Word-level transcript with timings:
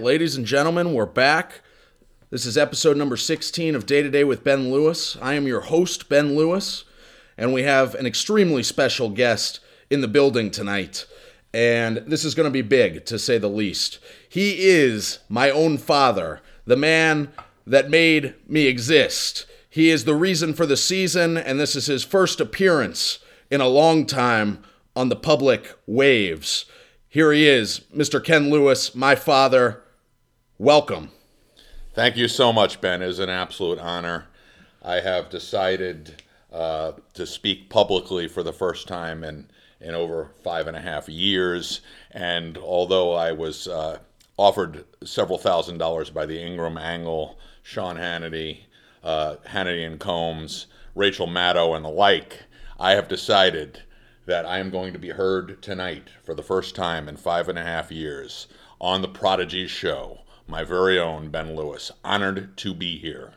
right, 0.00 0.06
ladies 0.06 0.34
and 0.34 0.46
gentlemen, 0.46 0.94
we're 0.94 1.04
back. 1.04 1.60
This 2.30 2.46
is 2.46 2.56
episode 2.56 2.96
number 2.96 3.18
16 3.18 3.74
of 3.74 3.84
Day 3.84 4.00
to 4.00 4.08
Day 4.08 4.24
with 4.24 4.42
Ben 4.42 4.72
Lewis. 4.72 5.18
I 5.20 5.34
am 5.34 5.46
your 5.46 5.60
host, 5.60 6.08
Ben 6.08 6.34
Lewis, 6.34 6.84
and 7.36 7.52
we 7.52 7.64
have 7.64 7.94
an 7.96 8.06
extremely 8.06 8.62
special 8.62 9.10
guest 9.10 9.60
in 9.90 10.00
the 10.00 10.08
building 10.08 10.50
tonight. 10.50 11.04
And 11.52 11.98
this 11.98 12.24
is 12.24 12.34
going 12.34 12.46
to 12.46 12.50
be 12.50 12.62
big, 12.62 13.04
to 13.06 13.18
say 13.18 13.36
the 13.36 13.48
least. 13.48 13.98
He 14.26 14.70
is 14.70 15.18
my 15.28 15.50
own 15.50 15.76
father, 15.76 16.40
the 16.64 16.76
man 16.76 17.30
that 17.66 17.90
made 17.90 18.34
me 18.48 18.68
exist. 18.68 19.44
He 19.68 19.90
is 19.90 20.06
the 20.06 20.14
reason 20.14 20.54
for 20.54 20.64
the 20.64 20.78
season, 20.78 21.36
and 21.36 21.60
this 21.60 21.76
is 21.76 21.86
his 21.86 22.04
first 22.04 22.40
appearance 22.40 23.18
in 23.50 23.60
a 23.60 23.68
long 23.68 24.06
time 24.06 24.64
on 24.96 25.10
the 25.10 25.16
public 25.16 25.74
waves. 25.86 26.64
Here 27.06 27.32
he 27.32 27.46
is, 27.46 27.80
Mr. 27.94 28.24
Ken 28.24 28.48
Lewis, 28.48 28.94
my 28.94 29.14
father. 29.14 29.82
Welcome. 30.60 31.10
Thank 31.94 32.18
you 32.18 32.28
so 32.28 32.52
much, 32.52 32.82
Ben. 32.82 33.00
It 33.00 33.08
is 33.08 33.18
an 33.18 33.30
absolute 33.30 33.78
honor. 33.78 34.26
I 34.82 34.96
have 35.00 35.30
decided 35.30 36.22
uh, 36.52 36.92
to 37.14 37.26
speak 37.26 37.70
publicly 37.70 38.28
for 38.28 38.42
the 38.42 38.52
first 38.52 38.86
time 38.86 39.24
in, 39.24 39.48
in 39.80 39.94
over 39.94 40.32
five 40.44 40.66
and 40.66 40.76
a 40.76 40.82
half 40.82 41.08
years. 41.08 41.80
And 42.10 42.58
although 42.58 43.14
I 43.14 43.32
was 43.32 43.68
uh, 43.68 44.00
offered 44.36 44.84
several 45.02 45.38
thousand 45.38 45.78
dollars 45.78 46.10
by 46.10 46.26
the 46.26 46.38
Ingraham 46.38 46.76
Angle, 46.76 47.38
Sean 47.62 47.96
Hannity, 47.96 48.64
uh, 49.02 49.36
Hannity 49.48 49.86
and 49.86 49.98
Colmes, 49.98 50.66
Rachel 50.94 51.26
Maddow, 51.26 51.74
and 51.74 51.82
the 51.82 51.88
like, 51.88 52.42
I 52.78 52.90
have 52.92 53.08
decided 53.08 53.84
that 54.26 54.44
I 54.44 54.58
am 54.58 54.68
going 54.68 54.92
to 54.92 54.98
be 54.98 55.08
heard 55.08 55.62
tonight 55.62 56.08
for 56.22 56.34
the 56.34 56.42
first 56.42 56.76
time 56.76 57.08
in 57.08 57.16
five 57.16 57.48
and 57.48 57.58
a 57.58 57.64
half 57.64 57.90
years 57.90 58.46
on 58.78 59.00
the 59.00 59.08
Prodigy 59.08 59.66
Show. 59.66 60.18
My 60.50 60.64
very 60.64 60.98
own 60.98 61.30
Ben 61.30 61.54
Lewis. 61.54 61.92
Honored 62.02 62.56
to 62.56 62.74
be 62.74 62.98
here. 62.98 63.34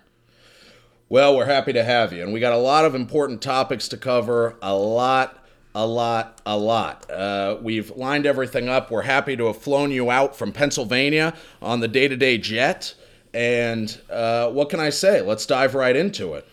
Well, 1.09 1.37
we're 1.37 1.45
happy 1.45 1.71
to 1.73 1.83
have 1.83 2.11
you. 2.11 2.23
And 2.23 2.33
we 2.33 2.39
got 2.39 2.53
a 2.53 2.57
lot 2.57 2.85
of 2.85 2.95
important 2.95 3.39
topics 3.39 3.87
to 3.89 3.97
cover. 3.97 4.55
A 4.63 4.73
lot, 4.75 5.45
a 5.75 5.85
lot, 5.85 6.41
a 6.43 6.57
lot. 6.57 7.07
Uh, 7.11 7.57
we've 7.61 7.91
lined 7.91 8.25
everything 8.25 8.67
up. 8.67 8.89
We're 8.89 9.03
happy 9.03 9.37
to 9.37 9.45
have 9.45 9.57
flown 9.57 9.91
you 9.91 10.09
out 10.09 10.35
from 10.35 10.51
Pennsylvania 10.51 11.35
on 11.61 11.81
the 11.81 11.87
day 11.87 12.07
to 12.07 12.17
day 12.17 12.39
jet. 12.39 12.95
And 13.31 13.95
uh, 14.09 14.49
what 14.49 14.71
can 14.71 14.79
I 14.79 14.89
say? 14.89 15.21
Let's 15.21 15.45
dive 15.45 15.75
right 15.75 15.95
into 15.95 16.33
it. 16.33 16.47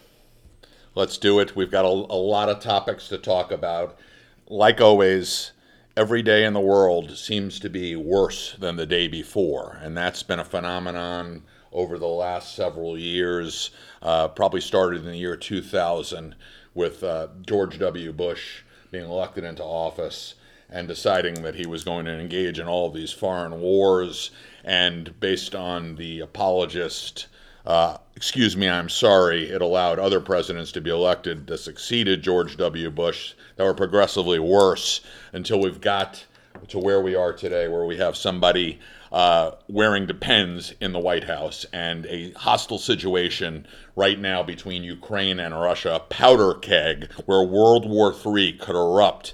Let's 0.94 1.16
do 1.16 1.38
it. 1.38 1.56
We've 1.56 1.70
got 1.70 1.86
a, 1.86 1.88
a 1.88 2.20
lot 2.20 2.50
of 2.50 2.60
topics 2.60 3.08
to 3.08 3.16
talk 3.16 3.50
about 3.50 3.98
like 4.46 4.82
always, 4.82 5.52
every 6.00 6.22
day 6.22 6.46
in 6.46 6.54
the 6.54 6.60
world 6.60 7.14
seems 7.14 7.60
to 7.60 7.68
be 7.68 7.94
worse 7.94 8.56
than 8.58 8.76
the 8.76 8.86
day 8.86 9.06
before. 9.06 9.78
And 9.82 9.94
that's 9.94 10.22
been 10.22 10.38
a 10.38 10.44
phenomenon 10.46 11.42
over 11.72 11.98
the 11.98 12.06
last 12.06 12.56
several 12.56 12.96
years. 12.96 13.70
Uh, 14.00 14.28
probably 14.28 14.62
started 14.62 15.04
in 15.04 15.10
the 15.10 15.18
year 15.18 15.36
2000 15.36 16.34
with 16.72 17.04
uh, 17.04 17.28
George 17.46 17.78
W. 17.78 18.14
Bush 18.14 18.62
being 18.90 19.04
elected 19.04 19.44
into 19.44 19.62
office 19.62 20.36
and 20.70 20.88
deciding 20.88 21.42
that 21.42 21.56
he 21.56 21.66
was 21.66 21.84
going 21.84 22.06
to 22.06 22.18
engage 22.18 22.58
in 22.58 22.66
all 22.66 22.90
these 22.90 23.12
foreign 23.12 23.60
wars. 23.60 24.30
And 24.64 25.20
based 25.20 25.54
on 25.54 25.96
the 25.96 26.20
apologist, 26.20 27.26
uh, 27.70 27.98
excuse 28.16 28.56
me, 28.56 28.68
I'm 28.68 28.88
sorry, 28.88 29.48
it 29.48 29.62
allowed 29.62 30.00
other 30.00 30.18
presidents 30.20 30.72
to 30.72 30.80
be 30.80 30.90
elected 30.90 31.46
that 31.46 31.58
succeeded 31.58 32.20
George 32.20 32.56
W. 32.56 32.90
Bush 32.90 33.34
that 33.54 33.62
were 33.62 33.74
progressively 33.74 34.40
worse 34.40 35.02
until 35.32 35.60
we've 35.60 35.80
got 35.80 36.26
to 36.66 36.80
where 36.80 37.00
we 37.00 37.14
are 37.14 37.32
today, 37.32 37.68
where 37.68 37.84
we 37.84 37.96
have 37.96 38.16
somebody 38.16 38.80
uh, 39.12 39.52
wearing 39.68 40.04
depends 40.04 40.74
in 40.80 40.92
the 40.92 40.98
White 40.98 41.22
House 41.22 41.64
and 41.72 42.06
a 42.06 42.32
hostile 42.32 42.76
situation 42.76 43.68
right 43.94 44.18
now 44.18 44.42
between 44.42 44.82
Ukraine 44.82 45.38
and 45.38 45.54
Russia, 45.54 45.94
a 45.94 46.00
powder 46.00 46.54
keg 46.54 47.08
where 47.26 47.44
World 47.44 47.88
War 47.88 48.12
III 48.12 48.54
could 48.54 48.74
erupt 48.74 49.32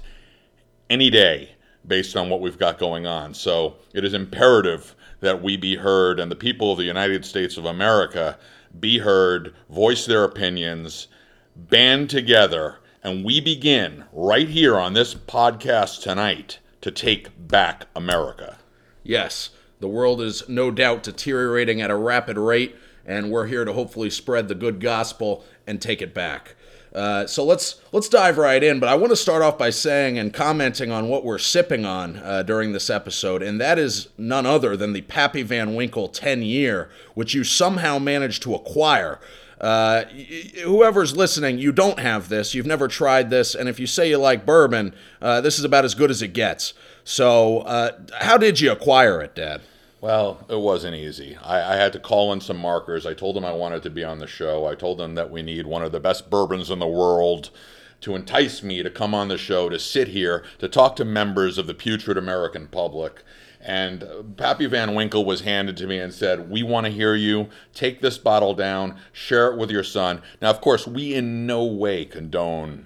any 0.91 1.09
day 1.09 1.55
based 1.87 2.15
on 2.15 2.29
what 2.29 2.41
we've 2.41 2.59
got 2.59 2.77
going 2.77 3.07
on. 3.07 3.33
So 3.33 3.77
it 3.95 4.05
is 4.05 4.13
imperative 4.13 4.93
that 5.19 5.41
we 5.41 5.57
be 5.57 5.75
heard 5.75 6.19
and 6.19 6.31
the 6.31 6.35
people 6.35 6.71
of 6.71 6.77
the 6.77 6.83
United 6.83 7.25
States 7.25 7.57
of 7.57 7.65
America 7.65 8.37
be 8.79 8.99
heard, 8.99 9.53
voice 9.69 10.05
their 10.05 10.23
opinions, 10.23 11.07
band 11.55 12.09
together 12.09 12.77
and 13.07 13.23
we 13.23 13.39
begin 13.39 14.03
right 14.11 14.49
here 14.49 14.77
on 14.77 14.91
this 14.91 15.15
podcast 15.15 16.01
tonight 16.01 16.59
to 16.81 16.91
take 16.91 17.29
back 17.47 17.85
America. 17.95 18.57
Yes, 19.01 19.51
the 19.79 19.87
world 19.87 20.19
is 20.19 20.43
no 20.49 20.71
doubt 20.71 21.03
deteriorating 21.03 21.79
at 21.79 21.89
a 21.89 21.95
rapid 21.95 22.37
rate, 22.37 22.75
and 23.05 23.31
we're 23.31 23.47
here 23.47 23.63
to 23.63 23.71
hopefully 23.71 24.09
spread 24.09 24.49
the 24.49 24.55
good 24.55 24.81
gospel 24.81 25.45
and 25.65 25.81
take 25.81 26.01
it 26.01 26.13
back. 26.13 26.56
Uh, 26.97 27.27
so 27.27 27.43
let's 27.43 27.79
let's 27.91 28.09
dive 28.09 28.39
right 28.39 28.63
in. 28.63 28.79
But 28.79 28.89
I 28.89 28.95
want 28.95 29.11
to 29.11 29.15
start 29.15 29.43
off 29.43 29.57
by 29.57 29.69
saying 29.69 30.17
and 30.17 30.33
commenting 30.33 30.91
on 30.91 31.07
what 31.09 31.23
we're 31.23 31.37
sipping 31.37 31.85
on 31.85 32.17
uh, 32.17 32.41
during 32.41 32.73
this 32.73 32.89
episode, 32.89 33.43
and 33.43 33.61
that 33.61 33.77
is 33.77 34.09
none 34.17 34.47
other 34.47 34.75
than 34.75 34.93
the 34.93 35.01
Pappy 35.01 35.43
Van 35.43 35.75
Winkle 35.75 36.07
10 36.07 36.41
year, 36.41 36.89
which 37.13 37.35
you 37.35 37.43
somehow 37.43 37.99
managed 37.99 38.41
to 38.43 38.55
acquire. 38.55 39.19
Uh, 39.61 40.05
whoever's 40.63 41.15
listening, 41.15 41.59
you 41.59 41.71
don't 41.71 41.99
have 41.99 42.29
this. 42.29 42.55
You've 42.55 42.65
never 42.65 42.87
tried 42.87 43.29
this, 43.29 43.53
and 43.53 43.69
if 43.69 43.79
you 43.79 43.85
say 43.85 44.09
you 44.09 44.17
like 44.17 44.45
bourbon, 44.45 44.93
uh, 45.21 45.41
this 45.41 45.59
is 45.59 45.65
about 45.65 45.85
as 45.85 45.93
good 45.93 46.09
as 46.09 46.23
it 46.23 46.33
gets. 46.33 46.73
So, 47.03 47.59
uh, 47.59 47.91
how 48.19 48.37
did 48.37 48.59
you 48.59 48.71
acquire 48.71 49.21
it, 49.21 49.35
Dad? 49.35 49.61
Well, 49.99 50.45
it 50.47 50.59
wasn't 50.59 50.95
easy. 50.95 51.35
I, 51.37 51.73
I, 51.73 51.75
had 51.75 51.91
to 51.93 51.99
call 51.99 52.31
in 52.31 52.39
some 52.39 52.57
markers. 52.57 53.07
I 53.07 53.15
told 53.15 53.35
them 53.35 53.43
I 53.43 53.51
wanted 53.51 53.81
to 53.81 53.89
be 53.89 54.03
on 54.03 54.19
the 54.19 54.27
show. 54.27 54.67
I 54.67 54.75
told 54.75 54.99
them 54.99 55.15
that 55.15 55.31
we 55.31 55.41
need 55.41 55.65
one 55.65 55.81
of 55.81 55.91
the 55.91 55.99
best 55.99 56.29
bourbons 56.29 56.69
in 56.69 56.77
the 56.77 56.87
world 56.87 57.49
to 58.01 58.15
entice 58.15 58.61
me 58.61 58.83
to 58.83 58.91
come 58.91 59.15
on 59.15 59.27
the 59.27 59.39
show, 59.39 59.69
to 59.69 59.79
sit 59.79 60.09
here, 60.09 60.45
to 60.59 60.69
talk 60.69 60.95
to 60.97 61.05
members 61.05 61.57
of 61.57 61.65
the 61.65 61.73
putrid 61.73 62.15
American 62.15 62.67
public. 62.67 63.23
And 63.59 64.03
uh, 64.03 64.21
Pappy 64.37 64.67
Van 64.67 64.93
Winkle 64.93 65.25
was 65.25 65.41
handed 65.41 65.75
to 65.77 65.87
me 65.87 65.97
and 65.97 66.13
said, 66.13 66.51
We 66.51 66.61
want 66.61 66.85
to 66.85 66.91
hear 66.91 67.15
you. 67.15 67.49
Take 67.73 68.01
this 68.01 68.19
bottle 68.19 68.53
down, 68.53 68.97
share 69.11 69.51
it 69.51 69.57
with 69.57 69.71
your 69.71 69.83
son. 69.83 70.21
Now, 70.43 70.51
of 70.51 70.61
course, 70.61 70.85
we 70.85 71.15
in 71.15 71.47
no 71.47 71.65
way 71.65 72.05
condone 72.05 72.85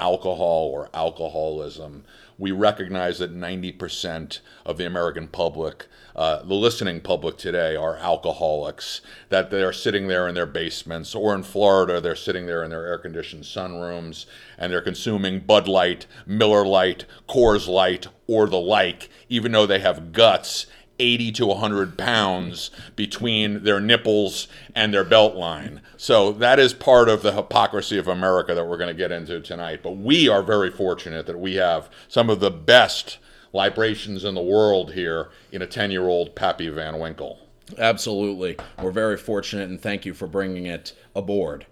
alcohol 0.00 0.70
or 0.72 0.88
alcoholism. 0.94 2.04
We 2.38 2.52
recognize 2.52 3.18
that 3.18 3.34
90% 3.34 4.40
of 4.64 4.78
the 4.78 4.86
American 4.86 5.28
public 5.28 5.86
uh, 6.20 6.42
the 6.42 6.54
listening 6.54 7.00
public 7.00 7.36
today 7.36 7.76
are 7.76 7.96
alcoholics, 7.96 9.00
that 9.28 9.50
they're 9.50 9.72
sitting 9.72 10.08
there 10.08 10.28
in 10.28 10.34
their 10.34 10.46
basements, 10.46 11.14
or 11.14 11.34
in 11.34 11.42
Florida, 11.42 12.00
they're 12.00 12.16
sitting 12.16 12.46
there 12.46 12.62
in 12.64 12.70
their 12.70 12.86
air 12.86 12.98
conditioned 12.98 13.44
sunrooms 13.44 14.26
and 14.58 14.72
they're 14.72 14.82
consuming 14.82 15.40
Bud 15.40 15.68
Light, 15.68 16.06
Miller 16.26 16.66
Lite, 16.66 17.06
Coors 17.28 17.68
Light, 17.68 18.08
or 18.26 18.46
the 18.46 18.60
like, 18.60 19.08
even 19.28 19.52
though 19.52 19.66
they 19.66 19.78
have 19.78 20.12
guts 20.12 20.66
80 21.00 21.32
to 21.32 21.46
100 21.46 21.96
pounds 21.96 22.70
between 22.94 23.64
their 23.64 23.80
nipples 23.80 24.46
and 24.74 24.92
their 24.92 25.02
belt 25.02 25.34
line. 25.34 25.80
So 25.96 26.30
that 26.32 26.58
is 26.58 26.74
part 26.74 27.08
of 27.08 27.22
the 27.22 27.32
hypocrisy 27.32 27.98
of 27.98 28.06
America 28.06 28.54
that 28.54 28.66
we're 28.66 28.76
going 28.76 28.94
to 28.94 28.94
get 28.94 29.10
into 29.10 29.40
tonight. 29.40 29.80
But 29.82 29.96
we 29.96 30.28
are 30.28 30.42
very 30.42 30.70
fortunate 30.70 31.26
that 31.26 31.40
we 31.40 31.54
have 31.54 31.88
some 32.06 32.28
of 32.28 32.40
the 32.40 32.50
best 32.50 33.18
libations 33.52 34.24
in 34.24 34.34
the 34.34 34.42
world 34.42 34.92
here 34.92 35.30
in 35.50 35.62
a 35.62 35.66
10 35.66 35.90
year 35.90 36.06
old 36.06 36.36
Pappy 36.36 36.68
Van 36.68 36.98
Winkle. 36.98 37.38
Absolutely. 37.78 38.56
We're 38.82 38.90
very 38.90 39.16
fortunate 39.16 39.70
and 39.70 39.80
thank 39.80 40.04
you 40.04 40.12
for 40.12 40.26
bringing 40.26 40.66
it 40.66 40.92
aboard. 41.14 41.66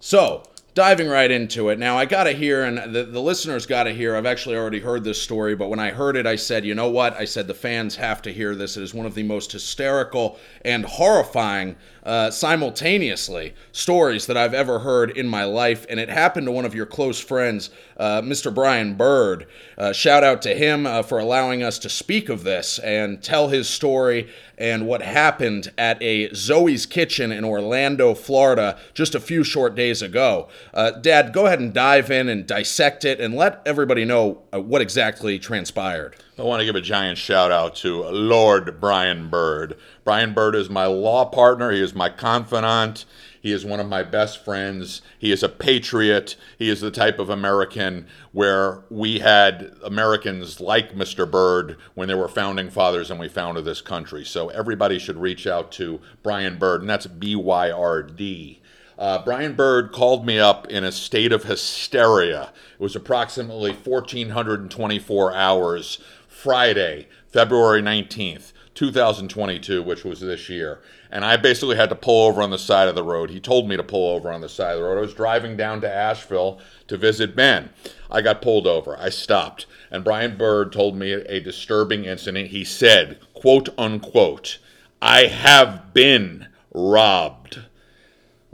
So, 0.00 0.42
diving 0.74 1.08
right 1.08 1.30
into 1.30 1.68
it. 1.68 1.78
Now, 1.78 1.98
I 1.98 2.06
got 2.06 2.24
to 2.24 2.32
hear, 2.32 2.64
and 2.64 2.94
the, 2.94 3.04
the 3.04 3.20
listeners 3.20 3.66
got 3.66 3.84
to 3.84 3.92
hear, 3.92 4.16
I've 4.16 4.26
actually 4.26 4.56
already 4.56 4.80
heard 4.80 5.04
this 5.04 5.20
story, 5.20 5.54
but 5.54 5.68
when 5.68 5.78
I 5.78 5.90
heard 5.90 6.16
it, 6.16 6.26
I 6.26 6.36
said, 6.36 6.64
you 6.64 6.74
know 6.74 6.90
what? 6.90 7.14
I 7.14 7.26
said, 7.26 7.46
the 7.46 7.54
fans 7.54 7.96
have 7.96 8.22
to 8.22 8.32
hear 8.32 8.54
this. 8.54 8.76
It 8.76 8.82
is 8.82 8.94
one 8.94 9.04
of 9.04 9.14
the 9.14 9.22
most 9.22 9.52
hysterical 9.52 10.38
and 10.64 10.84
horrifying 10.84 11.76
uh, 12.04 12.30
simultaneously 12.30 13.54
stories 13.70 14.26
that 14.26 14.36
I've 14.36 14.54
ever 14.54 14.80
heard 14.80 15.10
in 15.16 15.28
my 15.28 15.44
life. 15.44 15.86
And 15.88 16.00
it 16.00 16.08
happened 16.08 16.46
to 16.46 16.52
one 16.52 16.64
of 16.64 16.74
your 16.74 16.86
close 16.86 17.20
friends, 17.20 17.70
uh, 17.96 18.22
Mr. 18.22 18.52
Brian 18.52 18.94
Byrd. 18.94 19.46
Uh, 19.78 19.92
shout 19.92 20.24
out 20.24 20.42
to 20.42 20.54
him 20.54 20.86
uh, 20.86 21.02
for 21.02 21.18
allowing 21.18 21.62
us 21.62 21.78
to 21.80 21.88
speak 21.88 22.28
of 22.28 22.44
this 22.44 22.78
and 22.80 23.22
tell 23.22 23.48
his 23.48 23.68
story 23.68 24.28
and 24.58 24.86
what 24.86 25.02
happened 25.02 25.72
at 25.76 26.00
a 26.02 26.32
Zoe's 26.34 26.86
Kitchen 26.86 27.32
in 27.32 27.44
Orlando, 27.44 28.14
Florida, 28.14 28.78
just 28.94 29.14
a 29.14 29.20
few 29.20 29.42
short 29.42 29.74
days 29.74 30.02
ago. 30.02 30.48
Uh, 30.72 30.92
Dad, 30.92 31.32
go 31.32 31.46
ahead 31.46 31.60
and 31.60 31.72
dive 31.72 32.10
in 32.10 32.28
and 32.28 32.46
dissect 32.46 33.04
it 33.04 33.20
and 33.20 33.34
let 33.34 33.60
everybody 33.66 34.04
know 34.04 34.42
what 34.52 34.82
exactly 34.82 35.38
transpired. 35.38 36.16
I 36.42 36.44
want 36.44 36.58
to 36.58 36.66
give 36.66 36.74
a 36.74 36.80
giant 36.80 37.18
shout 37.18 37.52
out 37.52 37.76
to 37.76 38.02
Lord 38.02 38.80
Brian 38.80 39.28
Byrd. 39.28 39.76
Brian 40.02 40.34
Byrd 40.34 40.56
is 40.56 40.68
my 40.68 40.86
law 40.86 41.24
partner, 41.24 41.70
he 41.70 41.80
is 41.80 41.94
my 41.94 42.08
confidant. 42.08 43.04
He 43.40 43.52
is 43.52 43.64
one 43.64 43.78
of 43.78 43.88
my 43.88 44.02
best 44.02 44.44
friends. 44.44 45.02
He 45.20 45.30
is 45.30 45.44
a 45.44 45.48
patriot. 45.48 46.34
He 46.58 46.68
is 46.68 46.80
the 46.80 46.90
type 46.90 47.20
of 47.20 47.30
American 47.30 48.06
where 48.32 48.82
we 48.90 49.20
had 49.20 49.72
Americans 49.84 50.60
like 50.60 50.96
Mr. 50.96 51.30
Byrd 51.30 51.76
when 51.94 52.08
there 52.08 52.16
were 52.16 52.28
founding 52.28 52.70
fathers 52.70 53.08
and 53.08 53.20
we 53.20 53.28
founded 53.28 53.64
this 53.64 53.80
country. 53.80 54.24
So 54.24 54.48
everybody 54.48 54.98
should 54.98 55.18
reach 55.18 55.46
out 55.46 55.70
to 55.72 56.00
Brian 56.24 56.58
Byrd, 56.58 56.80
and 56.80 56.90
that's 56.90 57.06
B 57.06 57.36
Y 57.36 57.70
R 57.70 58.02
D. 58.02 58.60
Uh, 58.98 59.24
Brian 59.24 59.54
Byrd 59.54 59.90
called 59.90 60.24
me 60.24 60.38
up 60.38 60.68
in 60.68 60.84
a 60.84 60.92
state 60.92 61.32
of 61.32 61.44
hysteria. 61.44 62.52
It 62.74 62.80
was 62.80 62.94
approximately 62.94 63.72
1,424 63.72 65.34
hours 65.34 65.98
Friday, 66.42 67.06
February 67.28 67.82
19th, 67.82 68.52
2022, 68.74 69.82
which 69.82 70.04
was 70.04 70.20
this 70.20 70.48
year 70.48 70.82
and 71.12 71.26
I 71.26 71.36
basically 71.36 71.76
had 71.76 71.90
to 71.90 71.94
pull 71.94 72.26
over 72.26 72.40
on 72.40 72.50
the 72.50 72.58
side 72.58 72.88
of 72.88 72.94
the 72.94 73.04
road. 73.04 73.28
He 73.28 73.38
told 73.38 73.68
me 73.68 73.76
to 73.76 73.82
pull 73.82 74.16
over 74.16 74.32
on 74.32 74.40
the 74.40 74.48
side 74.48 74.72
of 74.72 74.78
the 74.78 74.84
road. 74.84 74.96
I 74.96 75.02
was 75.02 75.12
driving 75.12 75.58
down 75.58 75.82
to 75.82 75.94
Asheville 75.94 76.58
to 76.88 76.96
visit 76.96 77.36
Ben. 77.36 77.68
I 78.10 78.22
got 78.22 78.40
pulled 78.40 78.66
over. 78.66 78.96
I 78.98 79.10
stopped, 79.10 79.66
and 79.90 80.02
Brian 80.02 80.38
Byrd 80.38 80.72
told 80.72 80.96
me 80.96 81.12
a 81.12 81.38
disturbing 81.38 82.06
incident. 82.06 82.48
He 82.48 82.64
said, 82.64 83.18
quote 83.34 83.68
unquote, 83.76 84.58
I 85.02 85.26
have 85.26 85.92
been 85.92 86.46
robbed. 86.72 87.60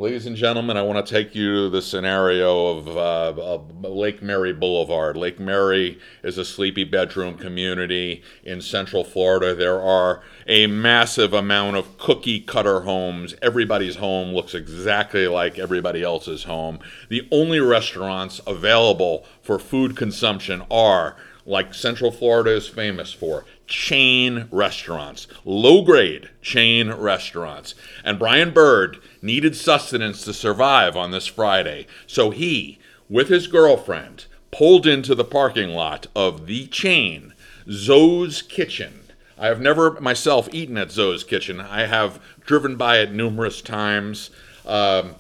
Ladies 0.00 0.26
and 0.26 0.36
gentlemen, 0.36 0.76
I 0.76 0.82
want 0.82 1.04
to 1.04 1.12
take 1.12 1.34
you 1.34 1.64
to 1.64 1.70
the 1.70 1.82
scenario 1.82 2.68
of, 2.68 2.88
uh, 2.96 3.42
of, 3.42 3.84
Lake 3.84 4.22
Mary 4.22 4.52
Boulevard. 4.52 5.16
Lake 5.16 5.40
Mary 5.40 5.98
is 6.22 6.38
a 6.38 6.44
sleepy 6.44 6.84
bedroom 6.84 7.36
community 7.36 8.22
in 8.44 8.60
central 8.60 9.02
Florida. 9.02 9.56
There 9.56 9.82
are 9.82 10.22
a 10.46 10.68
massive 10.68 11.32
amount 11.32 11.78
of 11.78 11.98
cookie 11.98 12.38
cutter 12.38 12.82
homes. 12.82 13.34
Everybody's 13.42 13.96
home 13.96 14.32
looks 14.32 14.54
exactly 14.54 15.26
like 15.26 15.58
everybody 15.58 16.04
else's 16.04 16.44
home. 16.44 16.78
The 17.08 17.26
only 17.32 17.58
restaurants 17.58 18.40
available 18.46 19.26
for 19.42 19.58
food 19.58 19.96
consumption 19.96 20.62
are 20.70 21.16
like 21.44 21.74
Central 21.74 22.12
Florida 22.12 22.52
is 22.52 22.68
famous 22.68 23.12
for 23.12 23.46
chain 23.68 24.48
restaurants, 24.50 25.28
low 25.44 25.82
grade 25.82 26.30
chain 26.42 26.90
restaurants. 26.90 27.74
And 28.02 28.18
Brian 28.18 28.50
Byrd 28.50 28.98
needed 29.22 29.54
sustenance 29.54 30.24
to 30.24 30.32
survive 30.32 30.96
on 30.96 31.10
this 31.10 31.26
Friday. 31.26 31.86
So 32.06 32.30
he, 32.30 32.78
with 33.08 33.28
his 33.28 33.46
girlfriend, 33.46 34.26
pulled 34.50 34.86
into 34.86 35.14
the 35.14 35.24
parking 35.24 35.70
lot 35.70 36.06
of 36.16 36.46
the 36.46 36.66
chain, 36.66 37.34
Zoe's 37.70 38.42
Kitchen. 38.42 39.00
I 39.38 39.46
have 39.46 39.60
never 39.60 40.00
myself 40.00 40.48
eaten 40.52 40.76
at 40.76 40.90
Zoe's 40.90 41.22
Kitchen. 41.22 41.60
I 41.60 41.86
have 41.86 42.20
driven 42.44 42.76
by 42.76 42.98
it 42.98 43.12
numerous 43.12 43.62
times. 43.62 44.30
Um, 44.66 45.14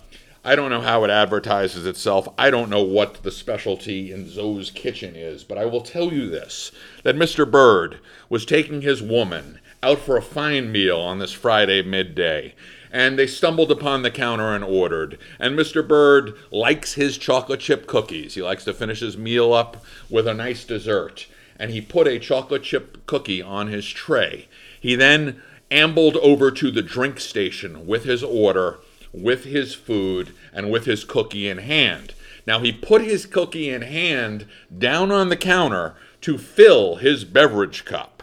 I 0.48 0.56
don't 0.56 0.70
know 0.70 0.80
how 0.80 1.04
it 1.04 1.10
advertises 1.10 1.84
itself. 1.84 2.26
I 2.38 2.50
don't 2.50 2.70
know 2.70 2.82
what 2.82 3.22
the 3.22 3.30
specialty 3.30 4.10
in 4.10 4.30
Zoe's 4.30 4.70
kitchen 4.70 5.14
is, 5.14 5.44
but 5.44 5.58
I 5.58 5.66
will 5.66 5.82
tell 5.82 6.10
you 6.10 6.30
this 6.30 6.72
that 7.02 7.16
Mr. 7.16 7.48
Byrd 7.48 7.98
was 8.30 8.46
taking 8.46 8.80
his 8.80 9.02
woman 9.02 9.60
out 9.82 9.98
for 9.98 10.16
a 10.16 10.22
fine 10.22 10.72
meal 10.72 10.98
on 10.98 11.18
this 11.18 11.34
Friday 11.34 11.82
midday. 11.82 12.54
And 12.90 13.18
they 13.18 13.26
stumbled 13.26 13.70
upon 13.70 14.00
the 14.00 14.10
counter 14.10 14.54
and 14.54 14.64
ordered. 14.64 15.18
And 15.38 15.54
Mr. 15.54 15.86
Byrd 15.86 16.32
likes 16.50 16.94
his 16.94 17.18
chocolate 17.18 17.60
chip 17.60 17.86
cookies. 17.86 18.32
He 18.32 18.40
likes 18.40 18.64
to 18.64 18.72
finish 18.72 19.00
his 19.00 19.18
meal 19.18 19.52
up 19.52 19.84
with 20.08 20.26
a 20.26 20.32
nice 20.32 20.64
dessert. 20.64 21.26
And 21.58 21.70
he 21.70 21.82
put 21.82 22.08
a 22.08 22.18
chocolate 22.18 22.62
chip 22.62 23.04
cookie 23.04 23.42
on 23.42 23.66
his 23.66 23.86
tray. 23.86 24.48
He 24.80 24.94
then 24.94 25.42
ambled 25.70 26.16
over 26.16 26.50
to 26.52 26.70
the 26.70 26.80
drink 26.80 27.20
station 27.20 27.86
with 27.86 28.04
his 28.04 28.24
order 28.24 28.78
with 29.22 29.44
his 29.44 29.74
food 29.74 30.32
and 30.52 30.70
with 30.70 30.84
his 30.84 31.04
cookie 31.04 31.48
in 31.48 31.58
hand. 31.58 32.14
Now, 32.46 32.60
he 32.60 32.72
put 32.72 33.02
his 33.02 33.26
cookie 33.26 33.68
in 33.68 33.82
hand 33.82 34.46
down 34.76 35.10
on 35.10 35.28
the 35.28 35.36
counter 35.36 35.94
to 36.22 36.38
fill 36.38 36.96
his 36.96 37.24
beverage 37.24 37.84
cup. 37.84 38.22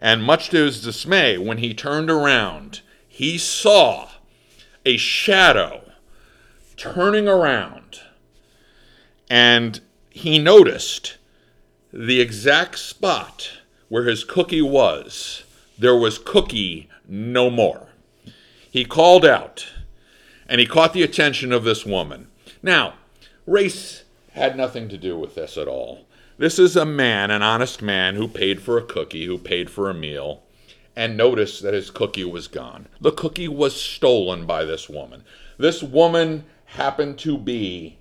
And 0.00 0.22
much 0.22 0.50
to 0.50 0.64
his 0.64 0.82
dismay, 0.82 1.38
when 1.38 1.58
he 1.58 1.72
turned 1.72 2.10
around, 2.10 2.82
he 3.08 3.38
saw 3.38 4.10
a 4.84 4.96
shadow 4.96 5.92
turning 6.76 7.26
around. 7.26 8.00
And 9.30 9.80
he 10.10 10.38
noticed 10.38 11.16
the 11.92 12.20
exact 12.20 12.78
spot 12.78 13.50
where 13.88 14.04
his 14.04 14.24
cookie 14.24 14.60
was. 14.60 15.44
There 15.78 15.96
was 15.96 16.18
cookie 16.18 16.88
no 17.08 17.50
more. 17.50 17.88
He 18.70 18.84
called 18.84 19.24
out, 19.24 19.66
and 20.48 20.60
he 20.60 20.66
caught 20.66 20.92
the 20.92 21.02
attention 21.02 21.52
of 21.52 21.64
this 21.64 21.84
woman. 21.84 22.28
Now, 22.62 22.94
race 23.46 24.04
had 24.32 24.56
nothing 24.56 24.88
to 24.88 24.98
do 24.98 25.18
with 25.18 25.34
this 25.34 25.56
at 25.56 25.68
all. 25.68 26.06
This 26.36 26.58
is 26.58 26.74
a 26.74 26.84
man, 26.84 27.30
an 27.30 27.42
honest 27.42 27.80
man, 27.80 28.16
who 28.16 28.26
paid 28.26 28.60
for 28.60 28.76
a 28.76 28.84
cookie, 28.84 29.26
who 29.26 29.38
paid 29.38 29.70
for 29.70 29.88
a 29.88 29.94
meal, 29.94 30.42
and 30.96 31.16
noticed 31.16 31.62
that 31.62 31.74
his 31.74 31.90
cookie 31.90 32.24
was 32.24 32.48
gone. 32.48 32.88
The 33.00 33.12
cookie 33.12 33.48
was 33.48 33.80
stolen 33.80 34.44
by 34.44 34.64
this 34.64 34.88
woman. 34.88 35.24
This 35.58 35.82
woman 35.82 36.44
happened 36.66 37.18
to 37.20 37.38
be 37.38 37.98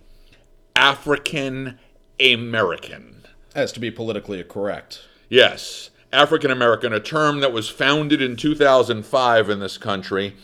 African 0.75 1.77
American. 2.19 3.23
As 3.55 3.71
to 3.73 3.79
be 3.79 3.91
politically 3.91 4.43
correct. 4.43 5.01
Yes, 5.29 5.91
African 6.11 6.49
American, 6.49 6.93
a 6.93 6.99
term 6.99 7.39
that 7.41 7.53
was 7.53 7.69
founded 7.69 8.21
in 8.21 8.35
2005 8.35 9.49
in 9.49 9.59
this 9.59 9.77
country 9.77 10.35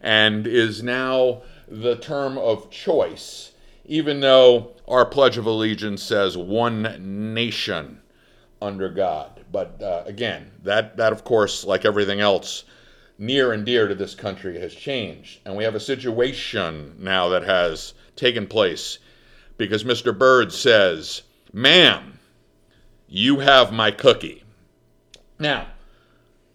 and 0.00 0.46
is 0.46 0.82
now 0.82 1.42
the 1.66 1.96
term 1.96 2.38
of 2.38 2.70
choice, 2.70 3.52
even 3.84 4.20
though 4.20 4.72
our 4.86 5.04
Pledge 5.04 5.38
of 5.38 5.46
Allegiance 5.46 6.02
says 6.02 6.36
one 6.36 7.34
nation 7.34 8.00
under 8.60 8.88
God. 8.88 9.44
But 9.50 9.82
uh, 9.82 10.02
again, 10.06 10.50
that, 10.62 10.96
that, 10.96 11.12
of 11.12 11.24
course, 11.24 11.64
like 11.64 11.84
everything 11.84 12.20
else, 12.20 12.64
near 13.18 13.52
and 13.52 13.66
dear 13.66 13.88
to 13.88 13.94
this 13.94 14.14
country 14.14 14.58
has 14.60 14.74
changed. 14.74 15.40
And 15.44 15.56
we 15.56 15.64
have 15.64 15.74
a 15.74 15.80
situation 15.80 16.94
now 16.98 17.28
that 17.30 17.42
has 17.42 17.94
taken 18.16 18.46
place 18.46 18.98
because 19.56 19.84
Mr. 19.84 20.16
Byrd 20.16 20.52
says, 20.52 21.22
Ma'am, 21.52 22.18
you 23.08 23.40
have 23.40 23.72
my 23.72 23.90
cookie. 23.90 24.44
Now, 25.38 25.66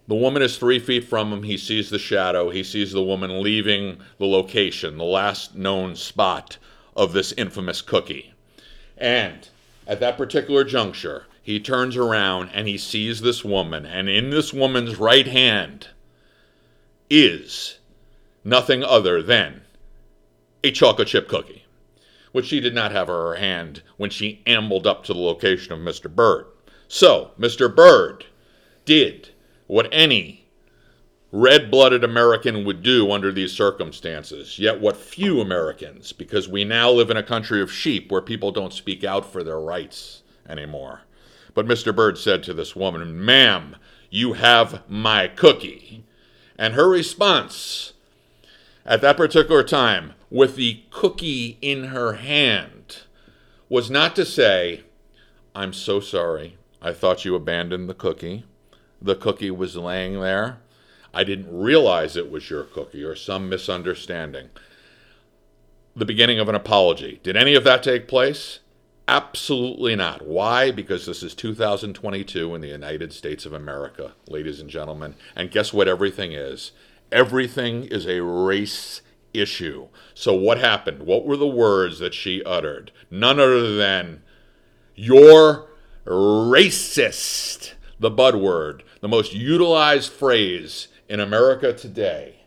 the 0.07 0.15
woman 0.15 0.41
is 0.41 0.57
three 0.57 0.79
feet 0.79 1.05
from 1.05 1.31
him. 1.31 1.43
He 1.43 1.57
sees 1.57 1.89
the 1.89 2.00
shadow. 2.00 2.50
He 2.50 2.63
sees 2.63 2.91
the 2.91 3.03
woman 3.03 3.41
leaving 3.41 4.00
the 4.17 4.25
location, 4.25 4.98
the 4.98 5.03
last 5.03 5.55
known 5.55 5.95
spot 5.95 6.57
of 6.95 7.13
this 7.13 7.31
infamous 7.33 7.81
cookie. 7.81 8.33
And 8.98 9.48
at 9.88 10.00
that 10.01 10.17
particular 10.17 10.63
juncture, 10.63 11.25
he 11.41 11.60
turns 11.60 11.98
around 11.98 12.50
and 12.53 12.67
he 12.67 12.77
sees 12.77 13.22
this 13.22 13.43
woman, 13.43 13.86
and 13.86 14.10
in 14.10 14.29
this 14.29 14.53
woman's 14.53 14.98
right 14.98 15.27
hand 15.27 15.88
is 17.10 17.79
nothing 18.43 18.83
other 18.83 19.22
than 19.22 19.62
a 20.63 20.72
chocolate 20.72 21.10
chip 21.10 21.27
cookie, 21.27 21.65
which 22.31 22.45
she 22.45 22.60
did 22.60 22.74
not 22.74 22.91
have 22.91 23.10
in 23.10 23.15
her 23.15 23.36
hand 23.36 23.83
when 23.98 24.10
she 24.10 24.41
ambled 24.45 24.88
up 24.88 25.03
to 25.03 25.13
the 25.13 25.19
location 25.19 25.74
of 25.74 25.79
Mr. 25.79 26.13
Byrd. 26.13 26.45
So, 26.88 27.31
Mr. 27.38 27.74
Byrd 27.74 28.25
did 28.86 29.32
what 29.74 29.89
any 29.92 30.46
red 31.32 31.72
blooded 31.72 32.03
American 32.03 32.63
would 32.63 32.84
do 32.84 33.12
under 33.12 33.32
these 33.32 33.51
circumstances, 33.51 34.60
yet 34.60 34.80
what 34.80 34.96
few 34.96 35.42
Americans, 35.42 36.13
because 36.13 36.48
we 36.48 36.63
now 36.63 36.92
live 36.92 37.10
in 37.10 37.18
a 37.18 37.24
country 37.24 37.60
of 37.60 37.74
sheep 37.74 38.12
where 38.12 38.22
people 38.22 38.51
don't 38.51 38.72
speak 38.72 39.03
out 39.03 39.25
for 39.25 39.44
their 39.44 39.60
rights 39.60 40.22
anymore. 40.48 41.01
But 41.56 41.65
Mr. 41.65 41.96
Byrd 41.96 42.20
said 42.20 42.44
to 42.44 42.53
this 42.53 42.75
woman, 42.75 43.25
Ma'am, 43.25 43.75
you 44.12 44.34
have 44.34 44.88
my 44.88 45.27
cookie. 45.27 46.06
And 46.56 46.75
her 46.75 46.88
response 46.88 47.94
at 48.86 49.01
that 49.01 49.18
particular 49.18 49.63
time, 49.63 50.13
with 50.30 50.56
the 50.56 50.84
cookie 50.92 51.58
in 51.63 51.86
her 51.86 52.13
hand, 52.13 52.98
was 53.70 53.89
not 53.89 54.15
to 54.18 54.24
say, 54.24 54.84
I'm 55.56 55.74
so 55.74 56.00
sorry. 56.00 56.58
I 56.80 56.94
thought 56.94 57.25
you 57.25 57.34
abandoned 57.34 57.89
the 57.89 57.96
cookie 57.96 58.46
the 59.03 59.15
cookie 59.15 59.51
was 59.51 59.75
laying 59.75 60.19
there. 60.19 60.60
I 61.13 61.24
didn't 61.24 61.55
realize 61.55 62.15
it 62.15 62.31
was 62.31 62.50
your 62.50 62.63
cookie 62.63 63.03
or 63.03 63.15
some 63.15 63.50
misunderstanding. 63.50 64.50
The 65.95 66.05
beginning 66.05 66.39
of 66.39 66.50
an 66.50 66.55
apology. 66.55 67.19
Did 67.22 67.38
any 67.38 67.53
of 67.53 67.65
that 67.65 67.83
take 67.83 68.07
place? 68.07 68.60
Absolutely 69.07 69.95
not. 69.95 70.25
Why? 70.25 70.72
Because 70.72 71.05
this 71.05 71.22
is 71.22 71.36
2022 71.36 72.55
in 72.55 72.62
the 72.62 72.69
United 72.69 73.12
States 73.13 73.45
of 73.45 73.53
America, 73.53 74.13
ladies 74.27 74.60
and 74.60 74.69
gentlemen. 74.69 75.15
And 75.36 75.51
guess 75.51 75.74
what 75.74 75.89
everything 75.89 76.31
is? 76.31 76.72
Everything 77.12 77.83
is 77.83 78.07
a 78.07 78.24
race 78.24 79.01
issue. 79.33 79.89
So, 80.13 80.33
what 80.33 80.57
happened? 80.57 81.03
What 81.03 81.25
were 81.25 81.38
the 81.38 81.45
words 81.45 82.00
that 82.00 82.13
she 82.13 82.41
uttered? 82.43 82.91
None 83.12 83.39
other 83.39 83.75
than, 83.75 84.24
You're 84.95 85.67
racist 86.05 87.74
the 88.00 88.12
Bud 88.12 88.36
word, 88.36 88.83
the 89.03 89.10
most 89.10 89.33
utilized 89.33 90.13
phrase 90.13 90.88
in 91.10 91.19
America 91.19 91.74
today, 91.74 92.39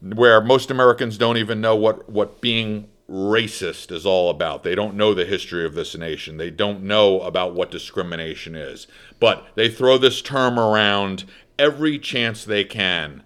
where 0.00 0.40
most 0.40 0.70
Americans 0.70 1.18
don't 1.18 1.36
even 1.36 1.60
know 1.60 1.76
what, 1.76 2.08
what 2.08 2.40
being 2.40 2.88
racist 3.06 3.92
is 3.92 4.06
all 4.06 4.30
about. 4.30 4.62
They 4.62 4.74
don't 4.74 4.94
know 4.94 5.12
the 5.12 5.26
history 5.26 5.66
of 5.66 5.74
this 5.74 5.94
nation. 5.94 6.38
They 6.38 6.48
don't 6.48 6.84
know 6.84 7.20
about 7.20 7.52
what 7.52 7.70
discrimination 7.70 8.54
is. 8.54 8.86
But 9.20 9.46
they 9.56 9.68
throw 9.68 9.98
this 9.98 10.22
term 10.22 10.58
around 10.58 11.26
every 11.58 11.98
chance 11.98 12.42
they 12.42 12.64
can. 12.64 13.22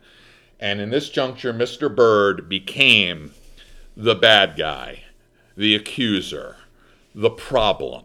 And 0.59 0.81
in 0.81 0.91
this 0.91 1.11
juncture, 1.11 1.55
Mr. 1.55 1.95
Byrd 1.95 2.49
became 2.49 3.31
the 3.97 4.17
bad 4.17 4.57
guy, 4.59 5.05
the 5.57 5.77
accuser, 5.77 6.57
the 7.15 7.31
problem. 7.31 8.03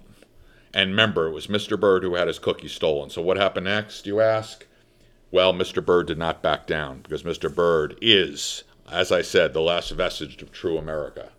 And 0.75 0.89
remember, 0.89 1.27
it 1.27 1.31
was 1.31 1.47
Mr. 1.47 1.79
Byrd 1.79 2.03
who 2.03 2.15
had 2.15 2.27
his 2.27 2.37
cookie 2.37 2.67
stolen. 2.67 3.09
So 3.09 3.21
what 3.21 3.37
happened 3.37 3.63
next, 3.63 4.05
you 4.05 4.19
ask? 4.19 4.67
Well, 5.31 5.53
Mr. 5.53 5.83
Byrd 5.83 6.07
did 6.07 6.17
not 6.17 6.43
back 6.43 6.67
down 6.67 6.99
because 6.99 7.23
Mr. 7.23 7.53
Byrd 7.53 7.97
is, 8.01 8.65
as 8.91 9.09
I 9.09 9.21
said, 9.21 9.53
the 9.53 9.61
last 9.61 9.89
vestige 9.91 10.41
of 10.41 10.51
true 10.51 10.77
America. 10.77 11.29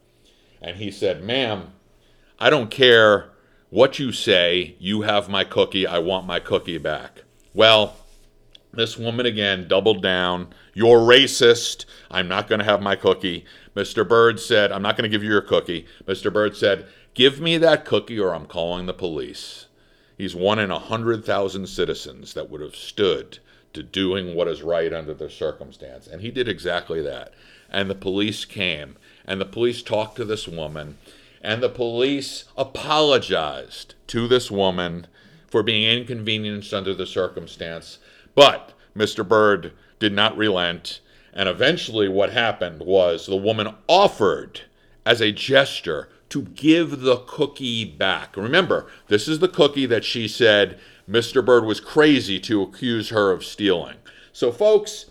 And 0.63 0.79
he 0.79 0.91
said, 0.91 1.23
Ma'am, 1.23 1.75
I 2.41 2.49
don't 2.49 2.71
care 2.71 3.29
what 3.69 3.99
you 3.99 4.11
say. 4.11 4.75
You 4.79 5.03
have 5.03 5.29
my 5.29 5.45
cookie. 5.45 5.87
I 5.87 5.99
want 5.99 6.27
my 6.27 6.41
cookie 6.41 6.79
back. 6.79 7.25
Well, 7.53 7.95
this 8.73 8.97
woman 8.97 9.27
again 9.27 9.69
doubled 9.69 10.03
down. 10.03 10.49
You're 10.77 10.99
racist. 10.99 11.87
I'm 12.11 12.29
not 12.29 12.49
going 12.49 12.59
to 12.59 12.65
have 12.67 12.83
my 12.83 12.97
cookie. 12.97 13.47
Mr. 13.75 14.07
Byrd 14.07 14.39
said, 14.39 14.71
I'm 14.71 14.83
not 14.83 14.95
going 14.95 15.05
to 15.05 15.09
give 15.09 15.23
you 15.23 15.31
your 15.31 15.41
cookie. 15.41 15.87
Mr. 16.05 16.31
Byrd 16.31 16.55
said, 16.55 16.85
Give 17.15 17.41
me 17.41 17.57
that 17.57 17.87
cookie 17.87 18.21
or 18.21 18.35
I'm 18.35 18.45
calling 18.45 18.85
the 18.85 18.93
police. 18.93 19.69
He's 20.19 20.37
one 20.37 20.59
in 20.59 20.71
a 20.71 20.79
hundred 20.79 21.25
thousand 21.25 21.69
citizens 21.69 22.35
that 22.35 22.51
would 22.51 22.61
have 22.61 22.77
stood 22.77 23.39
to 23.73 23.83
doing 23.83 24.35
what 24.35 24.49
is 24.49 24.61
right 24.61 24.93
under 24.93 25.15
the 25.15 25.31
circumstance. 25.31 26.07
And 26.07 26.21
he 26.21 26.31
did 26.31 26.47
exactly 26.47 27.01
that. 27.01 27.33
And 27.71 27.89
the 27.89 27.95
police 27.95 28.45
came 28.45 28.99
and 29.25 29.41
the 29.41 29.47
police 29.47 29.83
talked 29.83 30.17
to 30.17 30.27
this 30.27 30.47
woman, 30.47 30.99
and 31.41 31.63
the 31.63 31.71
police 31.71 32.45
apologized 32.55 33.95
to 34.09 34.29
this 34.29 34.51
woman 34.51 35.07
for 35.47 35.63
being 35.63 35.89
inconvenienced 35.89 36.75
under 36.75 36.93
the 36.93 37.07
circumstance. 37.07 37.97
But 38.35 38.75
Mr. 38.95 39.27
Byrd 39.27 39.73
did 39.99 40.13
not 40.13 40.37
relent, 40.37 41.01
and 41.33 41.49
eventually 41.49 42.09
what 42.09 42.33
happened 42.33 42.81
was 42.81 43.27
the 43.27 43.37
woman 43.37 43.75
offered, 43.89 44.63
as 45.05 45.21
a 45.21 45.33
gesture, 45.33 46.09
to 46.29 46.43
give 46.43 47.01
the 47.01 47.19
cookie 47.27 47.85
back. 47.85 48.37
Remember, 48.37 48.87
this 49.09 49.29
is 49.29 49.39
the 49.39 49.49
cookie 49.49 49.87
that 49.87 50.05
she 50.05 50.27
said 50.27 50.79
Mr. 51.09 51.45
Byrd 51.45 51.65
was 51.65 51.81
crazy 51.81 52.41
to 52.41 52.63
accuse 52.63 53.11
her 53.11 53.31
of 53.31 53.45
stealing. 53.45 53.97
So, 54.33 54.51
folks, 54.51 55.07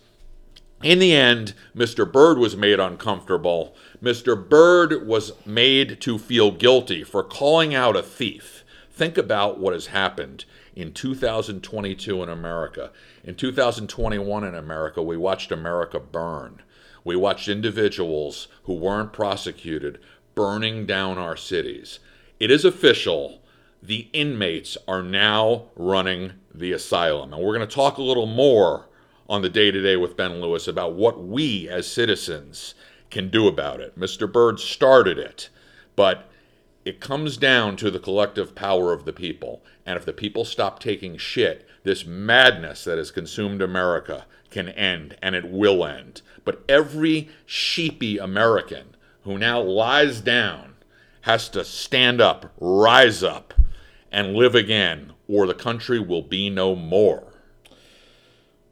in 0.83 0.99
the 0.99 1.13
end, 1.13 1.53
Mr. 1.75 2.09
Byrd 2.09 2.37
was 2.37 2.55
made 2.55 2.79
uncomfortable. 2.79 3.75
Mr. 4.03 4.37
Byrd 4.37 5.07
was 5.07 5.31
made 5.45 6.01
to 6.01 6.17
feel 6.19 6.51
guilty 6.51 7.03
for 7.03 7.23
calling 7.23 7.73
out 7.73 7.95
a 7.95 8.03
thief. 8.03 8.63
Think 8.91 9.17
about 9.17 9.57
what 9.57 9.73
has 9.73 9.87
happened 9.87 10.45
in 10.75 10.91
2022 10.91 12.21
in 12.23 12.29
America. 12.29 12.91
In 13.23 13.35
2021 13.35 14.43
in 14.43 14.55
America, 14.55 15.01
we 15.01 15.17
watched 15.17 15.51
America 15.51 15.99
burn. 15.99 16.61
We 17.03 17.15
watched 17.15 17.47
individuals 17.47 18.47
who 18.63 18.73
weren't 18.73 19.13
prosecuted 19.13 19.99
burning 20.33 20.85
down 20.85 21.17
our 21.17 21.37
cities. 21.37 21.99
It 22.39 22.51
is 22.51 22.65
official. 22.65 23.41
The 23.81 24.09
inmates 24.11 24.77
are 24.87 25.03
now 25.03 25.65
running 25.75 26.33
the 26.53 26.71
asylum. 26.71 27.33
And 27.33 27.41
we're 27.41 27.55
going 27.55 27.67
to 27.67 27.75
talk 27.75 27.97
a 27.97 28.03
little 28.03 28.25
more 28.25 28.87
on 29.29 29.41
the 29.41 29.49
day 29.49 29.71
to 29.71 29.81
day 29.81 29.95
with 29.95 30.17
Ben 30.17 30.41
Lewis 30.41 30.67
about 30.67 30.93
what 30.93 31.23
we 31.23 31.69
as 31.69 31.87
citizens 31.87 32.75
can 33.09 33.29
do 33.29 33.47
about 33.47 33.79
it. 33.79 33.97
Mr. 33.97 34.31
Byrd 34.31 34.59
started 34.59 35.17
it, 35.17 35.49
but 35.95 36.29
it 36.85 36.99
comes 36.99 37.35
down 37.35 37.75
to 37.77 37.89
the 37.89 37.99
collective 37.99 38.53
power 38.53 38.93
of 38.93 39.05
the 39.05 39.13
people. 39.13 39.63
And 39.85 39.97
if 39.97 40.05
the 40.05 40.13
people 40.13 40.45
stop 40.45 40.79
taking 40.79 41.17
shit, 41.17 41.67
this 41.83 42.05
madness 42.05 42.83
that 42.83 42.99
has 42.99 43.09
consumed 43.09 43.61
America 43.61 44.25
can 44.51 44.69
end, 44.69 45.17
and 45.21 45.35
it 45.35 45.49
will 45.49 45.83
end. 45.83 46.21
But 46.45 46.63
every 46.69 47.29
sheepy 47.45 48.19
American 48.19 48.95
who 49.23 49.39
now 49.39 49.59
lies 49.59 50.21
down 50.21 50.75
has 51.21 51.49
to 51.49 51.65
stand 51.65 52.21
up, 52.21 52.53
rise 52.59 53.23
up, 53.23 53.55
and 54.11 54.35
live 54.35 54.53
again, 54.53 55.13
or 55.27 55.47
the 55.47 55.55
country 55.55 55.99
will 55.99 56.21
be 56.21 56.51
no 56.51 56.75
more. 56.75 57.33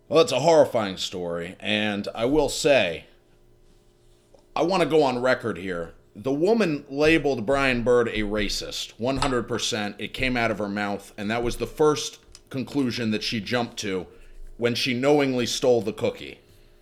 Well, 0.08 0.22
it's 0.22 0.32
a 0.32 0.42
horrifying 0.42 0.98
story, 0.98 1.56
and 1.60 2.08
I 2.14 2.26
will 2.26 2.50
say, 2.50 3.06
I 4.56 4.62
want 4.62 4.84
to 4.84 4.90
go 4.90 5.02
on 5.02 5.20
record 5.20 5.58
here. 5.58 5.94
The 6.16 6.32
woman 6.32 6.86
labeled 6.90 7.46
Brian 7.46 7.84
Byrd 7.84 8.08
a 8.10 8.22
racist, 8.22 8.94
100%. 9.00 9.96
It 9.98 10.14
came 10.14 10.38
out 10.38 10.52
of 10.52 10.60
her 10.60 10.70
mouth, 10.70 11.12
and 11.18 11.30
that 11.32 11.42
was 11.42 11.58
the 11.58 11.66
first 11.66 12.20
conclusion 12.52 13.10
that 13.12 13.24
she 13.24 13.40
jumped 13.40 13.78
to 13.78 14.06
when 14.58 14.76
she 14.76 14.94
knowingly 14.94 15.48
stole 15.48 15.82
the 15.82 15.92
cookie. 15.92 16.40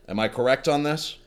Am 0.07 0.19
I 0.19 0.27
correct 0.27 0.67
on 0.67 0.83
this? 0.83 1.17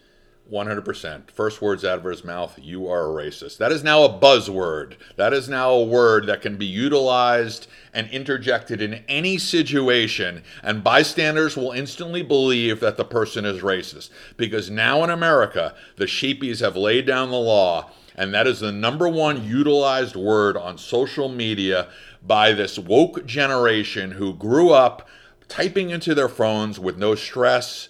100%. 0.53 1.31
First 1.31 1.63
words 1.63 1.85
out 1.85 1.99
of 1.99 2.05
his 2.05 2.23
mouth, 2.23 2.59
you 2.61 2.87
are 2.87 3.07
a 3.07 3.25
racist. 3.25 3.57
That 3.57 3.73
is 3.73 3.83
now 3.83 4.05
a 4.05 4.09
buzzword. 4.21 4.97
That 5.17 5.33
is 5.33 5.49
now 5.49 5.73
a 5.73 5.85
word 5.85 6.27
that 6.27 6.43
can 6.43 6.57
be 6.57 6.67
utilized 6.67 7.67
and 7.95 8.11
interjected 8.11 8.83
in 8.83 9.05
any 9.09 9.39
situation, 9.39 10.43
and 10.63 10.85
bystanders 10.85 11.57
will 11.57 11.73
instantly 11.73 12.23
believe 12.23 12.81
that 12.81 12.99
the 12.99 13.05
person 13.05 13.47
is 13.47 13.63
racist. 13.63 14.11
Because 14.37 14.71
now 14.71 15.03
in 15.03 15.11
America, 15.11 15.75
the 15.97 16.05
sheepies 16.05 16.61
have 16.61 16.77
laid 16.77 17.07
down 17.07 17.31
the 17.31 17.37
law, 17.37 17.91
and 18.15 18.35
that 18.35 18.47
is 18.47 18.61
the 18.61 18.73
number 18.73 19.09
one 19.09 19.45
utilized 19.45 20.15
word 20.15 20.59
on 20.59 20.77
social 20.77 21.29
media 21.31 21.89
by 22.23 22.53
this 22.53 22.79
woke 22.79 23.25
generation 23.25 24.13
who 24.13 24.35
grew 24.35 24.71
up 24.71 25.09
typing 25.49 25.91
into 25.91 26.15
their 26.15 26.29
phones 26.29 26.79
with 26.79 26.99
no 26.99 27.15
stress 27.15 27.89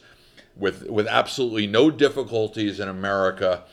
with 0.57 0.89
with 0.89 1.07
absolutely 1.07 1.67
no 1.67 1.91
difficulties 1.91 2.81
in 2.81 2.89
America, 2.89 3.65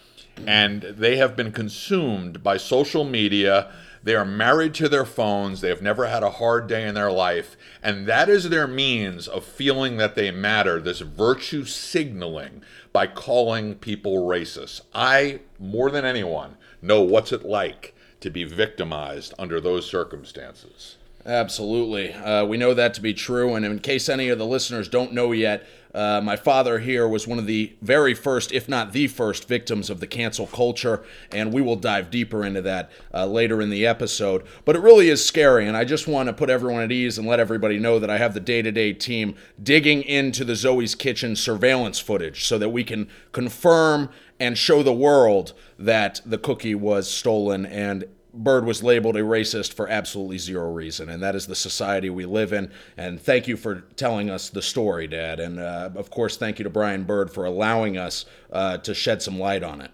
and 0.47 0.81
they 0.81 1.17
have 1.17 1.35
been 1.35 1.51
consumed 1.51 2.43
by 2.43 2.57
social 2.57 3.03
media. 3.03 3.71
They 4.03 4.15
are 4.15 4.25
married 4.25 4.73
to 4.75 4.89
their 4.89 5.05
phones. 5.05 5.61
They 5.61 5.69
have 5.69 5.83
never 5.83 6.07
had 6.07 6.23
a 6.23 6.31
hard 6.31 6.65
day 6.65 6.87
in 6.87 6.95
their 6.95 7.11
life. 7.11 7.55
And 7.83 8.07
that 8.07 8.29
is 8.29 8.49
their 8.49 8.65
means 8.65 9.27
of 9.27 9.43
feeling 9.43 9.97
that 9.97 10.15
they 10.15 10.31
matter, 10.31 10.81
this 10.81 11.01
virtue 11.01 11.65
signaling 11.65 12.63
by 12.91 13.05
calling 13.05 13.75
people 13.75 14.27
racist. 14.27 14.81
I, 14.93 15.41
more 15.59 15.91
than 15.91 16.03
anyone, 16.03 16.57
know 16.81 17.01
what's 17.01 17.31
it 17.31 17.45
like 17.45 17.93
to 18.21 18.31
be 18.31 18.43
victimized 18.43 19.35
under 19.37 19.61
those 19.61 19.85
circumstances. 19.85 20.97
Absolutely. 21.23 22.13
Uh, 22.13 22.45
we 22.45 22.57
know 22.57 22.73
that 22.73 22.95
to 22.95 23.01
be 23.01 23.13
true. 23.13 23.53
And 23.53 23.63
in 23.63 23.79
case 23.79 24.09
any 24.09 24.29
of 24.29 24.39
the 24.39 24.45
listeners 24.45 24.87
don't 24.87 25.13
know 25.13 25.31
yet, 25.31 25.63
uh, 25.93 26.21
my 26.23 26.35
father 26.35 26.79
here 26.79 27.07
was 27.07 27.27
one 27.27 27.39
of 27.39 27.45
the 27.45 27.73
very 27.81 28.13
first, 28.13 28.51
if 28.51 28.69
not 28.69 28.93
the 28.93 29.07
first, 29.07 29.47
victims 29.47 29.89
of 29.89 29.99
the 29.99 30.07
cancel 30.07 30.47
culture, 30.47 31.03
and 31.31 31.51
we 31.51 31.61
will 31.61 31.75
dive 31.75 32.09
deeper 32.09 32.45
into 32.45 32.61
that 32.61 32.89
uh, 33.13 33.25
later 33.25 33.61
in 33.61 33.69
the 33.69 33.85
episode. 33.85 34.43
But 34.65 34.75
it 34.75 34.79
really 34.79 35.09
is 35.09 35.25
scary, 35.25 35.67
and 35.67 35.75
I 35.75 35.83
just 35.83 36.07
want 36.07 36.27
to 36.27 36.33
put 36.33 36.49
everyone 36.49 36.83
at 36.83 36.91
ease 36.91 37.17
and 37.17 37.27
let 37.27 37.39
everybody 37.39 37.77
know 37.77 37.99
that 37.99 38.09
I 38.09 38.17
have 38.17 38.33
the 38.33 38.39
day 38.39 38.61
to 38.61 38.71
day 38.71 38.93
team 38.93 39.35
digging 39.61 40.01
into 40.03 40.45
the 40.45 40.55
Zoe's 40.55 40.95
Kitchen 40.95 41.35
surveillance 41.35 41.99
footage 41.99 42.45
so 42.45 42.57
that 42.57 42.69
we 42.69 42.83
can 42.83 43.09
confirm 43.31 44.09
and 44.39 44.57
show 44.57 44.81
the 44.81 44.93
world 44.93 45.53
that 45.77 46.21
the 46.25 46.37
cookie 46.37 46.75
was 46.75 47.09
stolen 47.09 47.65
and 47.65 48.05
Byrd 48.33 48.65
was 48.65 48.81
labeled 48.81 49.17
a 49.17 49.21
racist 49.21 49.73
for 49.73 49.89
absolutely 49.89 50.37
zero 50.37 50.71
reason, 50.71 51.09
and 51.09 51.21
that 51.21 51.35
is 51.35 51.47
the 51.47 51.55
society 51.55 52.09
we 52.09 52.25
live 52.25 52.53
in. 52.53 52.71
And 52.97 53.19
thank 53.19 53.47
you 53.47 53.57
for 53.57 53.81
telling 53.95 54.29
us 54.29 54.49
the 54.49 54.61
story, 54.61 55.07
Dad. 55.07 55.39
And 55.39 55.59
uh, 55.59 55.89
of 55.95 56.09
course, 56.09 56.37
thank 56.37 56.57
you 56.59 56.63
to 56.63 56.69
Brian 56.69 57.03
Byrd 57.03 57.31
for 57.31 57.45
allowing 57.45 57.97
us 57.97 58.25
uh, 58.51 58.77
to 58.79 58.93
shed 58.93 59.21
some 59.21 59.37
light 59.37 59.63
on 59.63 59.81
it. 59.81 59.91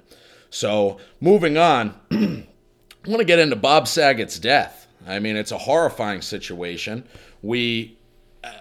So, 0.50 0.98
moving 1.20 1.58
on, 1.58 1.96
I 2.12 2.46
want 3.08 3.20
to 3.20 3.26
get 3.26 3.40
into 3.40 3.56
Bob 3.56 3.88
Saget's 3.88 4.40
death. 4.40 4.88
I 5.08 5.20
mean, 5.20 5.36
it's 5.36 5.52
a 5.52 5.58
horrifying 5.58 6.22
situation. 6.22 7.06
We 7.42 7.98
uh, 8.44 8.52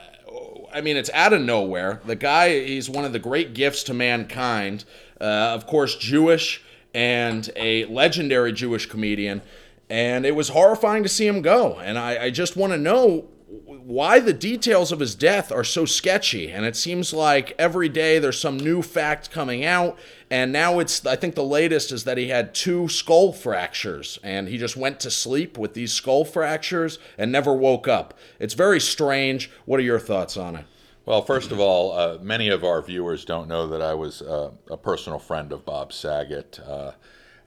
I 0.72 0.80
mean, 0.80 0.96
it's 0.96 1.10
out 1.10 1.32
of 1.32 1.42
nowhere. 1.42 2.00
The 2.06 2.16
guy, 2.16 2.64
he's 2.64 2.88
one 2.88 3.04
of 3.04 3.12
the 3.12 3.18
great 3.18 3.54
gifts 3.54 3.82
to 3.84 3.94
mankind. 3.94 4.84
Uh, 5.20 5.24
of 5.24 5.66
course, 5.66 5.96
Jewish 5.96 6.62
and 6.94 7.50
a 7.56 7.84
legendary 7.86 8.52
Jewish 8.52 8.86
comedian 8.86 9.42
and 9.88 10.26
it 10.26 10.34
was 10.34 10.48
horrifying 10.48 11.02
to 11.02 11.08
see 11.08 11.26
him 11.26 11.42
go. 11.42 11.78
And 11.78 11.98
I, 11.98 12.24
I 12.24 12.30
just 12.30 12.56
want 12.56 12.72
to 12.72 12.78
know 12.78 13.28
why 13.66 14.18
the 14.18 14.32
details 14.32 14.90
of 14.90 14.98
his 14.98 15.14
death 15.14 15.52
are 15.52 15.62
so 15.62 15.84
sketchy. 15.84 16.50
And 16.50 16.64
it 16.64 16.74
seems 16.74 17.12
like 17.12 17.54
every 17.56 17.88
day 17.88 18.18
there's 18.18 18.40
some 18.40 18.56
new 18.56 18.82
fact 18.82 19.30
coming 19.30 19.64
out. 19.64 19.96
And 20.28 20.52
now 20.52 20.80
it's, 20.80 21.06
I 21.06 21.14
think 21.14 21.36
the 21.36 21.44
latest 21.44 21.92
is 21.92 22.02
that 22.02 22.18
he 22.18 22.28
had 22.28 22.52
two 22.52 22.88
skull 22.88 23.32
fractures 23.32 24.18
and 24.24 24.48
he 24.48 24.58
just 24.58 24.76
went 24.76 24.98
to 25.00 25.10
sleep 25.10 25.56
with 25.56 25.74
these 25.74 25.92
skull 25.92 26.24
fractures 26.24 26.98
and 27.16 27.30
never 27.30 27.54
woke 27.54 27.86
up. 27.86 28.14
It's 28.40 28.54
very 28.54 28.80
strange. 28.80 29.50
What 29.66 29.78
are 29.78 29.84
your 29.84 30.00
thoughts 30.00 30.36
on 30.36 30.56
it? 30.56 30.64
Well, 31.04 31.22
first 31.22 31.52
of 31.52 31.60
all, 31.60 31.92
uh, 31.92 32.18
many 32.20 32.48
of 32.48 32.64
our 32.64 32.82
viewers 32.82 33.24
don't 33.24 33.46
know 33.46 33.68
that 33.68 33.80
I 33.80 33.94
was 33.94 34.22
uh, 34.22 34.50
a 34.68 34.76
personal 34.76 35.20
friend 35.20 35.52
of 35.52 35.64
Bob 35.64 35.92
Saget. 35.92 36.58
Uh, 36.58 36.90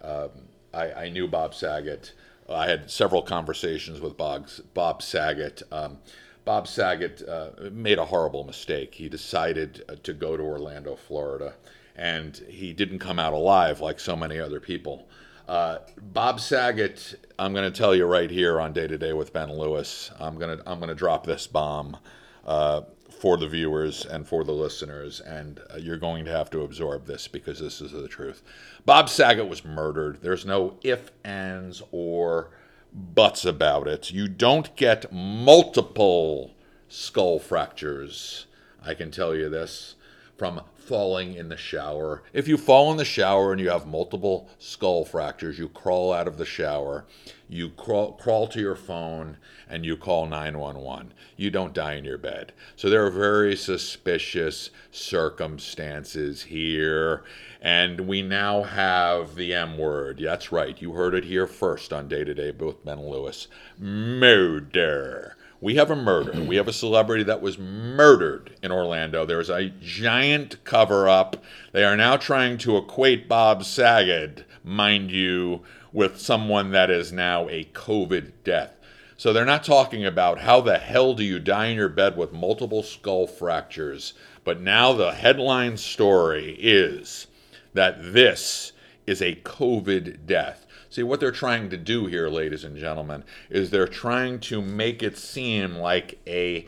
um, 0.02 0.30
I, 0.74 0.92
I, 0.94 1.10
knew 1.10 1.28
Bob 1.28 1.54
Saget. 1.54 2.14
I 2.50 2.68
had 2.68 2.90
several 2.90 3.22
conversations 3.22 4.02
with 4.02 4.18
Bob, 4.18 4.48
Bob 4.74 5.02
Saget. 5.02 5.64
Um, 5.72 6.00
Bob 6.46 6.68
Saget 6.68 7.22
uh, 7.28 7.50
made 7.72 8.00
a 8.00 8.06
horrible 8.06 8.44
mistake. 8.44 8.96
He 8.96 9.10
decided 9.10 9.84
uh, 9.88 9.96
to 10.04 10.14
go 10.14 10.36
to 10.36 10.44
Orlando, 10.44 10.96
Florida, 10.96 11.54
and 11.96 12.36
he 12.48 12.74
didn't 12.74 13.00
come 13.00 13.20
out 13.20 13.34
alive 13.34 13.82
like 13.82 14.00
so 14.00 14.16
many 14.16 14.40
other 14.40 14.60
people. 14.60 15.08
Uh, 15.48 15.80
Bob 16.00 16.40
Saget, 16.40 17.16
I'm 17.38 17.54
going 17.54 17.72
to 17.72 17.78
tell 17.78 17.96
you 17.96 18.06
right 18.06 18.30
here 18.30 18.62
on 18.62 18.72
Day 18.74 18.88
to 18.88 18.98
Day 18.98 19.14
with 19.14 19.34
Ben 19.34 19.52
Lewis. 19.52 20.12
I'm 20.20 20.38
going 20.38 20.58
to 20.58 20.64
I'm 20.70 20.80
going 20.80 20.90
to 20.90 20.96
drop 20.96 21.26
this 21.26 21.48
bomb 21.48 21.98
uh, 22.46 22.82
for 23.20 23.36
the 23.36 23.50
viewers 23.50 24.06
and 24.06 24.26
for 24.26 24.46
the 24.46 24.54
listeners, 24.54 25.20
and 25.20 25.60
uh, 25.74 25.78
you're 25.78 25.98
going 25.98 26.24
to 26.24 26.32
have 26.32 26.50
to 26.50 26.62
absorb 26.62 27.06
this 27.06 27.28
because 27.28 27.60
this 27.60 27.82
is 27.82 27.92
the 27.92 28.08
truth. 28.08 28.42
Bob 28.86 29.10
Saget 29.10 29.50
was 29.50 29.66
murdered. 29.66 30.20
There's 30.22 30.46
no 30.46 30.78
if, 30.84 31.12
ands, 31.26 31.84
or 31.92 32.50
buts 32.94 33.44
about 33.44 33.90
it. 33.90 34.10
You 34.10 34.30
don't 34.30 34.74
get 34.78 35.12
multiple 35.12 36.56
skull 36.88 37.40
fractures. 37.40 38.46
I 38.82 38.94
can 38.94 39.12
tell 39.12 39.36
you 39.36 39.50
this 39.50 39.96
from 40.38 40.62
falling 40.78 41.34
in 41.34 41.50
the 41.50 41.58
shower. 41.58 42.24
If 42.32 42.48
you 42.48 42.56
fall 42.56 42.90
in 42.90 42.98
the 42.98 43.04
shower 43.04 43.52
and 43.52 43.60
you 43.60 43.70
have 43.70 43.86
multiple 43.86 44.50
skull 44.60 45.04
fractures, 45.04 45.60
you 45.60 45.68
crawl 45.68 46.14
out 46.14 46.28
of 46.28 46.38
the 46.38 46.46
shower, 46.46 47.06
you 47.50 47.70
crawl, 47.70 48.14
crawl 48.14 48.48
to 48.48 48.60
your 48.60 48.76
phone, 48.76 49.38
and 49.68 49.84
you 49.84 49.98
call 49.98 50.28
911. 50.28 51.14
You 51.36 51.50
don't 51.50 51.74
die 51.74 51.96
in 51.96 52.06
your 52.06 52.20
bed. 52.20 52.54
So 52.76 52.90
there 52.90 53.06
are 53.06 53.12
very 53.12 53.56
suspicious 53.56 54.70
circumstances 54.92 56.44
here. 56.44 57.24
And 57.62 58.02
we 58.02 58.22
now 58.22 58.64
have 58.64 59.36
the 59.36 59.54
M 59.54 59.78
word. 59.78 60.22
That's 60.24 60.52
right. 60.52 60.80
You 60.80 60.94
heard 60.94 61.16
it 61.16 61.26
here 61.26 61.48
first 61.48 61.92
on 61.92 62.08
Day 62.08 62.24
to 62.24 62.34
Day 62.34 62.52
with 62.52 62.86
Ben 62.86 63.02
Lewis. 63.02 63.48
Murder 63.78 65.36
we 65.62 65.76
have 65.76 65.92
a 65.92 65.96
murder. 65.96 66.42
We 66.42 66.56
have 66.56 66.70
a 66.70 66.74
celebrity 66.74 67.24
that 67.24 67.42
was 67.42 67.58
murdered 67.58 68.56
in 68.64 68.72
Orlando. 68.72 69.26
There's 69.26 69.50
a 69.50 69.70
giant 69.82 70.64
cover 70.64 71.10
up. 71.10 71.44
They 71.74 71.84
are 71.84 71.98
now 71.98 72.16
trying 72.16 72.58
to 72.60 72.78
equate 72.78 73.28
Bob 73.28 73.66
Saget, 73.66 74.46
mind 74.64 75.12
you, 75.12 75.62
with 75.92 76.20
someone 76.20 76.72
that 76.72 76.90
is 76.90 77.12
now 77.12 77.48
a 77.50 77.66
COVID 77.66 78.32
death. 78.44 78.74
So 79.18 79.34
they're 79.34 79.44
not 79.44 79.64
talking 79.64 80.06
about 80.06 80.40
how 80.40 80.62
the 80.62 80.78
hell 80.78 81.14
do 81.14 81.24
you 81.24 81.40
die 81.40 81.68
in 81.68 81.78
your 81.78 81.90
bed 81.90 82.16
with 82.16 82.32
multiple 82.32 82.84
skull 82.84 83.28
fractures. 83.28 84.14
But 84.44 84.62
now 84.62 84.94
the 84.94 85.12
headline 85.12 85.78
story 85.78 86.56
is 86.60 87.28
that 87.74 88.14
this 88.14 88.72
is 89.06 89.22
a 89.22 89.36
COVID 89.36 90.26
death. 90.26 90.66
See, 90.90 91.04
what 91.04 91.20
they're 91.20 91.32
trying 91.32 91.70
to 91.70 91.78
do 91.78 92.06
here, 92.06 92.30
ladies 92.30 92.64
and 92.64 92.78
gentlemen, 92.78 93.24
is 93.50 93.70
they're 93.70 93.88
trying 93.88 94.40
to 94.42 94.62
make 94.62 95.04
it 95.04 95.18
seem 95.18 95.76
like 95.76 96.20
a 96.26 96.66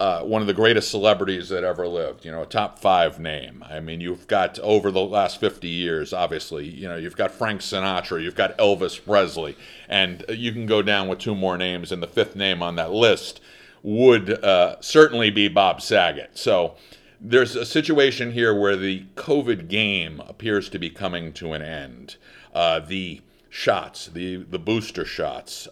uh, 0.00 0.22
one 0.22 0.40
of 0.40 0.46
the 0.46 0.54
greatest 0.54 0.90
celebrities 0.90 1.50
that 1.50 1.62
ever 1.62 1.86
lived, 1.86 2.24
you 2.24 2.32
know, 2.32 2.42
a 2.42 2.46
top 2.46 2.78
five 2.78 3.20
name. 3.20 3.62
I 3.68 3.80
mean, 3.80 4.00
you've 4.00 4.26
got 4.26 4.58
over 4.60 4.90
the 4.90 5.02
last 5.02 5.38
50 5.38 5.68
years, 5.68 6.14
obviously, 6.14 6.66
you 6.66 6.88
know, 6.88 6.96
you've 6.96 7.18
got 7.18 7.30
Frank 7.30 7.60
Sinatra, 7.60 8.22
you've 8.22 8.34
got 8.34 8.56
Elvis 8.56 9.04
Presley, 9.04 9.58
and 9.90 10.24
you 10.30 10.52
can 10.52 10.64
go 10.64 10.80
down 10.80 11.06
with 11.06 11.18
two 11.18 11.34
more 11.34 11.58
names, 11.58 11.92
and 11.92 12.02
the 12.02 12.06
fifth 12.06 12.34
name 12.34 12.62
on 12.62 12.76
that 12.76 12.90
list 12.90 13.42
would 13.82 14.42
uh, 14.42 14.80
certainly 14.80 15.28
be 15.28 15.48
Bob 15.48 15.82
Saget. 15.82 16.30
So 16.32 16.76
there's 17.20 17.54
a 17.54 17.66
situation 17.66 18.32
here 18.32 18.58
where 18.58 18.76
the 18.76 19.04
COVID 19.16 19.68
game 19.68 20.22
appears 20.26 20.70
to 20.70 20.78
be 20.78 20.88
coming 20.88 21.34
to 21.34 21.52
an 21.52 21.60
end. 21.60 22.16
Uh, 22.54 22.80
the 22.80 23.20
shots, 23.50 24.06
the, 24.06 24.36
the 24.36 24.58
booster 24.58 25.04
shots. 25.04 25.68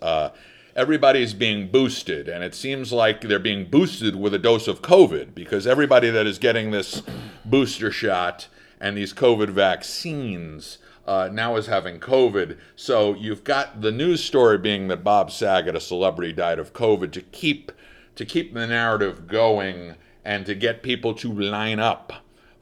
Everybody's 0.79 1.35
being 1.35 1.73
boosted, 1.73 2.29
and 2.29 2.45
it 2.45 2.55
seems 2.55 2.93
like 2.93 3.23
they're 3.23 3.41
being 3.41 3.65
boosted 3.65 4.15
with 4.15 4.33
a 4.33 4.39
dose 4.39 4.69
of 4.69 4.81
COVID 4.81 5.35
because 5.35 5.67
everybody 5.67 6.09
that 6.09 6.25
is 6.25 6.39
getting 6.39 6.71
this 6.71 7.03
booster 7.45 7.91
shot 7.91 8.47
and 8.79 8.97
these 8.97 9.13
COVID 9.13 9.49
vaccines 9.49 10.79
uh, 11.05 11.31
now 11.33 11.57
is 11.57 11.67
having 11.67 11.99
COVID. 11.99 12.57
So 12.77 13.15
you've 13.15 13.43
got 13.43 13.81
the 13.81 13.91
news 13.91 14.23
story 14.23 14.57
being 14.57 14.87
that 14.87 15.03
Bob 15.03 15.33
Saget, 15.33 15.75
a 15.75 15.81
celebrity, 15.81 16.33
died 16.33 16.61
of 16.61 16.73
COVID 16.75 17.11
to 17.11 17.23
keep 17.23 17.73
to 18.15 18.25
keep 18.25 18.55
the 18.55 18.69
narrative 18.69 19.27
going 19.27 19.97
and 20.25 20.47
to 20.47 20.55
get 20.55 20.85
people 20.85 21.13
to 21.15 21.33
line 21.33 21.81
up 21.81 22.13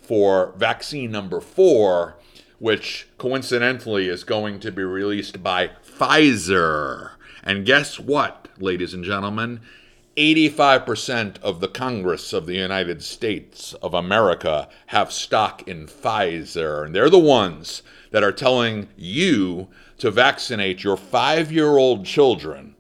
for 0.01 0.55
vaccine 0.57 1.11
number 1.11 1.43
four 1.43 2.17
which 2.59 3.07
coincidentally 3.19 4.09
is 4.09 4.25
going 4.25 4.59
to 4.61 4.73
be 4.73 4.83
released 4.83 5.43
by 5.43 5.71
Pfizer. 5.85 7.16
And 7.47 7.65
guess 7.65 8.01
what, 8.01 8.49
ladies 8.59 8.93
and 8.93 9.05
gentlemen? 9.05 9.61
85% 10.17 11.41
of 11.43 11.61
the 11.61 11.69
Congress 11.69 12.33
of 12.33 12.47
the 12.47 12.57
United 12.57 13.05
States 13.05 13.73
of 13.75 13.95
America 13.95 14.69
have 14.87 15.13
stock 15.13 15.67
in 15.69 15.87
Pfizer. 15.87 16.85
And 16.85 16.93
they're 16.93 17.09
the 17.09 17.21
ones 17.21 17.85
that 18.11 18.25
are 18.25 18.33
telling 18.33 18.89
you 18.97 19.69
to 19.99 20.11
vaccinate 20.11 20.83
your 20.83 20.97
five 20.97 21.53
year 21.53 21.77
old 21.77 22.05
children. 22.05 22.75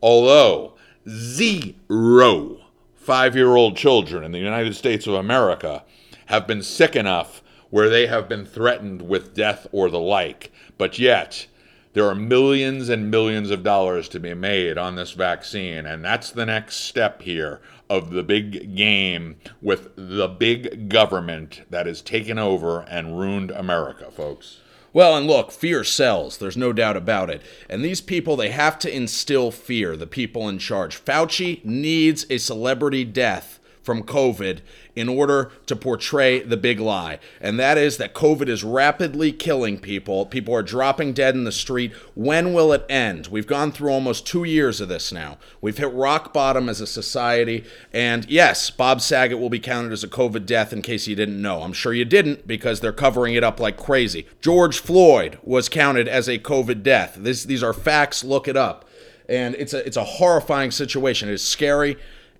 Although 0.00 0.72
zero 1.06 2.62
five 2.94 3.36
year 3.36 3.54
old 3.54 3.76
children 3.76 4.24
in 4.24 4.32
the 4.32 4.38
United 4.38 4.74
States 4.74 5.06
of 5.06 5.12
America 5.12 5.84
have 6.26 6.46
been 6.46 6.62
sick 6.62 6.96
enough 6.96 7.42
where 7.68 7.90
they 7.90 8.06
have 8.06 8.30
been 8.30 8.46
threatened 8.46 9.02
with 9.02 9.34
death 9.34 9.66
or 9.72 9.90
the 9.90 10.00
like. 10.00 10.52
But 10.78 10.98
yet, 10.98 11.48
there 11.96 12.06
are 12.06 12.14
millions 12.14 12.90
and 12.90 13.10
millions 13.10 13.50
of 13.50 13.62
dollars 13.62 14.06
to 14.06 14.20
be 14.20 14.34
made 14.34 14.76
on 14.76 14.96
this 14.96 15.12
vaccine. 15.12 15.86
And 15.86 16.04
that's 16.04 16.30
the 16.30 16.44
next 16.44 16.76
step 16.76 17.22
here 17.22 17.58
of 17.88 18.10
the 18.10 18.22
big 18.22 18.76
game 18.76 19.36
with 19.62 19.88
the 19.96 20.28
big 20.28 20.90
government 20.90 21.62
that 21.70 21.86
has 21.86 22.02
taken 22.02 22.38
over 22.38 22.82
and 22.82 23.18
ruined 23.18 23.50
America, 23.50 24.10
folks. 24.10 24.58
Well, 24.92 25.16
and 25.16 25.26
look, 25.26 25.50
fear 25.50 25.84
sells. 25.84 26.36
There's 26.36 26.54
no 26.54 26.74
doubt 26.74 26.98
about 26.98 27.30
it. 27.30 27.40
And 27.66 27.82
these 27.82 28.02
people, 28.02 28.36
they 28.36 28.50
have 28.50 28.78
to 28.80 28.94
instill 28.94 29.50
fear, 29.50 29.96
the 29.96 30.06
people 30.06 30.50
in 30.50 30.58
charge. 30.58 31.02
Fauci 31.02 31.64
needs 31.64 32.26
a 32.28 32.36
celebrity 32.36 33.04
death 33.04 33.58
from 33.86 34.02
COVID 34.02 34.58
in 34.96 35.08
order 35.08 35.52
to 35.66 35.76
portray 35.76 36.40
the 36.40 36.56
big 36.56 36.80
lie. 36.80 37.20
And 37.40 37.58
that 37.60 37.78
is 37.78 37.98
that 37.98 38.14
COVID 38.14 38.48
is 38.48 38.64
rapidly 38.64 39.30
killing 39.30 39.78
people. 39.78 40.26
People 40.26 40.52
are 40.54 40.62
dropping 40.62 41.12
dead 41.12 41.36
in 41.36 41.44
the 41.44 41.52
street. 41.52 41.92
When 42.14 42.52
will 42.52 42.72
it 42.72 42.84
end? 42.88 43.28
We've 43.28 43.46
gone 43.46 43.70
through 43.70 43.92
almost 43.92 44.26
two 44.26 44.42
years 44.42 44.80
of 44.80 44.88
this 44.88 45.12
now. 45.12 45.38
We've 45.60 45.78
hit 45.78 45.92
rock 45.92 46.32
bottom 46.32 46.68
as 46.68 46.80
a 46.80 46.86
society. 46.86 47.64
And 47.92 48.28
yes, 48.28 48.70
Bob 48.70 49.00
Saget 49.00 49.38
will 49.38 49.50
be 49.50 49.60
counted 49.60 49.92
as 49.92 50.02
a 50.02 50.08
COVID 50.08 50.46
death 50.46 50.72
in 50.72 50.82
case 50.82 51.06
you 51.06 51.14
didn't 51.14 51.40
know. 51.40 51.62
I'm 51.62 51.72
sure 51.72 51.94
you 51.94 52.04
didn't 52.04 52.46
because 52.46 52.80
they're 52.80 52.92
covering 52.92 53.34
it 53.34 53.44
up 53.44 53.60
like 53.60 53.76
crazy. 53.76 54.26
George 54.40 54.80
Floyd 54.80 55.38
was 55.44 55.68
counted 55.68 56.08
as 56.08 56.26
a 56.26 56.40
COVID 56.40 56.82
death. 56.82 57.16
This, 57.20 57.44
these 57.44 57.62
are 57.62 57.72
facts. 57.72 58.24
Look 58.24 58.48
it 58.48 58.56
up. 58.56 58.84
And 59.28 59.54
it's 59.56 59.74
a, 59.74 59.84
it's 59.86 59.96
a 59.96 60.04
horrifying 60.04 60.70
situation. 60.70 61.28
It 61.28 61.34
is 61.34 61.42
scary. 61.42 61.96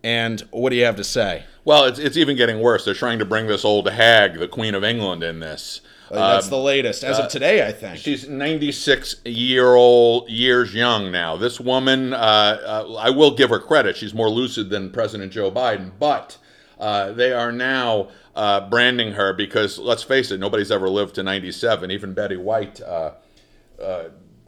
And 0.07 0.41
what 0.53 0.71
do 0.71 0.77
you 0.77 0.85
have 0.85 0.95
to 0.97 1.05
say? 1.05 1.43
Well, 1.65 1.87
it's, 1.87 1.99
it's 1.99 2.17
even 2.17 2.37
getting 2.37 2.61
worse. 2.61 2.85
They're 2.85 2.95
trying 2.95 3.19
to 3.19 3.25
bring 3.25 3.49
this 3.49 3.65
old 3.65 3.91
hag, 3.91 4.39
the 4.39 4.47
Queen 4.47 4.77
of 4.77 4.85
England, 4.85 5.25
in 5.25 5.41
this. 5.41 5.81
Uh, 6.13 6.35
that's 6.35 6.47
um, 6.47 6.51
the 6.51 6.59
latest, 6.59 7.03
as 7.03 7.19
uh, 7.19 7.25
of 7.25 7.29
today, 7.29 7.67
I 7.67 7.73
think. 7.73 7.99
She's 7.99 8.29
96 8.29 9.17
year 9.25 9.75
old 9.75 10.31
years 10.31 10.73
young 10.73 11.11
now. 11.11 11.37
This 11.37 11.59
woman, 11.59 12.13
uh, 12.13 12.17
uh, 12.17 12.95
I 13.01 13.11
will 13.11 13.35
give 13.35 13.51
her 13.51 13.59
credit. 13.59 13.97
She's 13.97 14.15
more 14.15 14.31
lucid 14.31 14.71
than 14.71 14.91
President 14.91 15.33
Joe 15.33 15.51
Biden, 15.51 15.91
but 15.99 16.39
uh, 16.79 17.11
they 17.11 17.33
are 17.33 17.51
now 17.51 18.11
uh, 18.37 18.71
branding 18.71 19.15
her 19.15 19.33
because, 19.33 19.77
let's 19.77 20.05
face 20.05 20.31
it, 20.31 20.39
nobody's 20.39 20.71
ever 20.71 20.89
lived 20.89 21.17
to 21.17 21.25
97. 21.25 21.91
Even 21.91 22.15
Betty 22.15 22.37
White 22.37 22.81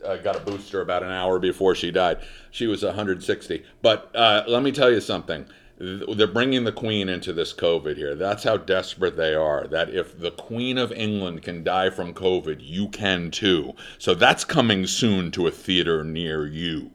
uh, 0.05 0.17
got 0.17 0.37
a 0.37 0.41
booster 0.41 0.81
about 0.81 1.03
an 1.03 1.11
hour 1.11 1.39
before 1.39 1.75
she 1.75 1.91
died. 1.91 2.19
She 2.51 2.67
was 2.67 2.83
160. 2.83 3.65
But 3.83 4.15
uh, 4.15 4.45
let 4.47 4.63
me 4.63 4.73
tell 4.73 4.91
you 4.91 5.01
something. 5.01 5.47
They're 5.81 6.27
bringing 6.27 6.65
the 6.65 6.73
Queen 6.73 7.09
into 7.09 7.33
this 7.33 7.53
COVID 7.53 7.97
here. 7.97 8.17
That's 8.17 8.43
how 8.43 8.57
desperate 8.57 9.17
they 9.17 9.35
are. 9.35 9.69
That 9.69 9.91
if 9.91 10.19
the 10.19 10.33
Queen 10.33 10.77
of 10.77 10.91
England 10.91 11.43
can 11.43 11.63
die 11.63 11.91
from 11.91 12.15
COVID, 12.15 12.57
you 12.61 12.89
can 12.89 13.31
too. 13.31 13.75
So 13.97 14.15
that's 14.15 14.45
coming 14.45 14.87
soon 14.87 15.31
to 15.33 15.47
a 15.47 15.53
theater 15.53 16.03
near 16.03 16.47
you. 16.47 16.91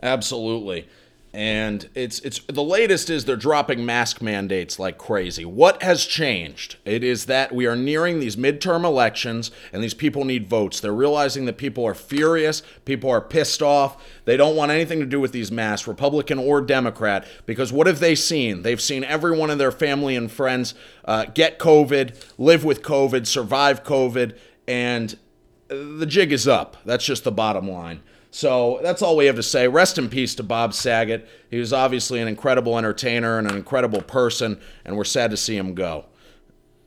Absolutely. 0.00 0.86
And 1.34 1.88
it's 1.96 2.20
it's 2.20 2.38
the 2.46 2.62
latest 2.62 3.10
is 3.10 3.24
they're 3.24 3.34
dropping 3.34 3.84
mask 3.84 4.22
mandates 4.22 4.78
like 4.78 4.98
crazy. 4.98 5.44
What 5.44 5.82
has 5.82 6.06
changed? 6.06 6.76
It 6.84 7.02
is 7.02 7.26
that 7.26 7.52
we 7.52 7.66
are 7.66 7.74
nearing 7.74 8.20
these 8.20 8.36
midterm 8.36 8.84
elections 8.84 9.50
and 9.72 9.82
these 9.82 9.94
people 9.94 10.24
need 10.24 10.48
votes. 10.48 10.78
They're 10.78 10.92
realizing 10.92 11.46
that 11.46 11.58
people 11.58 11.84
are 11.84 11.94
furious, 11.94 12.62
people 12.84 13.10
are 13.10 13.20
pissed 13.20 13.62
off. 13.62 14.00
They 14.26 14.36
don't 14.36 14.54
want 14.54 14.70
anything 14.70 15.00
to 15.00 15.06
do 15.06 15.18
with 15.18 15.32
these 15.32 15.50
masks, 15.50 15.88
Republican 15.88 16.38
or 16.38 16.60
Democrat, 16.60 17.26
because 17.46 17.72
what 17.72 17.88
have 17.88 17.98
they 17.98 18.14
seen? 18.14 18.62
They've 18.62 18.80
seen 18.80 19.02
everyone 19.02 19.50
in 19.50 19.58
their 19.58 19.72
family 19.72 20.14
and 20.14 20.30
friends 20.30 20.74
uh, 21.04 21.24
get 21.24 21.58
COVID, 21.58 22.14
live 22.38 22.62
with 22.62 22.82
COVID, 22.82 23.26
survive 23.26 23.82
COVID, 23.82 24.38
and 24.68 25.18
the 25.66 26.06
jig 26.06 26.30
is 26.30 26.46
up. 26.46 26.76
That's 26.84 27.04
just 27.04 27.24
the 27.24 27.32
bottom 27.32 27.68
line. 27.68 28.02
So 28.34 28.80
that's 28.82 29.00
all 29.00 29.16
we 29.16 29.26
have 29.26 29.36
to 29.36 29.44
say. 29.44 29.68
Rest 29.68 29.96
in 29.96 30.08
peace 30.08 30.34
to 30.34 30.42
Bob 30.42 30.74
Saget. 30.74 31.28
He 31.52 31.60
was 31.60 31.72
obviously 31.72 32.20
an 32.20 32.26
incredible 32.26 32.76
entertainer 32.76 33.38
and 33.38 33.48
an 33.48 33.56
incredible 33.56 34.02
person, 34.02 34.60
and 34.84 34.96
we're 34.96 35.04
sad 35.04 35.30
to 35.30 35.36
see 35.36 35.56
him 35.56 35.72
go. 35.72 36.06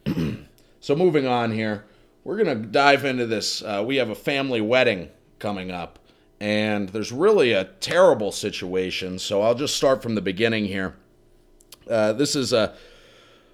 so 0.81 0.93
moving 0.93 1.25
on 1.25 1.53
here, 1.53 1.85
we're 2.25 2.35
going 2.35 2.61
to 2.61 2.67
dive 2.67 3.05
into 3.05 3.25
this. 3.25 3.61
Uh, 3.61 3.81
we 3.87 3.95
have 3.95 4.09
a 4.09 4.15
family 4.15 4.59
wedding 4.59 5.07
coming 5.39 5.71
up, 5.71 5.99
and 6.41 6.89
there's 6.89 7.13
really 7.13 7.53
a 7.53 7.63
terrible 7.63 8.33
situation. 8.33 9.17
So 9.17 9.41
I'll 9.41 9.55
just 9.55 9.77
start 9.77 10.03
from 10.03 10.15
the 10.15 10.21
beginning 10.21 10.65
here. 10.65 10.97
Uh, 11.89 12.11
this 12.11 12.35
is 12.35 12.51
a 12.51 12.75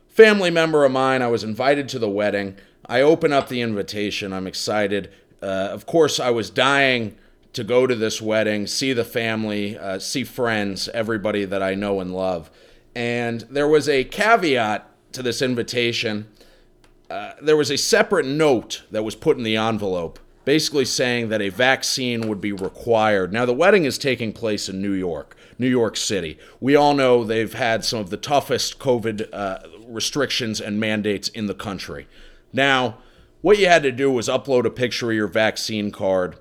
family 0.07 0.49
member 0.49 0.83
of 0.83 0.91
mine. 0.91 1.21
I 1.21 1.27
was 1.27 1.43
invited 1.43 1.87
to 1.89 1.99
the 1.99 2.09
wedding. 2.09 2.57
I 2.87 3.01
open 3.01 3.31
up 3.31 3.49
the 3.49 3.61
invitation. 3.61 4.33
I'm 4.33 4.47
excited. 4.47 5.13
Uh, 5.43 5.69
of 5.71 5.85
course, 5.85 6.19
I 6.19 6.31
was 6.31 6.49
dying 6.49 7.19
to 7.53 7.63
go 7.63 7.87
to 7.87 7.95
this 7.95 8.21
wedding, 8.21 8.67
see 8.67 8.93
the 8.93 9.05
family, 9.05 9.77
uh, 9.77 9.99
see 9.99 10.23
friends, 10.23 10.89
everybody 10.89 11.45
that 11.45 11.61
I 11.61 11.75
know 11.75 11.99
and 11.99 12.13
love. 12.13 12.51
And 12.95 13.41
there 13.41 13.67
was 13.67 13.87
a 13.87 14.03
caveat 14.03 14.89
to 15.13 15.23
this 15.23 15.41
invitation. 15.41 16.27
Uh, 17.09 17.33
there 17.41 17.57
was 17.57 17.71
a 17.71 17.77
separate 17.77 18.25
note 18.25 18.83
that 18.91 19.03
was 19.03 19.15
put 19.15 19.37
in 19.37 19.43
the 19.43 19.55
envelope, 19.55 20.19
basically 20.45 20.85
saying 20.85 21.29
that 21.29 21.41
a 21.41 21.49
vaccine 21.49 22.27
would 22.27 22.41
be 22.41 22.51
required. 22.51 23.31
Now, 23.31 23.45
the 23.45 23.53
wedding 23.53 23.85
is 23.85 23.97
taking 23.97 24.33
place 24.33 24.67
in 24.67 24.81
New 24.81 24.91
York, 24.91 25.37
New 25.59 25.69
York 25.69 25.95
City. 25.95 26.39
We 26.59 26.75
all 26.75 26.95
know 26.95 27.23
they've 27.23 27.53
had 27.53 27.85
some 27.85 27.99
of 27.99 28.09
the 28.09 28.17
toughest 28.17 28.79
COVID 28.79 29.29
uh, 29.31 29.59
restrictions 29.87 30.59
and 30.59 30.79
mandates 30.79 31.29
in 31.29 31.45
the 31.45 31.53
country. 31.53 32.07
Now, 32.51 32.97
what 33.41 33.59
you 33.59 33.67
had 33.67 33.83
to 33.83 33.91
do 33.91 34.09
was 34.09 34.27
upload 34.27 34.65
a 34.65 34.71
picture 34.71 35.11
of 35.11 35.17
your 35.17 35.27
vaccine 35.27 35.91
card 35.91 36.37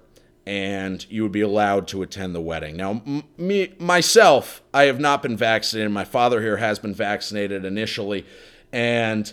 and 0.47 1.07
you 1.09 1.23
would 1.23 1.33
be 1.33 1.41
allowed 1.41 1.87
to 1.89 2.03
attend 2.03 2.35
the 2.35 2.41
wedding. 2.41 2.77
Now, 2.77 3.03
m- 3.07 3.25
me 3.37 3.75
myself, 3.79 4.63
I 4.75 4.85
have 4.85 4.99
not 4.99 5.23
been 5.23 5.37
vaccinated. 5.37 5.93
My 5.93 6.05
father 6.05 6.43
here 6.43 6.57
has 6.57 6.79
been 6.79 6.95
vaccinated 6.95 7.65
initially, 7.65 8.27
and 8.73 9.33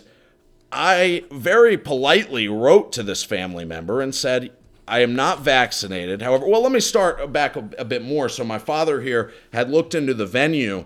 I 0.70 1.24
very 1.32 1.76
politely 1.76 2.46
wrote 2.48 2.92
to 2.92 3.02
this 3.02 3.24
family 3.24 3.64
member 3.64 4.00
and 4.00 4.14
said, 4.14 4.52
I 4.86 5.00
am 5.00 5.14
not 5.14 5.40
vaccinated. 5.40 6.22
However, 6.22 6.46
well, 6.46 6.62
let 6.62 6.72
me 6.72 6.80
start 6.80 7.32
back 7.32 7.56
a, 7.56 7.68
a 7.78 7.84
bit 7.84 8.02
more. 8.02 8.28
So, 8.28 8.44
my 8.44 8.58
father 8.58 9.00
here 9.00 9.32
had 9.52 9.70
looked 9.70 9.94
into 9.94 10.14
the 10.14 10.26
venue 10.26 10.84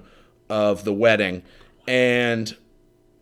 of 0.48 0.84
the 0.84 0.92
wedding 0.92 1.42
and 1.86 2.56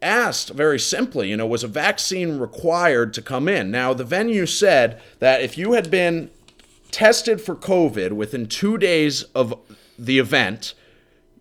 asked 0.00 0.50
very 0.50 0.78
simply, 0.78 1.30
you 1.30 1.36
know, 1.36 1.46
was 1.46 1.64
a 1.64 1.68
vaccine 1.68 2.38
required 2.38 3.14
to 3.14 3.22
come 3.22 3.48
in? 3.48 3.70
Now, 3.70 3.94
the 3.94 4.04
venue 4.04 4.46
said 4.46 5.00
that 5.20 5.40
if 5.40 5.56
you 5.56 5.72
had 5.72 5.90
been 5.90 6.30
tested 6.92 7.40
for 7.40 7.56
COVID 7.56 8.12
within 8.12 8.46
two 8.46 8.78
days 8.78 9.24
of 9.34 9.58
the 9.98 10.18
event, 10.20 10.74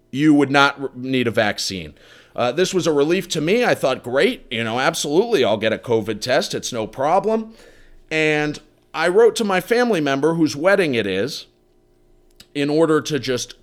you 0.10 0.34
would 0.34 0.50
not 0.50 0.98
need 0.98 1.28
a 1.28 1.32
vaccine. 1.32 1.94
Uh, 2.36 2.52
this 2.52 2.74
was 2.74 2.88
a 2.88 2.94
relief 2.94 3.28
to 3.30 3.42
me. 3.42 3.64
I 3.64 3.76
thought, 3.76 4.04
great, 4.04 4.46
you 4.50 4.64
know, 4.64 4.80
absolutely, 4.80 5.44
I'll 5.44 5.58
get 5.58 5.74
a 5.74 5.78
COVID 5.78 6.22
test. 6.22 6.54
It's 6.54 6.72
no 6.72 6.88
problem. 6.88 7.54
And 8.10 8.60
I 8.94 9.08
wrote 9.08 9.36
to 9.38 9.44
my 9.44 9.62
family 9.62 10.02
member 10.02 10.34
whose 10.34 10.56
wedding 10.56 10.96
it 10.96 11.06
is 11.06 11.46
in 12.54 12.70
order 12.70 13.02
to 13.02 13.20
just 13.20 13.56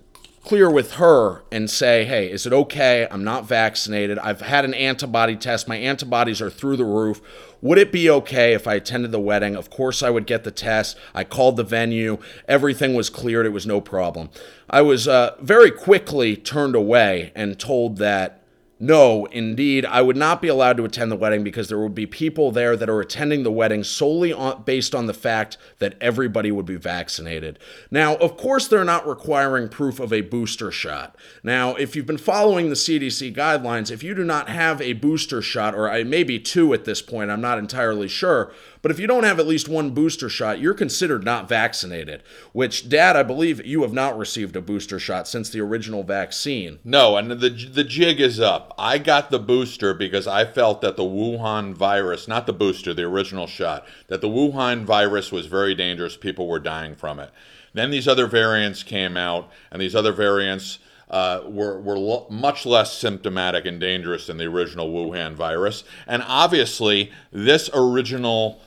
clear 0.49 0.67
with 0.67 0.93
her 0.93 1.43
and 1.51 1.69
say, 1.69 2.05
hey, 2.05 2.27
is 2.27 2.47
it 2.47 2.51
okay? 2.51 3.07
I'm 3.11 3.23
not 3.23 3.45
vaccinated. 3.45 4.17
I've 4.17 4.41
had 4.41 4.65
an 4.65 4.73
antibody 4.73 5.35
test. 5.35 5.67
My 5.67 5.75
antibodies 5.75 6.41
are 6.41 6.49
through 6.49 6.77
the 6.77 6.85
roof. 6.85 7.21
Would 7.61 7.77
it 7.77 7.91
be 7.91 8.09
okay 8.09 8.55
if 8.55 8.67
I 8.67 8.73
attended 8.73 9.11
the 9.11 9.19
wedding? 9.19 9.55
Of 9.55 9.69
course, 9.69 10.01
I 10.01 10.09
would 10.09 10.25
get 10.25 10.43
the 10.43 10.49
test. 10.49 10.97
I 11.13 11.23
called 11.23 11.55
the 11.55 11.63
venue. 11.63 12.17
Everything 12.47 12.95
was 12.95 13.11
cleared. 13.11 13.45
It 13.45 13.49
was 13.49 13.67
no 13.67 13.79
problem. 13.79 14.31
I 14.67 14.81
was 14.81 15.07
uh, 15.07 15.35
very 15.39 15.69
quickly 15.69 16.35
turned 16.35 16.73
away 16.73 17.31
and 17.35 17.59
told 17.59 17.97
that 17.97 18.38
no, 18.81 19.25
indeed, 19.25 19.85
I 19.85 20.01
would 20.01 20.15
not 20.15 20.41
be 20.41 20.47
allowed 20.47 20.77
to 20.77 20.85
attend 20.85 21.11
the 21.11 21.17
wedding 21.17 21.43
because 21.43 21.67
there 21.67 21.79
would 21.79 21.93
be 21.93 22.05
people 22.05 22.49
there 22.49 22.77
that 22.77 22.89
are 22.89 23.01
attending 23.01 23.43
the 23.43 23.51
wedding 23.51 23.83
solely 23.83 24.31
on, 24.31 24.63
based 24.63 24.95
on 24.95 25.05
the 25.05 25.13
fact 25.13 25.57
that 25.79 25.95
everybody 25.99 26.49
would 26.49 26.65
be 26.65 26.77
vaccinated. 26.77 27.59
Now, 27.91 28.15
of 28.15 28.37
course, 28.37 28.69
they're 28.69 28.85
not 28.85 29.05
requiring 29.05 29.67
proof 29.67 29.99
of 29.99 30.13
a 30.13 30.21
booster 30.21 30.71
shot. 30.71 31.17
Now, 31.43 31.75
if 31.75 31.93
you've 31.93 32.05
been 32.05 32.17
following 32.17 32.69
the 32.69 32.75
CDC 32.75 33.35
guidelines, 33.35 33.91
if 33.91 34.01
you 34.01 34.15
do 34.15 34.23
not 34.23 34.47
have 34.47 34.81
a 34.81 34.93
booster 34.93 35.41
shot, 35.41 35.75
or 35.75 35.91
maybe 36.05 36.39
two 36.39 36.73
at 36.73 36.85
this 36.85 37.01
point, 37.01 37.31
I'm 37.31 37.41
not 37.41 37.59
entirely 37.59 38.07
sure, 38.07 38.53
but 38.81 38.91
if 38.91 38.99
you 38.99 39.07
don't 39.07 39.23
have 39.23 39.39
at 39.39 39.47
least 39.47 39.67
one 39.67 39.91
booster 39.91 40.29
shot, 40.29 40.59
you're 40.59 40.73
considered 40.73 41.23
not 41.23 41.49
vaccinated, 41.49 42.23
which, 42.53 42.87
Dad, 42.87 43.15
I 43.15 43.23
believe 43.23 43.65
you 43.65 43.81
have 43.81 43.93
not 43.93 44.17
received 44.17 44.55
a 44.55 44.61
booster 44.61 44.99
shot 44.99 45.27
since 45.27 45.49
the 45.49 45.59
original 45.59 46.03
vaccine. 46.03 46.79
No, 46.83 47.17
and 47.17 47.31
the, 47.31 47.49
the 47.49 47.83
jig 47.83 48.19
is 48.21 48.39
up. 48.39 48.73
I 48.77 48.97
got 48.97 49.31
the 49.31 49.39
booster 49.39 49.93
because 49.93 50.27
I 50.27 50.45
felt 50.45 50.81
that 50.81 50.95
the 50.95 51.03
Wuhan 51.03 51.73
virus, 51.73 52.27
not 52.27 52.45
the 52.45 52.53
booster, 52.53 52.93
the 52.93 53.03
original 53.03 53.47
shot, 53.47 53.85
that 54.07 54.21
the 54.21 54.29
Wuhan 54.29 54.85
virus 54.85 55.31
was 55.31 55.47
very 55.47 55.75
dangerous. 55.75 56.15
People 56.15 56.47
were 56.47 56.59
dying 56.59 56.95
from 56.95 57.19
it. 57.19 57.31
Then 57.73 57.91
these 57.91 58.07
other 58.07 58.27
variants 58.27 58.83
came 58.83 59.17
out, 59.17 59.51
and 59.71 59.81
these 59.81 59.95
other 59.95 60.13
variants 60.13 60.79
uh, 61.09 61.41
were, 61.45 61.79
were 61.79 61.97
lo- 61.97 62.27
much 62.29 62.65
less 62.65 62.93
symptomatic 62.93 63.65
and 63.65 63.79
dangerous 63.79 64.27
than 64.27 64.37
the 64.37 64.45
original 64.45 64.89
Wuhan 64.89 65.33
virus. 65.33 65.83
And 66.07 66.23
obviously, 66.25 67.11
this 67.31 67.69
original 67.73 68.61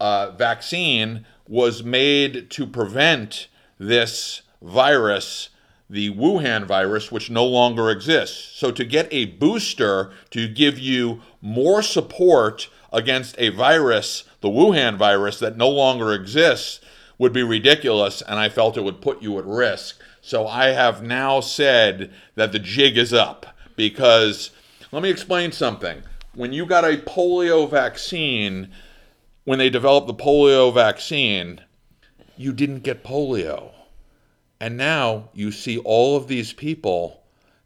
uh, 0.00 0.30
vaccine 0.32 1.26
was 1.48 1.82
made 1.82 2.50
to 2.50 2.66
prevent 2.66 3.48
this 3.78 4.42
virus, 4.62 5.50
the 5.90 6.10
Wuhan 6.14 6.66
virus, 6.66 7.12
which 7.12 7.30
no 7.30 7.44
longer 7.44 7.90
exists. 7.90 8.56
So, 8.56 8.70
to 8.70 8.84
get 8.84 9.08
a 9.10 9.26
booster 9.26 10.12
to 10.30 10.48
give 10.48 10.78
you 10.78 11.20
more 11.40 11.82
support 11.82 12.68
against 12.92 13.34
a 13.38 13.50
virus, 13.50 14.24
the 14.40 14.48
Wuhan 14.48 14.96
virus, 14.96 15.38
that 15.40 15.56
no 15.56 15.68
longer 15.68 16.12
exists, 16.12 16.80
would 17.18 17.32
be 17.32 17.42
ridiculous, 17.42 18.22
and 18.22 18.38
I 18.38 18.48
felt 18.48 18.76
it 18.76 18.84
would 18.84 19.00
put 19.00 19.22
you 19.22 19.38
at 19.38 19.44
risk. 19.44 20.00
So, 20.20 20.46
I 20.46 20.68
have 20.68 21.02
now 21.02 21.40
said 21.40 22.12
that 22.34 22.52
the 22.52 22.58
jig 22.58 22.96
is 22.96 23.12
up 23.12 23.46
because 23.76 24.50
let 24.92 25.02
me 25.02 25.10
explain 25.10 25.52
something. 25.52 26.02
When 26.34 26.52
you 26.52 26.66
got 26.66 26.84
a 26.84 26.96
polio 26.96 27.68
vaccine, 27.68 28.70
when 29.44 29.58
they 29.58 29.70
developed 29.70 30.06
the 30.06 30.14
polio 30.14 30.72
vaccine, 30.72 31.60
you 32.36 32.52
didn't 32.52 32.80
get 32.80 33.04
polio. 33.04 33.72
And 34.60 34.76
now 34.76 35.28
you 35.34 35.52
see 35.52 35.78
all 35.78 36.16
of 36.16 36.28
these 36.28 36.52
people 36.52 37.22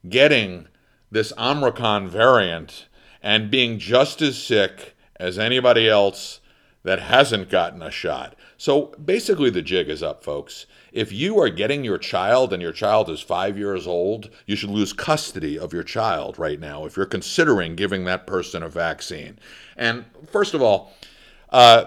getting 0.08 0.66
this 1.10 1.32
Omicron 1.38 2.08
variant 2.08 2.86
and 3.22 3.50
being 3.50 3.78
just 3.78 4.20
as 4.20 4.42
sick 4.42 4.96
as 5.16 5.38
anybody 5.38 5.88
else 5.88 6.40
that 6.82 7.00
hasn't 7.00 7.50
gotten 7.50 7.82
a 7.82 7.90
shot. 7.90 8.34
So 8.56 8.86
basically, 9.04 9.50
the 9.50 9.62
jig 9.62 9.88
is 9.88 10.02
up, 10.02 10.22
folks. 10.24 10.66
If 10.92 11.12
you 11.12 11.38
are 11.40 11.48
getting 11.48 11.84
your 11.84 11.98
child 11.98 12.52
and 12.52 12.62
your 12.62 12.72
child 12.72 13.10
is 13.10 13.20
five 13.20 13.58
years 13.58 13.86
old, 13.86 14.30
you 14.46 14.56
should 14.56 14.70
lose 14.70 14.92
custody 14.92 15.58
of 15.58 15.72
your 15.72 15.82
child 15.82 16.38
right 16.38 16.58
now 16.58 16.84
if 16.84 16.96
you're 16.96 17.06
considering 17.06 17.76
giving 17.76 18.04
that 18.04 18.26
person 18.26 18.62
a 18.62 18.68
vaccine. 18.68 19.38
And 19.76 20.04
first 20.30 20.54
of 20.54 20.62
all, 20.62 20.92
uh, 21.50 21.86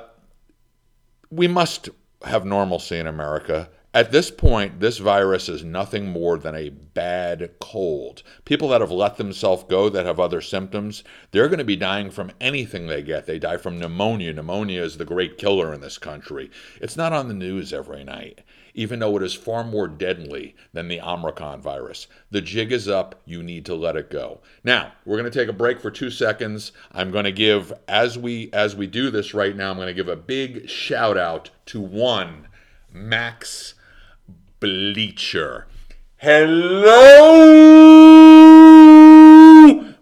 we 1.30 1.48
must 1.48 1.90
have 2.24 2.46
normalcy 2.46 2.98
in 2.98 3.08
America. 3.08 3.70
At 3.94 4.14
this 4.14 4.32
point, 4.32 4.80
this 4.80 5.00
virus 5.00 5.50
is 5.50 5.66
nothing 5.66 6.08
more 6.08 6.38
than 6.38 6.56
a 6.56 6.70
bad 6.70 7.52
cold. 7.60 8.24
People 8.46 8.70
that 8.70 8.80
have 8.80 8.92
let 8.92 9.18
themselves 9.18 9.66
go, 9.68 9.90
that 9.90 10.06
have 10.06 10.20
other 10.20 10.40
symptoms, 10.40 11.04
they're 11.32 11.50
going 11.50 11.60
to 11.60 11.66
be 11.66 11.76
dying 11.76 12.10
from 12.10 12.32
anything 12.40 12.88
they 12.88 13.02
get. 13.02 13.26
They 13.26 13.38
die 13.38 13.58
from 13.58 13.80
pneumonia. 13.80 14.32
Pneumonia 14.32 14.82
is 14.82 14.98
the 14.98 15.04
great 15.04 15.38
killer 15.38 15.74
in 15.74 15.82
this 15.82 15.98
country. 15.98 16.50
It's 16.80 16.96
not 16.96 17.12
on 17.12 17.28
the 17.28 17.34
news 17.34 17.74
every 17.74 18.06
night 18.06 18.42
even 18.74 19.00
though 19.00 19.18
it 19.18 19.24
is 19.24 19.34
far 19.34 19.64
more 19.64 19.88
deadly 19.88 20.56
than 20.74 20.88
the 20.88 21.02
Omicron 21.02 21.62
virus. 21.62 22.08
The 22.30 22.42
jig 22.42 22.72
is 22.72 22.88
up. 22.88 23.22
You 23.26 23.44
need 23.44 23.66
to 23.66 23.76
let 23.76 23.96
it 23.96 24.10
go. 24.10 24.42
Now, 24.64 24.94
we're 25.06 25.18
going 25.18 25.32
to 25.32 25.40
take 25.40 25.50
a 25.50 25.54
break 25.54 25.80
for 25.80 25.92
2 25.92 26.10
seconds. 26.10 26.72
I'm 26.92 27.12
going 27.12 27.26
to 27.26 27.32
give 27.32 27.74
as 27.88 28.18
we 28.18 28.50
as 28.54 28.76
we 28.76 28.88
do 28.88 29.10
this 29.10 29.34
right 29.34 29.56
now, 29.56 29.72
I'm 29.72 29.78
going 29.78 29.88
to 29.88 29.94
give 29.94 30.08
a 30.08 30.16
big 30.16 30.70
shout 30.70 31.18
out 31.18 31.50
to 31.68 31.80
one 31.82 32.48
Max 32.92 33.74
Bleacher. 34.60 35.68
Hello, 36.18 36.94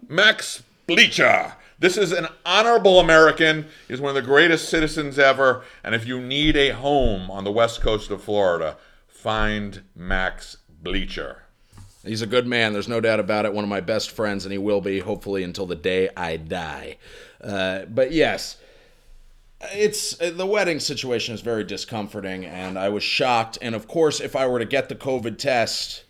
Max 0.08 0.62
Bleacher. 0.86 1.54
This 1.80 1.96
is 1.96 2.12
an 2.12 2.28
honorable 2.44 3.00
American. 3.00 3.66
He's 3.88 4.02
one 4.02 4.14
of 4.14 4.14
the 4.14 4.28
greatest 4.28 4.68
citizens 4.68 5.18
ever. 5.18 5.64
And 5.82 5.94
if 5.94 6.06
you 6.06 6.20
need 6.20 6.54
a 6.54 6.70
home 6.70 7.30
on 7.30 7.44
the 7.44 7.50
west 7.50 7.80
coast 7.80 8.10
of 8.10 8.22
Florida, 8.22 8.76
find 9.08 9.82
Max 9.96 10.58
Bleacher. 10.82 11.44
He's 12.04 12.20
a 12.20 12.26
good 12.26 12.46
man. 12.46 12.74
There's 12.74 12.86
no 12.86 13.00
doubt 13.00 13.18
about 13.18 13.46
it. 13.46 13.54
One 13.54 13.64
of 13.64 13.70
my 13.70 13.80
best 13.80 14.10
friends, 14.10 14.44
and 14.44 14.52
he 14.52 14.58
will 14.58 14.82
be 14.82 15.00
hopefully 15.00 15.42
until 15.42 15.64
the 15.64 15.74
day 15.74 16.10
I 16.14 16.36
die. 16.36 16.98
Uh, 17.42 17.86
but 17.86 18.12
yes, 18.12 18.58
it's 19.72 20.16
the 20.16 20.46
wedding 20.46 20.80
situation 20.80 21.34
is 21.34 21.40
very 21.40 21.64
discomforting, 21.64 22.44
and 22.44 22.78
I 22.78 22.90
was 22.90 23.02
shocked. 23.02 23.56
And 23.62 23.74
of 23.74 23.88
course, 23.88 24.20
if 24.20 24.36
I 24.36 24.46
were 24.46 24.58
to 24.58 24.66
get 24.66 24.90
the 24.90 24.94
COVID 24.94 25.38
test, 25.38 26.04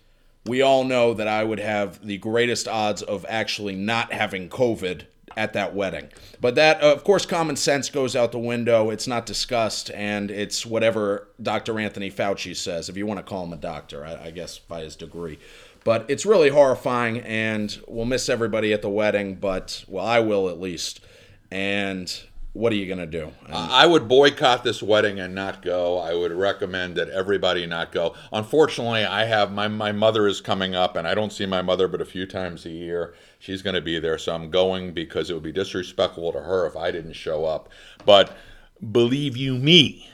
we 0.45 0.61
all 0.61 0.83
know 0.83 1.13
that 1.13 1.29
I 1.29 1.45
would 1.45 1.59
have 1.59 2.05
the 2.05 2.17
greatest 2.17 2.67
odds 2.67 3.01
of 3.01 3.25
actually 3.29 3.75
not 3.75 4.11
having 4.11 4.49
COVID 4.49 5.03
at 5.37 5.53
that 5.53 5.73
wedding. 5.73 6.09
But 6.39 6.55
that, 6.55 6.83
uh, 6.83 6.93
of 6.93 7.03
course, 7.03 7.25
common 7.25 7.55
sense 7.55 7.89
goes 7.89 8.15
out 8.15 8.31
the 8.31 8.39
window. 8.39 8.89
It's 8.89 9.07
not 9.07 9.25
discussed, 9.25 9.91
and 9.93 10.31
it's 10.31 10.65
whatever 10.65 11.27
Dr. 11.41 11.79
Anthony 11.79 12.11
Fauci 12.11 12.55
says, 12.55 12.89
if 12.89 12.97
you 12.97 13.05
want 13.05 13.19
to 13.19 13.23
call 13.23 13.43
him 13.43 13.53
a 13.53 13.57
doctor, 13.57 14.05
I, 14.05 14.25
I 14.25 14.31
guess 14.31 14.59
by 14.59 14.81
his 14.81 14.95
degree. 14.95 15.39
But 15.83 16.05
it's 16.09 16.25
really 16.25 16.49
horrifying, 16.49 17.19
and 17.19 17.75
we'll 17.87 18.05
miss 18.05 18.29
everybody 18.29 18.71
at 18.71 18.81
the 18.81 18.89
wedding, 18.89 19.35
but, 19.35 19.83
well, 19.87 20.05
I 20.05 20.19
will 20.19 20.49
at 20.49 20.59
least. 20.59 21.01
And 21.49 22.21
what 22.53 22.73
are 22.73 22.75
you 22.75 22.85
going 22.85 22.99
to 22.99 23.05
do? 23.05 23.31
I 23.49 23.85
would 23.85 24.09
boycott 24.09 24.65
this 24.65 24.83
wedding 24.83 25.21
and 25.21 25.33
not 25.33 25.61
go. 25.61 25.97
I 25.97 26.13
would 26.13 26.33
recommend 26.33 26.97
that 26.97 27.09
everybody 27.09 27.65
not 27.65 27.93
go. 27.93 28.13
Unfortunately, 28.33 29.05
I 29.05 29.23
have 29.23 29.53
my 29.53 29.69
my 29.69 29.93
mother 29.93 30.27
is 30.27 30.41
coming 30.41 30.75
up, 30.75 30.97
and 30.97 31.07
I 31.07 31.15
don't 31.15 31.31
see 31.31 31.45
my 31.45 31.61
mother 31.61 31.87
but 31.87 32.01
a 32.01 32.05
few 32.05 32.25
times 32.25 32.65
a 32.65 32.69
year. 32.69 33.13
She's 33.39 33.61
going 33.61 33.75
to 33.75 33.81
be 33.81 33.99
there, 33.99 34.17
so 34.17 34.35
I'm 34.35 34.49
going 34.49 34.93
because 34.93 35.29
it 35.29 35.33
would 35.33 35.43
be 35.43 35.53
disrespectful 35.53 36.33
to 36.33 36.41
her 36.41 36.67
if 36.67 36.75
I 36.75 36.91
didn't 36.91 37.13
show 37.13 37.45
up. 37.45 37.69
But 38.05 38.35
believe 38.91 39.37
you 39.37 39.55
me, 39.55 40.09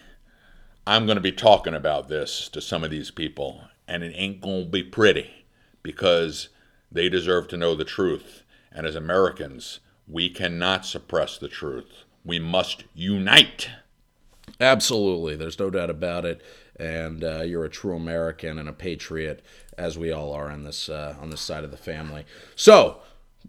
I'm 0.86 1.08
going 1.08 1.17
to 1.17 1.21
be 1.21 1.32
talking 1.32 1.73
about 1.73 2.08
this 2.08 2.50
to 2.50 2.62
some 2.62 2.84
of 2.84 2.91
these 2.91 3.10
people, 3.10 3.63
and 3.88 4.04
it 4.04 4.13
ain't 4.15 4.41
going 4.41 4.65
to 4.65 4.69
be 4.69 4.84
pretty 4.84 5.45
because 5.82 6.50
they 6.91 7.10
deserve 7.10 7.47
to 7.47 7.58
know 7.58 7.73
the 7.73 7.84
truth. 7.84 8.43
And 8.71 8.86
as 8.86 8.95
Americans, 8.95 9.80
we 10.08 10.30
cannot 10.30 10.86
suppress 10.86 11.39
the 11.39 11.47
truth 11.47 12.04
we 12.27 12.37
must 12.37 12.83
unite. 12.93 13.69
Absolutely, 14.59 15.35
there's 15.35 15.57
no 15.57 15.69
doubt 15.69 15.89
about 15.89 16.25
it. 16.25 16.41
And 16.79 17.23
uh, 17.23 17.41
you're 17.41 17.65
a 17.65 17.69
true 17.69 17.95
American 17.95 18.59
and 18.59 18.69
a 18.69 18.73
patriot, 18.73 19.43
as 19.77 19.97
we 19.97 20.11
all 20.11 20.31
are 20.33 20.51
on 20.51 20.63
this 20.63 20.89
uh, 20.89 21.15
on 21.19 21.31
this 21.31 21.41
side 21.41 21.63
of 21.63 21.71
the 21.71 21.77
family. 21.77 22.25
So, 22.55 22.99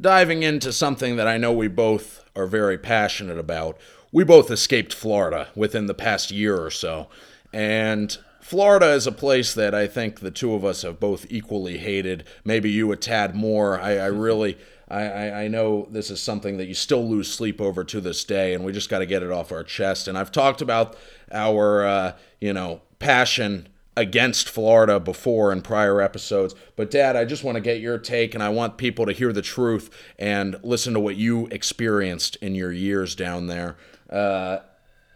diving 0.01 0.43
into 0.43 0.73
something 0.73 1.17
that 1.17 1.29
I 1.29 1.37
know 1.37 1.53
we 1.53 1.69
both 1.69 2.25
are 2.35 2.47
very 2.47 2.79
passionate 2.79 3.39
about. 3.39 3.77
We 4.13 4.25
both 4.25 4.51
escaped 4.51 4.95
Florida 4.95 5.49
within 5.55 5.87
the 5.87 5.95
past 5.95 6.31
year 6.31 6.57
or 6.57 6.71
so, 6.71 7.09
and 7.53 8.17
Florida 8.41 8.93
is 8.93 9.07
a 9.07 9.13
place 9.13 9.53
that 9.53 9.75
I 9.75 9.87
think 9.87 10.21
the 10.21 10.31
two 10.31 10.55
of 10.55 10.65
us 10.65 10.81
have 10.81 10.99
both 10.99 11.27
equally 11.29 11.77
hated. 11.77 12.25
Maybe 12.47 12.71
you 12.71 12.91
a 12.93 12.97
tad 12.97 13.35
more. 13.35 13.79
I, 13.79 13.99
I 13.99 14.07
really. 14.07 14.57
I, 14.89 15.03
I, 15.03 15.43
I 15.45 15.49
know 15.49 15.87
this 15.91 16.11
is 16.11 16.21
something 16.21 16.57
that 16.59 16.67
you 16.67 16.75
still 16.75 17.07
lose 17.07 17.33
sleep 17.33 17.61
over 17.61 17.85
to 17.85 18.01
this 18.01 18.25
day, 18.25 18.55
and 18.55 18.65
we 18.65 18.73
just 18.73 18.89
got 18.89 19.01
to 19.01 19.07
get 19.07 19.23
it 19.23 19.31
off 19.31 19.53
our 19.53 19.63
chest. 19.63 20.09
And 20.09 20.17
I've 20.17 20.33
talked 20.33 20.63
about 20.63 20.97
our, 21.31 21.87
uh, 21.87 22.13
you 22.41 22.53
know, 22.53 22.81
passion 22.99 23.69
against 23.97 24.49
Florida 24.49 24.99
before 25.01 25.53
in 25.53 25.61
prior 25.61 26.01
episodes. 26.01 26.55
But, 26.77 26.91
Dad, 26.91 27.17
I 27.17 27.25
just 27.25 27.45
want 27.45 27.57
to 27.57 27.61
get 27.61 27.81
your 27.81 27.99
take, 27.99 28.35
and 28.35 28.43
I 28.43 28.49
want 28.49 28.79
people 28.79 29.07
to 29.07 29.13
hear 29.13 29.33
the 29.33 29.43
truth 29.43 29.91
and 30.19 30.59
listen 30.63 30.95
to 30.95 31.01
what 31.01 31.17
you 31.17 31.47
experienced 31.49 32.37
in 32.37 32.55
your 32.55 32.73
years 32.73 33.15
down 33.15 33.49
there. 33.49 33.77
Uh, 34.09 34.59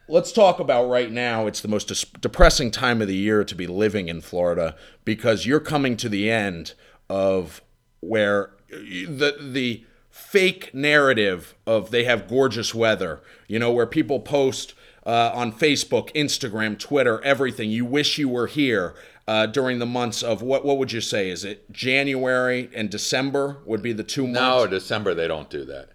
let's 0.09 0.33
talk 0.33 0.59
about 0.59 0.89
right 0.89 1.11
now. 1.11 1.47
It's 1.47 1.61
the 1.61 1.69
most 1.69 2.21
depressing 2.21 2.71
time 2.71 3.01
of 3.01 3.09
the 3.09 3.17
year 3.17 3.45
to 3.45 3.55
be 3.55 3.67
living 3.67 4.09
in 4.09 4.21
Florida 4.21 4.77
because 5.05 5.47
you're 5.47 5.61
coming 5.61 5.97
to 5.99 6.09
the 6.09 6.31
end 6.31 6.75
of 7.09 7.63
where 8.01 8.51
the 8.73 9.37
the 9.41 9.85
fake 10.11 10.75
narrative 10.75 11.55
of 11.67 11.91
they 11.91 12.05
have 12.05 12.29
gorgeous 12.29 12.75
weather, 12.75 13.21
you 13.47 13.59
know, 13.59 13.73
where 13.73 13.87
people 13.87 14.21
post 14.21 14.75
uh, 15.07 15.31
on 15.35 15.53
Facebook, 15.53 16.13
Instagram, 16.13 16.79
Twitter, 16.79 17.23
everything. 17.23 17.71
You 17.71 17.85
wish 17.85 18.19
you 18.19 18.29
were 18.29 18.47
here 18.47 18.95
uh, 19.27 19.47
during 19.47 19.79
the 19.79 19.87
months 19.87 20.23
of 20.23 20.43
what? 20.43 20.65
What 20.65 20.79
would 20.79 20.93
you 20.93 21.01
say? 21.01 21.31
Is 21.31 21.45
it 21.45 21.71
January 21.73 22.71
and 22.75 22.91
December 22.91 23.59
would 23.65 23.83
be 23.83 23.93
the 23.93 24.05
two 24.05 24.25
months? 24.27 24.41
No, 24.41 24.67
December 24.67 25.15
they 25.15 25.29
don't 25.29 25.51
do 25.51 25.65
that. 25.67 25.91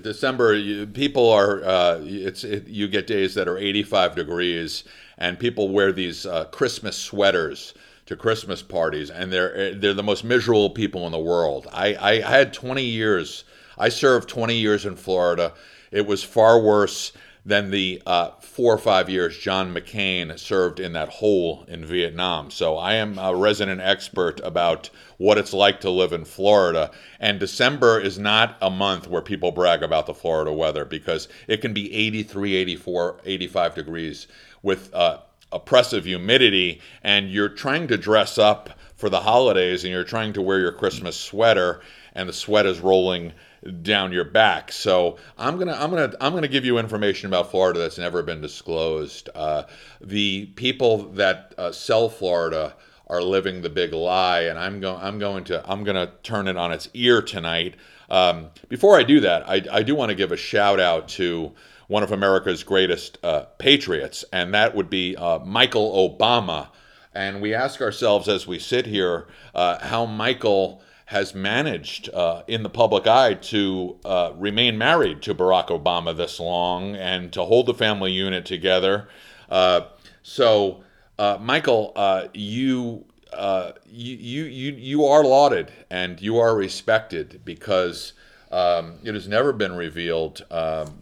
December, 0.00 0.54
you, 0.54 0.86
people 0.86 1.30
are. 1.30 1.62
Uh, 1.62 2.00
it's 2.02 2.44
it, 2.44 2.66
you 2.66 2.88
get 2.88 3.06
days 3.06 3.34
that 3.34 3.46
are 3.46 3.58
85 3.58 4.14
degrees, 4.16 4.84
and 5.18 5.38
people 5.38 5.68
wear 5.68 5.92
these 5.92 6.24
uh, 6.24 6.46
Christmas 6.46 6.96
sweaters 6.96 7.74
to 8.06 8.16
Christmas 8.16 8.62
parties, 8.62 9.10
and 9.10 9.32
they're 9.32 9.74
they're 9.74 9.94
the 9.94 10.02
most 10.02 10.24
miserable 10.24 10.70
people 10.70 11.06
in 11.06 11.12
the 11.12 11.18
world. 11.18 11.66
I, 11.72 11.94
I, 11.94 12.10
I 12.12 12.20
had 12.20 12.52
20 12.52 12.82
years. 12.82 13.44
I 13.78 13.88
served 13.88 14.28
20 14.28 14.54
years 14.54 14.84
in 14.84 14.96
Florida. 14.96 15.54
It 15.90 16.06
was 16.06 16.22
far 16.22 16.60
worse 16.60 17.12
than 17.44 17.70
the 17.70 18.00
uh, 18.06 18.30
four 18.40 18.72
or 18.72 18.78
five 18.78 19.08
years 19.10 19.36
John 19.36 19.74
McCain 19.74 20.38
served 20.38 20.78
in 20.78 20.92
that 20.92 21.08
hole 21.08 21.64
in 21.66 21.84
Vietnam. 21.84 22.50
So 22.50 22.76
I 22.76 22.94
am 22.94 23.18
a 23.18 23.34
resident 23.34 23.80
expert 23.80 24.40
about 24.44 24.90
what 25.16 25.38
it's 25.38 25.52
like 25.52 25.80
to 25.80 25.90
live 25.90 26.12
in 26.12 26.24
Florida. 26.24 26.92
And 27.18 27.40
December 27.40 27.98
is 27.98 28.18
not 28.18 28.56
a 28.62 28.70
month 28.70 29.08
where 29.08 29.22
people 29.22 29.50
brag 29.50 29.82
about 29.82 30.06
the 30.06 30.14
Florida 30.14 30.52
weather 30.52 30.84
because 30.84 31.26
it 31.48 31.60
can 31.60 31.72
be 31.72 31.92
83, 31.92 32.54
84, 32.54 33.20
85 33.24 33.74
degrees 33.74 34.28
with 34.62 34.94
uh, 34.94 35.18
oppressive 35.52 36.04
humidity 36.04 36.80
and 37.02 37.30
you're 37.30 37.48
trying 37.48 37.88
to 37.88 37.96
dress 37.96 38.38
up 38.38 38.70
for 38.94 39.08
the 39.08 39.20
holidays 39.20 39.84
and 39.84 39.92
you're 39.92 40.04
trying 40.04 40.32
to 40.32 40.42
wear 40.42 40.60
your 40.60 40.72
Christmas 40.72 41.16
sweater 41.16 41.80
and 42.14 42.28
the 42.28 42.32
sweat 42.32 42.66
is 42.66 42.80
rolling 42.80 43.32
down 43.82 44.12
your 44.12 44.24
back. 44.24 44.72
So 44.72 45.18
I'm 45.38 45.58
gonna 45.58 45.74
I'm 45.74 45.90
gonna 45.90 46.12
I'm 46.20 46.32
gonna 46.32 46.48
give 46.48 46.64
you 46.64 46.78
information 46.78 47.26
about 47.26 47.50
Florida 47.50 47.78
that's 47.78 47.98
never 47.98 48.22
been 48.22 48.40
disclosed. 48.40 49.28
Uh, 49.34 49.64
the 50.00 50.46
people 50.56 50.98
that 51.12 51.54
uh, 51.58 51.72
sell 51.72 52.08
Florida 52.08 52.74
are 53.06 53.22
living 53.22 53.62
the 53.62 53.70
big 53.70 53.92
lie, 53.92 54.42
and 54.42 54.58
I'm 54.58 54.80
going 54.80 55.00
I'm 55.00 55.18
going 55.18 55.44
to 55.44 55.62
I'm 55.70 55.84
gonna 55.84 56.12
turn 56.22 56.48
it 56.48 56.56
on 56.56 56.72
its 56.72 56.88
ear 56.94 57.22
tonight. 57.22 57.76
Um, 58.10 58.48
before 58.68 58.98
I 58.98 59.04
do 59.04 59.20
that, 59.20 59.48
I, 59.48 59.62
I 59.70 59.82
do 59.82 59.94
want 59.94 60.10
to 60.10 60.14
give 60.14 60.32
a 60.32 60.36
shout 60.36 60.78
out 60.78 61.08
to 61.10 61.52
one 61.92 62.02
of 62.02 62.10
America's 62.10 62.64
greatest 62.64 63.18
uh, 63.22 63.42
patriots, 63.58 64.24
and 64.32 64.54
that 64.54 64.74
would 64.74 64.88
be 64.88 65.14
uh, 65.14 65.38
Michael 65.40 65.92
Obama. 65.92 66.68
And 67.14 67.42
we 67.42 67.52
ask 67.52 67.82
ourselves 67.82 68.30
as 68.30 68.46
we 68.46 68.58
sit 68.58 68.86
here 68.86 69.26
uh, 69.54 69.78
how 69.86 70.06
Michael 70.06 70.82
has 71.06 71.34
managed 71.34 72.08
uh, 72.14 72.44
in 72.48 72.62
the 72.62 72.70
public 72.70 73.06
eye 73.06 73.34
to 73.34 73.98
uh, 74.06 74.32
remain 74.36 74.78
married 74.78 75.20
to 75.20 75.34
Barack 75.34 75.66
Obama 75.66 76.16
this 76.16 76.40
long 76.40 76.96
and 76.96 77.30
to 77.34 77.42
hold 77.44 77.66
the 77.66 77.74
family 77.74 78.10
unit 78.10 78.46
together. 78.46 79.06
Uh, 79.50 79.82
so, 80.22 80.82
Michael, 81.18 81.92
you. 82.32 83.04
you, 83.86 84.44
you, 84.44 84.72
you 84.72 85.04
are 85.04 85.24
lauded 85.24 85.70
and 85.90 86.22
you 86.22 86.38
are 86.38 86.56
respected 86.56 87.42
because 87.44 88.14
um, 88.50 88.98
it 89.04 89.14
has 89.14 89.28
never 89.28 89.52
been 89.52 89.74
revealed 89.74 90.44
um, 90.50 91.01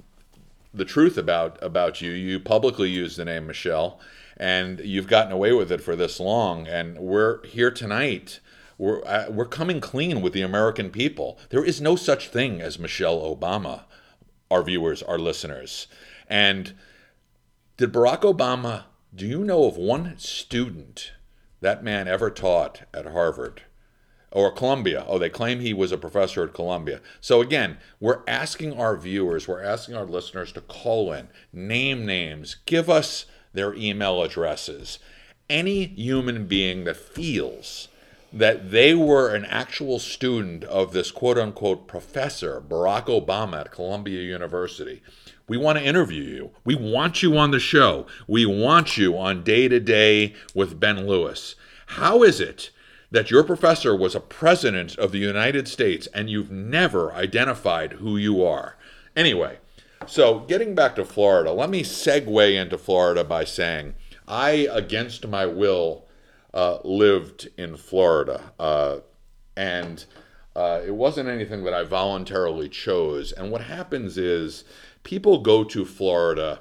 the 0.73 0.85
truth 0.85 1.17
about 1.19 1.59
about 1.63 2.01
you. 2.01 2.11
You 2.11 2.41
publicly 2.41 2.91
use 2.91 3.17
the 3.17 3.25
name 3.25 3.47
Michelle, 3.47 4.01
and 4.37 4.81
you've 4.81 5.09
gotten 5.09 5.33
away 5.33 5.53
with 5.53 5.71
it 5.73 5.81
for 5.81 5.97
this 5.97 6.21
long. 6.21 6.67
And 6.67 6.99
we're 6.99 7.45
here 7.47 7.71
tonight. 7.71 8.41
We're 8.79 9.05
uh, 9.05 9.27
we're 9.31 9.47
coming 9.47 9.81
clean 9.81 10.23
with 10.23 10.33
the 10.33 10.43
American 10.43 10.91
people. 10.91 11.39
There 11.51 11.65
is 11.65 11.81
no 11.81 11.97
such 11.97 12.29
thing 12.29 12.61
as 12.61 12.79
Michelle 12.79 13.21
Obama. 13.21 13.83
Our 14.51 14.65
viewers, 14.65 15.01
our 15.03 15.19
listeners, 15.19 15.87
and 16.27 16.75
did 17.77 17.93
Barack 17.93 18.23
Obama? 18.23 18.85
Do 19.15 19.27
you 19.27 19.45
know 19.45 19.65
of 19.65 19.77
one 19.77 20.19
student 20.19 21.13
that 21.61 21.85
man 21.85 22.09
ever 22.09 22.31
taught 22.31 22.83
at 22.93 23.07
Harvard? 23.07 23.63
Or 24.33 24.53
Columbia. 24.53 25.05
Oh, 25.09 25.19
they 25.19 25.29
claim 25.29 25.61
he 25.61 25.75
was 25.75 25.93
a 25.93 25.99
professor 25.99 26.45
at 26.45 26.55
Columbia. 26.55 27.01
So 27.21 27.41
again, 27.41 27.79
we're 27.99 28.23
asking 28.29 28.79
our 28.79 28.97
viewers, 28.97 29.49
we're 29.49 29.63
asking 29.63 29.97
our 29.97 30.05
listeners 30.05 30.53
to 30.53 30.61
call 30.61 31.13
in, 31.13 31.29
name 31.53 32.07
names, 32.07 32.57
give 32.67 32.89
us 32.89 33.27
their 33.53 33.75
email 33.75 34.23
addresses. 34.23 34.99
Any 35.49 35.87
human 35.87 36.47
being 36.47 36.85
that 36.85 36.97
feels 36.97 37.89
that 38.33 38.71
they 38.71 38.95
were 38.95 39.35
an 39.35 39.45
actual 39.47 39.99
student 39.99 40.63
of 40.65 40.93
this 40.93 41.11
quote 41.11 41.37
unquote 41.39 41.89
professor, 41.89 42.61
Barack 42.61 43.07
Obama 43.07 43.63
at 43.63 43.73
Columbia 43.73 44.23
University. 44.23 45.03
We 45.49 45.57
want 45.57 45.79
to 45.79 45.85
interview 45.85 46.23
you. 46.23 46.51
We 46.65 46.77
want 46.77 47.25
you 47.25 47.37
on 47.37 47.51
the 47.51 47.59
show. 47.59 48.07
We 48.29 48.47
want 48.47 48.97
you 48.97 49.19
on 49.19 49.43
day 49.43 49.67
to 49.67 49.81
day 49.81 50.37
with 50.55 50.79
Ben 50.79 51.09
Lewis. 51.09 51.57
How 51.87 52.23
is 52.23 52.41
it 52.41 52.71
that 53.11 53.31
your 53.31 53.43
professor 53.43 53.95
was 53.95 54.15
a 54.15 54.21
president 54.21 54.97
of 54.99 55.13
the 55.13 55.19
United 55.19 55.67
States 55.67 56.07
and 56.15 56.31
you've 56.31 56.51
never 56.51 57.13
identified 57.13 57.95
who 57.95 58.17
you 58.17 58.45
are. 58.45 58.77
Anyway, 59.17 59.59
so 60.07 60.41
getting 60.41 60.75
back 60.75 60.95
to 60.97 61.05
Florida, 61.05 61.53
let 61.53 61.71
me 61.71 61.83
segue 61.83 62.55
into 62.55 62.79
Florida 62.79 63.25
by 63.25 63.45
saying 63.45 63.95
I, 64.29 64.69
against 64.71 65.27
my 65.27 65.47
will, 65.47 66.07
uh, 66.55 66.79
lived 66.85 67.49
in 67.57 67.77
Florida. 67.77 68.53
Uh, 68.59 68.99
and 69.57 70.05
uh, 70.55 70.81
it 70.87 70.95
wasn't 70.95 71.29
anything 71.29 71.65
that 71.65 71.75
I 71.75 71.83
voluntarily 71.85 72.69
chose. 72.69 73.33
And 73.33 73.51
what 73.51 73.63
happens 73.63 74.17
is 74.17 74.65
people 75.03 75.41
go 75.41 75.65
to 75.65 75.85
Florida, 75.85 76.61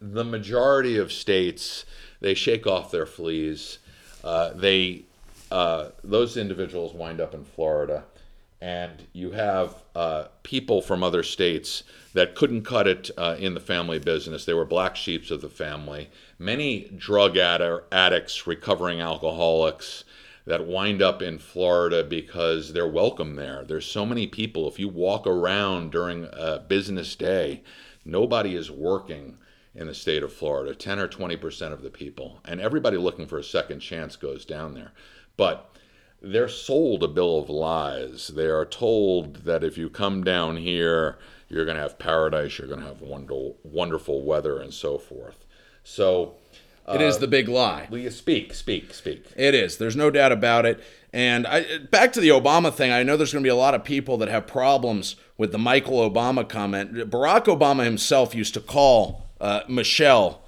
the 0.00 0.24
majority 0.24 0.96
of 0.96 1.12
states, 1.12 1.84
they 2.20 2.34
shake 2.34 2.66
off 2.66 2.90
their 2.90 3.06
fleas. 3.06 3.78
Uh, 4.22 4.52
they 4.52 5.04
uh, 5.50 5.90
those 6.04 6.36
individuals 6.36 6.94
wind 6.94 7.20
up 7.20 7.34
in 7.34 7.44
Florida, 7.44 8.04
and 8.60 9.06
you 9.12 9.30
have 9.32 9.74
uh, 9.94 10.24
people 10.42 10.82
from 10.82 11.02
other 11.02 11.22
states 11.22 11.82
that 12.12 12.34
couldn't 12.34 12.62
cut 12.62 12.86
it 12.86 13.10
uh, 13.16 13.36
in 13.38 13.54
the 13.54 13.60
family 13.60 13.98
business. 13.98 14.44
They 14.44 14.54
were 14.54 14.64
black 14.66 14.96
sheeps 14.96 15.30
of 15.30 15.40
the 15.40 15.48
family. 15.48 16.10
Many 16.38 16.90
drug 16.96 17.36
addicts, 17.36 18.46
recovering 18.46 19.00
alcoholics 19.00 20.04
that 20.46 20.66
wind 20.66 21.00
up 21.00 21.22
in 21.22 21.38
Florida 21.38 22.02
because 22.02 22.72
they're 22.72 22.88
welcome 22.88 23.36
there. 23.36 23.64
There's 23.64 23.86
so 23.86 24.04
many 24.04 24.26
people. 24.26 24.68
If 24.68 24.78
you 24.78 24.88
walk 24.88 25.26
around 25.26 25.92
during 25.92 26.28
a 26.32 26.58
business 26.58 27.14
day, 27.14 27.62
nobody 28.04 28.56
is 28.56 28.70
working 28.70 29.38
in 29.74 29.86
the 29.86 29.94
state 29.94 30.22
of 30.22 30.32
Florida 30.32 30.74
10 30.74 30.98
or 30.98 31.08
20% 31.08 31.72
of 31.72 31.82
the 31.82 31.90
people. 31.90 32.40
And 32.44 32.60
everybody 32.60 32.96
looking 32.96 33.26
for 33.26 33.38
a 33.38 33.44
second 33.44 33.80
chance 33.80 34.16
goes 34.16 34.44
down 34.44 34.74
there. 34.74 34.92
But 35.40 35.74
they're 36.20 36.50
sold 36.50 37.02
a 37.02 37.08
bill 37.08 37.38
of 37.38 37.48
lies. 37.48 38.28
They 38.28 38.44
are 38.44 38.66
told 38.66 39.36
that 39.46 39.64
if 39.64 39.78
you 39.78 39.88
come 39.88 40.22
down 40.22 40.58
here, 40.58 41.16
you're 41.48 41.64
going 41.64 41.78
to 41.78 41.82
have 41.82 41.98
paradise, 41.98 42.58
you're 42.58 42.68
going 42.68 42.80
to 42.80 42.86
have 42.86 43.00
wonderful, 43.00 43.56
wonderful 43.62 44.22
weather, 44.22 44.58
and 44.60 44.74
so 44.74 44.98
forth. 44.98 45.46
So 45.82 46.34
it 46.86 47.00
is 47.00 47.16
uh, 47.16 47.20
the 47.20 47.26
big 47.26 47.48
lie. 47.48 47.88
Will 47.88 48.00
you 48.00 48.10
speak, 48.10 48.52
speak, 48.52 48.92
speak? 48.92 49.24
It 49.34 49.54
is. 49.54 49.78
There's 49.78 49.96
no 49.96 50.10
doubt 50.10 50.30
about 50.30 50.66
it. 50.66 50.84
And 51.10 51.46
I, 51.46 51.78
back 51.78 52.12
to 52.12 52.20
the 52.20 52.28
Obama 52.28 52.70
thing, 52.70 52.92
I 52.92 53.02
know 53.02 53.16
there's 53.16 53.32
going 53.32 53.42
to 53.42 53.46
be 53.46 53.48
a 53.48 53.56
lot 53.56 53.72
of 53.72 53.82
people 53.82 54.18
that 54.18 54.28
have 54.28 54.46
problems 54.46 55.16
with 55.38 55.52
the 55.52 55.58
Michael 55.58 56.06
Obama 56.10 56.46
comment. 56.46 56.92
Barack 57.08 57.46
Obama 57.46 57.84
himself 57.84 58.34
used 58.34 58.52
to 58.52 58.60
call 58.60 59.24
uh, 59.40 59.62
Michelle 59.70 60.42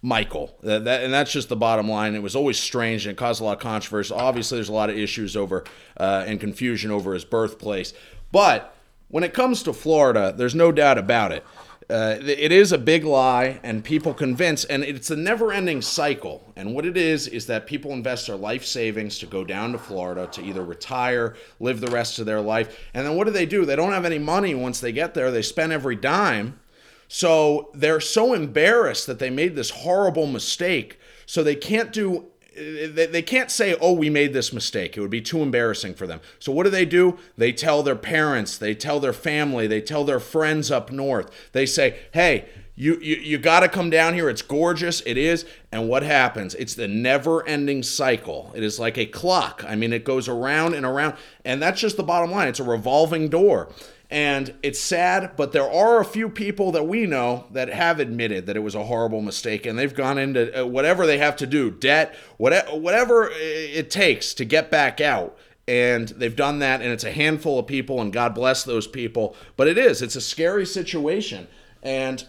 Michael. 0.00 0.56
That, 0.62 0.84
that, 0.84 1.02
and 1.02 1.12
that's 1.12 1.32
just 1.32 1.48
the 1.48 1.56
bottom 1.56 1.88
line. 1.88 2.14
It 2.14 2.22
was 2.22 2.36
always 2.36 2.58
strange 2.58 3.06
and 3.06 3.12
it 3.12 3.16
caused 3.16 3.40
a 3.40 3.44
lot 3.44 3.56
of 3.56 3.62
controversy. 3.62 4.14
Obviously, 4.14 4.58
there's 4.58 4.68
a 4.68 4.74
lot 4.74 4.90
of 4.90 4.96
issues 4.96 5.36
over 5.36 5.64
uh, 5.96 6.24
and 6.26 6.38
confusion 6.38 6.90
over 6.90 7.14
his 7.14 7.24
birthplace. 7.24 7.94
But 8.30 8.74
when 9.08 9.24
it 9.24 9.34
comes 9.34 9.62
to 9.64 9.72
Florida, 9.72 10.34
there's 10.36 10.54
no 10.54 10.70
doubt 10.70 10.98
about 10.98 11.32
it. 11.32 11.44
Uh, 11.90 12.18
it 12.20 12.52
is 12.52 12.70
a 12.70 12.76
big 12.76 13.02
lie, 13.02 13.58
and 13.62 13.82
people 13.82 14.12
convince, 14.12 14.64
and 14.64 14.84
it's 14.84 15.10
a 15.10 15.16
never 15.16 15.50
ending 15.50 15.80
cycle. 15.80 16.52
And 16.54 16.74
what 16.74 16.84
it 16.84 16.98
is, 16.98 17.26
is 17.26 17.46
that 17.46 17.66
people 17.66 17.92
invest 17.92 18.26
their 18.26 18.36
life 18.36 18.66
savings 18.66 19.18
to 19.20 19.26
go 19.26 19.42
down 19.42 19.72
to 19.72 19.78
Florida 19.78 20.28
to 20.32 20.42
either 20.42 20.62
retire, 20.62 21.34
live 21.60 21.80
the 21.80 21.90
rest 21.90 22.18
of 22.18 22.26
their 22.26 22.42
life. 22.42 22.78
And 22.92 23.06
then 23.06 23.16
what 23.16 23.24
do 23.24 23.30
they 23.30 23.46
do? 23.46 23.64
They 23.64 23.74
don't 23.74 23.92
have 23.92 24.04
any 24.04 24.18
money 24.18 24.54
once 24.54 24.80
they 24.80 24.92
get 24.92 25.14
there. 25.14 25.30
They 25.30 25.40
spend 25.40 25.72
every 25.72 25.96
dime 25.96 26.60
so 27.08 27.70
they're 27.74 28.00
so 28.00 28.34
embarrassed 28.34 29.06
that 29.06 29.18
they 29.18 29.30
made 29.30 29.56
this 29.56 29.70
horrible 29.70 30.26
mistake. 30.26 30.98
So 31.26 31.42
they 31.42 31.56
can't 31.56 31.92
do 31.92 32.26
they 32.58 33.22
can't 33.22 33.50
say, 33.50 33.76
oh, 33.80 33.92
we 33.92 34.10
made 34.10 34.32
this 34.32 34.52
mistake. 34.52 34.96
It 34.96 35.00
would 35.00 35.10
be 35.10 35.20
too 35.20 35.42
embarrassing 35.42 35.94
for 35.94 36.08
them. 36.08 36.20
So, 36.40 36.50
what 36.50 36.64
do 36.64 36.70
they 36.70 36.84
do? 36.84 37.16
They 37.36 37.52
tell 37.52 37.84
their 37.84 37.94
parents, 37.94 38.58
they 38.58 38.74
tell 38.74 38.98
their 38.98 39.12
family, 39.12 39.68
they 39.68 39.80
tell 39.80 40.04
their 40.04 40.18
friends 40.18 40.68
up 40.70 40.90
north. 40.90 41.30
They 41.52 41.66
say, 41.66 42.00
hey, 42.12 42.48
you, 42.74 42.98
you, 43.00 43.16
you 43.16 43.38
got 43.38 43.60
to 43.60 43.68
come 43.68 43.90
down 43.90 44.14
here. 44.14 44.28
It's 44.28 44.42
gorgeous. 44.42 45.02
It 45.04 45.18
is. 45.18 45.44
And 45.72 45.88
what 45.88 46.04
happens? 46.04 46.54
It's 46.54 46.74
the 46.74 46.86
never 46.86 47.46
ending 47.46 47.82
cycle. 47.82 48.52
It 48.54 48.62
is 48.62 48.78
like 48.78 48.96
a 48.96 49.06
clock. 49.06 49.64
I 49.66 49.74
mean, 49.74 49.92
it 49.92 50.04
goes 50.04 50.28
around 50.28 50.74
and 50.74 50.86
around. 50.86 51.16
And 51.44 51.60
that's 51.60 51.80
just 51.80 51.96
the 51.96 52.04
bottom 52.04 52.30
line. 52.30 52.46
It's 52.46 52.60
a 52.60 52.64
revolving 52.64 53.28
door. 53.28 53.72
And 54.10 54.54
it's 54.62 54.80
sad, 54.80 55.32
but 55.36 55.52
there 55.52 55.70
are 55.70 56.00
a 56.00 56.04
few 56.04 56.30
people 56.30 56.72
that 56.72 56.84
we 56.84 57.04
know 57.04 57.44
that 57.50 57.68
have 57.68 58.00
admitted 58.00 58.46
that 58.46 58.56
it 58.56 58.60
was 58.60 58.74
a 58.74 58.84
horrible 58.84 59.20
mistake 59.20 59.66
and 59.66 59.78
they've 59.78 59.94
gone 59.94 60.16
into 60.16 60.62
uh, 60.62 60.64
whatever 60.64 61.06
they 61.06 61.18
have 61.18 61.36
to 61.36 61.46
do, 61.46 61.70
debt, 61.70 62.14
whatever 62.38 63.30
it 63.34 63.90
takes 63.90 64.32
to 64.34 64.46
get 64.46 64.70
back 64.70 65.02
out. 65.02 65.36
And 65.66 66.08
they've 66.08 66.34
done 66.34 66.60
that, 66.60 66.80
and 66.80 66.90
it's 66.90 67.04
a 67.04 67.12
handful 67.12 67.58
of 67.58 67.66
people, 67.66 68.00
and 68.00 68.10
God 68.10 68.34
bless 68.34 68.64
those 68.64 68.86
people. 68.86 69.36
But 69.56 69.68
it 69.68 69.76
is, 69.76 70.00
it's 70.00 70.16
a 70.16 70.20
scary 70.22 70.64
situation. 70.64 71.46
And 71.82 72.24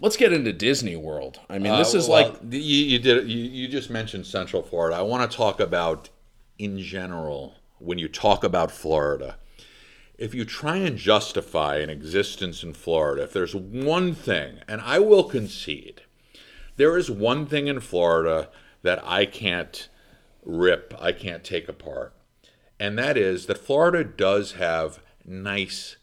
let's 0.00 0.16
get 0.16 0.32
into 0.32 0.54
Disney 0.54 0.96
World. 0.96 1.38
I 1.50 1.58
mean, 1.58 1.76
this 1.76 1.94
uh, 1.94 1.98
is 1.98 2.08
well, 2.08 2.30
like 2.30 2.40
you, 2.50 2.60
you 2.60 2.98
did. 2.98 3.28
You, 3.28 3.44
you 3.44 3.68
just 3.68 3.90
mentioned 3.90 4.24
Central 4.24 4.62
Florida. 4.62 4.96
I 4.96 5.02
want 5.02 5.30
to 5.30 5.36
talk 5.36 5.60
about 5.60 6.08
in 6.58 6.78
general 6.78 7.56
when 7.78 7.98
you 7.98 8.08
talk 8.08 8.42
about 8.42 8.70
Florida 8.70 9.36
if 10.18 10.34
you 10.34 10.44
try 10.44 10.76
and 10.76 10.98
justify 10.98 11.76
an 11.76 11.88
existence 11.88 12.64
in 12.64 12.74
Florida, 12.74 13.22
if 13.22 13.32
there's 13.32 13.54
one 13.54 14.14
thing, 14.14 14.58
and 14.66 14.80
I 14.80 14.98
will 14.98 15.24
concede, 15.24 16.02
there 16.76 16.96
is 16.96 17.10
one 17.10 17.46
thing 17.46 17.68
in 17.68 17.80
Florida 17.80 18.50
that 18.82 19.02
I 19.04 19.26
can't 19.26 19.88
rip, 20.44 20.92
I 21.00 21.12
can't 21.12 21.44
take 21.44 21.68
apart, 21.68 22.12
and 22.80 22.98
that 22.98 23.16
is 23.16 23.46
that 23.46 23.58
Florida 23.58 24.02
does 24.02 24.52
have 24.52 25.00
nice 25.24 25.96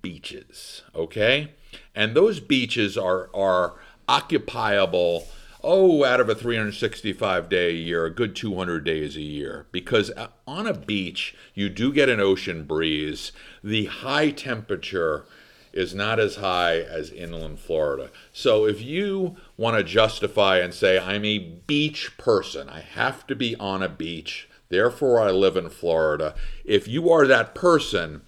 beaches, 0.00 0.82
okay? 0.94 1.52
And 1.94 2.14
those 2.14 2.40
beaches 2.40 2.96
are, 2.96 3.28
are 3.34 3.74
occupiable 4.08 5.26
oh, 5.62 6.04
out 6.04 6.20
of 6.20 6.28
a 6.28 6.34
365 6.34 7.48
day 7.48 7.70
a 7.70 7.72
year, 7.72 8.04
a 8.04 8.10
good 8.10 8.36
200 8.36 8.84
days 8.84 9.16
a 9.16 9.22
year. 9.22 9.66
Because 9.72 10.10
uh, 10.16 10.28
on 10.46 10.66
a 10.66 10.74
beach, 10.74 11.34
you 11.54 11.68
do 11.68 11.92
get 11.92 12.08
an 12.08 12.20
ocean 12.20 12.64
breeze. 12.64 13.32
The 13.62 13.86
high 13.86 14.30
temperature 14.30 15.24
is 15.72 15.94
not 15.94 16.18
as 16.18 16.36
high 16.36 16.78
as 16.80 17.10
inland 17.10 17.58
Florida. 17.58 18.10
So 18.32 18.66
if 18.66 18.82
you 18.82 19.36
want 19.56 19.76
to 19.76 19.84
justify 19.84 20.58
and 20.58 20.72
say, 20.72 20.98
I'm 20.98 21.24
a 21.24 21.38
beach 21.38 22.16
person, 22.18 22.68
I 22.68 22.80
have 22.80 23.26
to 23.26 23.36
be 23.36 23.54
on 23.56 23.82
a 23.82 23.88
beach, 23.88 24.48
therefore 24.70 25.20
I 25.20 25.30
live 25.30 25.56
in 25.56 25.70
Florida, 25.70 26.34
if 26.64 26.88
you 26.88 27.10
are 27.10 27.26
that 27.26 27.54
person, 27.54 28.22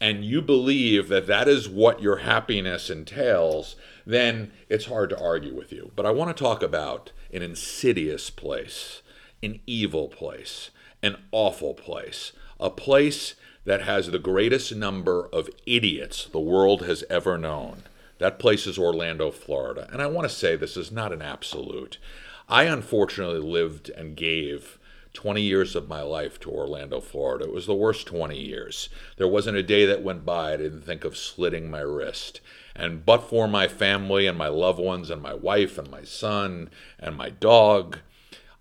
and 0.00 0.24
you 0.24 0.42
believe 0.42 1.08
that 1.08 1.26
that 1.26 1.48
is 1.48 1.68
what 1.68 2.02
your 2.02 2.18
happiness 2.18 2.90
entails, 2.90 3.76
then 4.06 4.52
it's 4.68 4.86
hard 4.86 5.10
to 5.10 5.20
argue 5.20 5.54
with 5.54 5.72
you. 5.72 5.92
But 5.96 6.06
I 6.06 6.10
want 6.10 6.36
to 6.36 6.42
talk 6.42 6.62
about 6.62 7.12
an 7.32 7.42
insidious 7.42 8.30
place, 8.30 9.02
an 9.42 9.60
evil 9.66 10.08
place, 10.08 10.70
an 11.02 11.16
awful 11.32 11.74
place, 11.74 12.32
a 12.60 12.70
place 12.70 13.34
that 13.64 13.82
has 13.82 14.10
the 14.10 14.18
greatest 14.18 14.74
number 14.74 15.28
of 15.32 15.48
idiots 15.66 16.26
the 16.26 16.40
world 16.40 16.82
has 16.82 17.02
ever 17.08 17.38
known. 17.38 17.84
That 18.18 18.38
place 18.38 18.66
is 18.66 18.78
Orlando, 18.78 19.30
Florida. 19.30 19.88
And 19.92 20.00
I 20.00 20.06
want 20.06 20.28
to 20.28 20.34
say 20.34 20.54
this 20.54 20.76
is 20.76 20.92
not 20.92 21.12
an 21.12 21.22
absolute. 21.22 21.98
I 22.48 22.64
unfortunately 22.64 23.40
lived 23.40 23.88
and 23.90 24.16
gave 24.16 24.78
20 25.14 25.40
years 25.40 25.74
of 25.74 25.88
my 25.88 26.02
life 26.02 26.38
to 26.40 26.50
Orlando, 26.50 27.00
Florida. 27.00 27.44
It 27.44 27.52
was 27.52 27.66
the 27.66 27.74
worst 27.74 28.06
20 28.06 28.38
years. 28.38 28.88
There 29.16 29.28
wasn't 29.28 29.56
a 29.56 29.62
day 29.62 29.86
that 29.86 30.02
went 30.02 30.24
by 30.24 30.52
I 30.52 30.56
didn't 30.58 30.82
think 30.82 31.04
of 31.04 31.16
slitting 31.16 31.70
my 31.70 31.80
wrist. 31.80 32.40
And 32.76 33.06
but 33.06 33.28
for 33.28 33.46
my 33.46 33.68
family 33.68 34.26
and 34.26 34.36
my 34.36 34.48
loved 34.48 34.80
ones 34.80 35.10
and 35.10 35.22
my 35.22 35.34
wife 35.34 35.78
and 35.78 35.90
my 35.90 36.02
son 36.04 36.70
and 36.98 37.16
my 37.16 37.30
dog, 37.30 37.98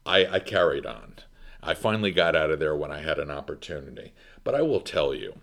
I, 0.06 0.26
I 0.26 0.40
carried 0.40 0.86
on. 0.86 1.16
I 1.62 1.74
finally 1.74 2.12
got 2.12 2.36
out 2.36 2.52
of 2.52 2.60
there 2.60 2.76
when 2.76 2.92
I 2.92 3.02
had 3.02 3.18
an 3.20 3.32
opportunity. 3.32 4.14
But 4.44 4.54
I 4.54 4.62
will 4.62 4.82
tell 4.82 5.14
you, 5.14 5.40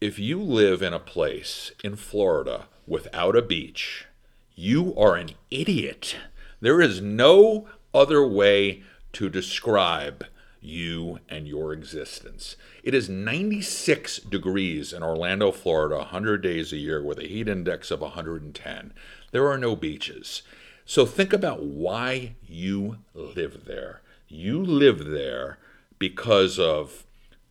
if 0.00 0.18
you 0.18 0.40
live 0.40 0.80
in 0.80 0.94
a 0.94 1.00
place 1.00 1.72
in 1.84 1.96
Florida 1.96 2.68
without 2.86 3.36
a 3.36 3.42
beach, 3.42 4.06
you 4.54 4.94
are 4.96 5.16
an 5.16 5.30
idiot. 5.50 6.16
There 6.60 6.80
is 6.80 7.00
no 7.00 7.66
other 7.92 8.26
way 8.26 8.82
to 9.12 9.28
describe 9.28 10.24
you 10.60 11.18
and 11.28 11.48
your 11.48 11.72
existence. 11.72 12.56
It 12.82 12.94
is 12.94 13.08
96 13.08 14.18
degrees 14.20 14.92
in 14.92 15.02
Orlando, 15.02 15.52
Florida, 15.52 15.96
100 15.98 16.42
days 16.42 16.72
a 16.72 16.76
year 16.76 17.02
with 17.02 17.18
a 17.18 17.26
heat 17.28 17.48
index 17.48 17.90
of 17.90 18.00
110. 18.00 18.92
There 19.32 19.48
are 19.48 19.58
no 19.58 19.76
beaches. 19.76 20.42
So 20.84 21.06
think 21.06 21.32
about 21.32 21.62
why 21.62 22.34
you 22.46 22.98
live 23.14 23.64
there. 23.64 24.02
You 24.28 24.62
live 24.62 25.06
there 25.06 25.58
because 25.98 26.58
of 26.58 27.04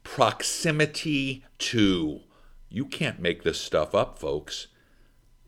proximity 0.03 1.43
to, 1.59 2.21
you 2.69 2.85
can't 2.85 3.19
make 3.19 3.43
this 3.43 3.59
stuff 3.59 3.95
up, 3.95 4.19
folks, 4.19 4.67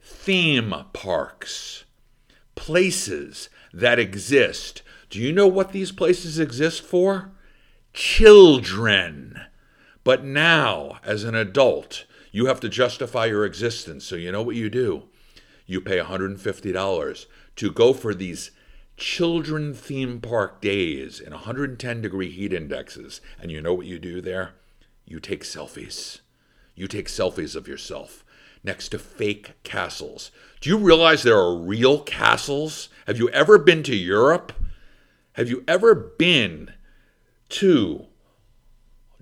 theme 0.01 0.74
parks, 0.93 1.84
places 2.55 3.49
that 3.74 3.99
exist 3.99 4.82
do 5.12 5.20
you 5.20 5.34
know 5.34 5.47
what 5.47 5.74
these 5.74 5.91
places 5.91 6.39
exist 6.39 6.82
for? 6.82 7.32
Children. 7.94 9.42
But 10.04 10.24
now, 10.24 11.00
as 11.04 11.24
an 11.24 11.36
adult, 11.36 12.06
you 12.32 12.46
have 12.46 12.60
to 12.62 12.70
justify 12.70 13.26
your 13.26 13.46
existence. 13.46 14.06
So 14.06 14.16
you 14.16 14.32
know 14.32 14.42
what 14.42 14.56
you 14.56 14.70
do? 14.70 15.04
You 15.66 15.82
pay 15.82 16.00
$150 16.00 17.26
to 17.56 17.72
go 17.72 17.94
for 17.94 18.14
these 18.14 18.52
children 18.98 19.74
theme 19.74 20.22
park 20.22 20.62
days 20.62 21.20
in 21.20 21.32
110 21.34 22.02
degree 22.02 22.30
heat 22.30 22.54
indexes. 22.54 23.22
And 23.39 23.52
you 23.52 23.62
know 23.62 23.74
what 23.74 23.86
you 23.86 24.00
do 24.00 24.22
there? 24.22 24.54
You 25.06 25.20
take 25.20 25.44
selfies. 25.44 26.22
You 26.76 26.88
take 26.88 27.08
selfies 27.08 27.56
of 27.56 27.68
yourself 27.68 28.24
next 28.64 28.89
to 28.89 29.00
fake 29.00 29.54
castles. 29.64 30.32
Do 30.62 30.70
you 30.70 30.78
realize 30.78 31.24
there 31.24 31.38
are 31.38 31.56
real 31.56 32.00
castles? 32.00 32.89
Have 33.08 33.18
you 33.18 33.30
ever 33.30 33.58
been 33.58 33.84
to 33.84 33.96
Europe? 33.96 34.54
Have 35.34 35.50
you 35.50 35.64
ever 35.68 35.96
been 35.96 36.74
to 37.52 38.08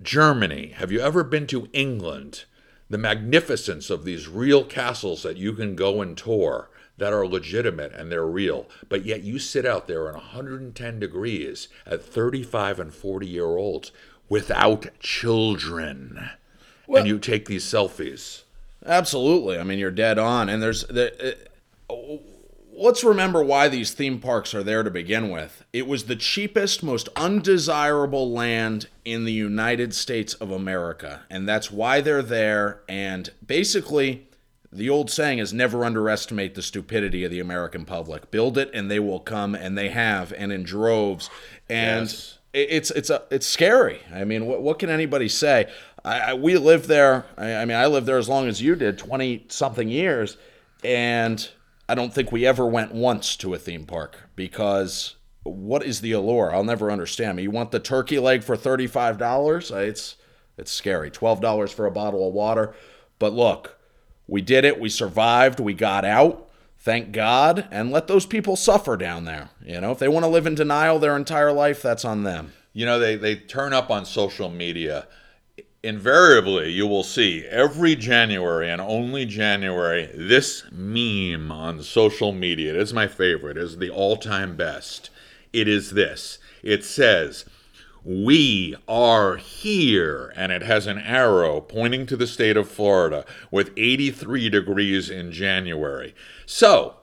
Germany? 0.02 0.72
Have 0.76 0.90
you 0.90 1.00
ever 1.00 1.22
been 1.22 1.46
to 1.48 1.68
England? 1.72 2.44
The 2.88 2.98
magnificence 2.98 3.90
of 3.90 4.04
these 4.04 4.28
real 4.28 4.64
castles 4.64 5.22
that 5.22 5.36
you 5.36 5.52
can 5.52 5.76
go 5.76 6.02
and 6.02 6.16
tour 6.16 6.70
that 6.98 7.12
are 7.12 7.26
legitimate 7.26 7.92
and 7.92 8.10
they're 8.10 8.26
real, 8.26 8.68
but 8.88 9.04
yet 9.04 9.22
you 9.22 9.38
sit 9.38 9.64
out 9.64 9.88
there 9.88 10.08
in 10.08 10.14
110 10.14 11.00
degrees 11.00 11.68
at 11.86 12.04
35 12.04 12.80
and 12.80 12.94
40 12.94 13.26
year 13.26 13.46
olds 13.46 13.92
without 14.28 14.86
children. 15.00 16.30
Well, 16.86 17.00
and 17.00 17.08
you 17.08 17.18
take 17.18 17.46
these 17.46 17.64
selfies. 17.64 18.42
Absolutely. 18.84 19.58
I 19.58 19.62
mean, 19.62 19.78
you're 19.78 19.90
dead 19.90 20.18
on. 20.18 20.48
And 20.48 20.62
there's 20.62 20.84
the, 20.84 21.36
uh, 21.88 21.94
let's 22.76 23.04
remember 23.04 23.42
why 23.42 23.68
these 23.68 23.92
theme 23.92 24.18
parks 24.18 24.54
are 24.54 24.62
there 24.62 24.82
to 24.82 24.90
begin 24.90 25.30
with. 25.30 25.64
It 25.72 25.86
was 25.86 26.04
the 26.04 26.16
cheapest, 26.16 26.82
most 26.82 27.08
undesirable 27.16 28.30
land 28.30 28.88
in 29.04 29.24
the 29.24 29.32
United 29.32 29.94
States 29.94 30.34
of 30.34 30.50
America, 30.50 31.22
and 31.30 31.48
that's 31.48 31.70
why 31.70 32.00
they're 32.00 32.22
there. 32.22 32.80
And 32.88 33.30
basically, 33.46 34.28
the 34.72 34.88
old 34.88 35.10
saying 35.10 35.38
is 35.38 35.52
never 35.52 35.84
underestimate 35.84 36.54
the 36.54 36.62
stupidity 36.62 37.24
of 37.24 37.30
the 37.30 37.40
American 37.40 37.84
public. 37.84 38.30
Build 38.30 38.56
it, 38.56 38.70
and 38.72 38.90
they 38.90 39.00
will 39.00 39.20
come, 39.20 39.54
and 39.54 39.76
they 39.76 39.90
have, 39.90 40.32
and 40.32 40.52
in 40.52 40.62
droves. 40.62 41.28
And 41.68 42.06
yes. 42.06 42.38
it's 42.52 42.90
it's 42.90 43.10
a 43.10 43.22
it's 43.30 43.46
scary. 43.46 44.00
I 44.12 44.24
mean, 44.24 44.46
what 44.46 44.62
what 44.62 44.78
can 44.78 44.90
anybody 44.90 45.28
say? 45.28 45.70
I, 46.04 46.20
I, 46.20 46.34
we 46.34 46.56
lived 46.56 46.86
there. 46.86 47.26
I, 47.36 47.56
I 47.56 47.64
mean, 47.64 47.76
I 47.76 47.86
lived 47.86 48.06
there 48.06 48.18
as 48.18 48.28
long 48.28 48.48
as 48.48 48.62
you 48.62 48.74
did, 48.74 48.96
twenty 48.96 49.44
something 49.48 49.88
years, 49.88 50.36
and 50.84 51.48
I 51.90 51.96
don't 51.96 52.14
think 52.14 52.30
we 52.30 52.46
ever 52.46 52.64
went 52.66 52.94
once 52.94 53.34
to 53.38 53.52
a 53.52 53.58
theme 53.58 53.84
park 53.84 54.16
because 54.36 55.16
what 55.42 55.82
is 55.82 56.00
the 56.00 56.12
allure? 56.12 56.54
I'll 56.54 56.62
never 56.62 56.88
understand. 56.88 57.40
You 57.40 57.50
want 57.50 57.72
the 57.72 57.80
turkey 57.80 58.20
leg 58.20 58.44
for 58.44 58.56
thirty 58.56 58.86
five 58.86 59.18
dollars? 59.18 59.72
Eh, 59.72 59.80
it's 59.80 60.14
it's 60.56 60.70
scary. 60.70 61.10
Twelve 61.10 61.40
dollars 61.40 61.72
for 61.72 61.86
a 61.86 61.90
bottle 61.90 62.28
of 62.28 62.32
water. 62.32 62.74
But 63.18 63.32
look, 63.32 63.76
we 64.28 64.40
did 64.40 64.64
it. 64.64 64.78
We 64.78 64.88
survived. 64.88 65.58
We 65.58 65.74
got 65.74 66.04
out. 66.04 66.48
Thank 66.78 67.10
God. 67.10 67.66
And 67.72 67.90
let 67.90 68.06
those 68.06 68.24
people 68.24 68.54
suffer 68.54 68.96
down 68.96 69.24
there. 69.24 69.50
You 69.60 69.80
know, 69.80 69.90
if 69.90 69.98
they 69.98 70.06
want 70.06 70.22
to 70.22 70.30
live 70.30 70.46
in 70.46 70.54
denial 70.54 71.00
their 71.00 71.16
entire 71.16 71.50
life, 71.50 71.82
that's 71.82 72.04
on 72.04 72.22
them. 72.22 72.52
You 72.72 72.86
know, 72.86 73.00
they, 73.00 73.16
they 73.16 73.34
turn 73.34 73.72
up 73.72 73.90
on 73.90 74.04
social 74.04 74.48
media 74.48 75.08
invariably 75.82 76.70
you 76.70 76.86
will 76.86 77.02
see 77.02 77.46
every 77.46 77.96
January 77.96 78.70
and 78.70 78.80
only 78.80 79.24
January 79.24 80.10
this 80.14 80.64
meme 80.70 81.50
on 81.50 81.82
social 81.82 82.32
media. 82.32 82.74
It 82.74 82.80
is 82.80 82.92
my 82.92 83.06
favorite, 83.06 83.56
it 83.56 83.62
is 83.62 83.78
the 83.78 83.90
all 83.90 84.16
time 84.16 84.56
best. 84.56 85.10
It 85.52 85.66
is 85.66 85.90
this 85.90 86.38
it 86.62 86.84
says, 86.84 87.44
we 88.04 88.76
are 88.88 89.36
here. 89.36 90.32
And 90.36 90.52
it 90.52 90.62
has 90.62 90.86
an 90.86 90.98
arrow 90.98 91.60
pointing 91.60 92.06
to 92.06 92.16
the 92.16 92.26
state 92.26 92.56
of 92.56 92.68
Florida 92.68 93.24
with 93.50 93.72
83 93.76 94.48
degrees 94.48 95.10
in 95.10 95.32
January. 95.32 96.14
So, 96.46 96.96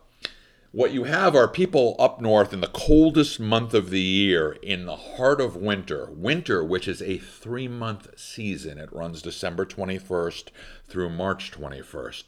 what 0.77 0.93
you 0.93 1.05
have 1.05 1.35
are 1.35 1.47
people 1.47 1.95
up 1.97 2.21
north 2.21 2.53
in 2.53 2.61
the 2.61 2.67
coldest 2.67 3.39
month 3.39 3.73
of 3.73 3.89
the 3.89 3.99
year, 3.99 4.51
in 4.61 4.85
the 4.85 4.95
heart 4.95 5.41
of 5.41 5.55
winter. 5.55 6.07
Winter, 6.11 6.63
which 6.63 6.87
is 6.87 7.01
a 7.01 7.17
three 7.17 7.67
month 7.67 8.07
season, 8.15 8.77
it 8.77 8.93
runs 8.93 9.23
December 9.23 9.65
21st 9.65 10.49
through 10.87 11.09
March 11.09 11.51
21st. 11.51 12.25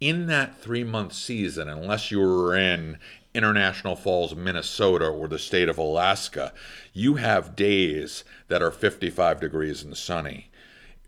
In 0.00 0.26
that 0.26 0.60
three 0.60 0.82
month 0.82 1.12
season, 1.12 1.68
unless 1.68 2.10
you 2.10 2.18
were 2.18 2.56
in 2.56 2.98
International 3.34 3.94
Falls, 3.94 4.34
Minnesota, 4.34 5.06
or 5.06 5.28
the 5.28 5.38
state 5.38 5.68
of 5.68 5.78
Alaska, 5.78 6.52
you 6.92 7.14
have 7.14 7.54
days 7.54 8.24
that 8.48 8.62
are 8.62 8.72
55 8.72 9.38
degrees 9.38 9.84
and 9.84 9.96
sunny 9.96 10.50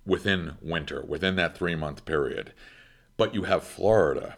within 0.06 0.58
winter, 0.62 1.04
within 1.04 1.34
that 1.34 1.58
three 1.58 1.74
month 1.74 2.04
period. 2.04 2.52
But 3.16 3.34
you 3.34 3.42
have 3.42 3.64
Florida 3.64 4.36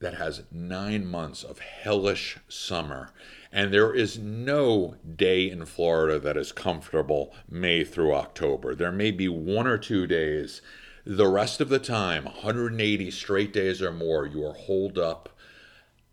that 0.00 0.14
has 0.14 0.42
nine 0.50 1.06
months 1.06 1.44
of 1.44 1.58
hellish 1.58 2.38
summer. 2.48 3.12
And 3.52 3.72
there 3.72 3.94
is 3.94 4.18
no 4.18 4.96
day 5.16 5.50
in 5.50 5.66
Florida 5.66 6.18
that 6.20 6.36
is 6.36 6.52
comfortable 6.52 7.34
May 7.48 7.84
through 7.84 8.14
October. 8.14 8.74
There 8.74 8.92
may 8.92 9.10
be 9.10 9.28
one 9.28 9.66
or 9.66 9.78
two 9.78 10.06
days. 10.06 10.62
The 11.04 11.28
rest 11.28 11.60
of 11.60 11.68
the 11.68 11.78
time, 11.78 12.24
180 12.24 13.10
straight 13.10 13.52
days 13.52 13.82
or 13.82 13.92
more, 13.92 14.26
you 14.26 14.44
are 14.46 14.54
holed 14.54 14.98
up 14.98 15.28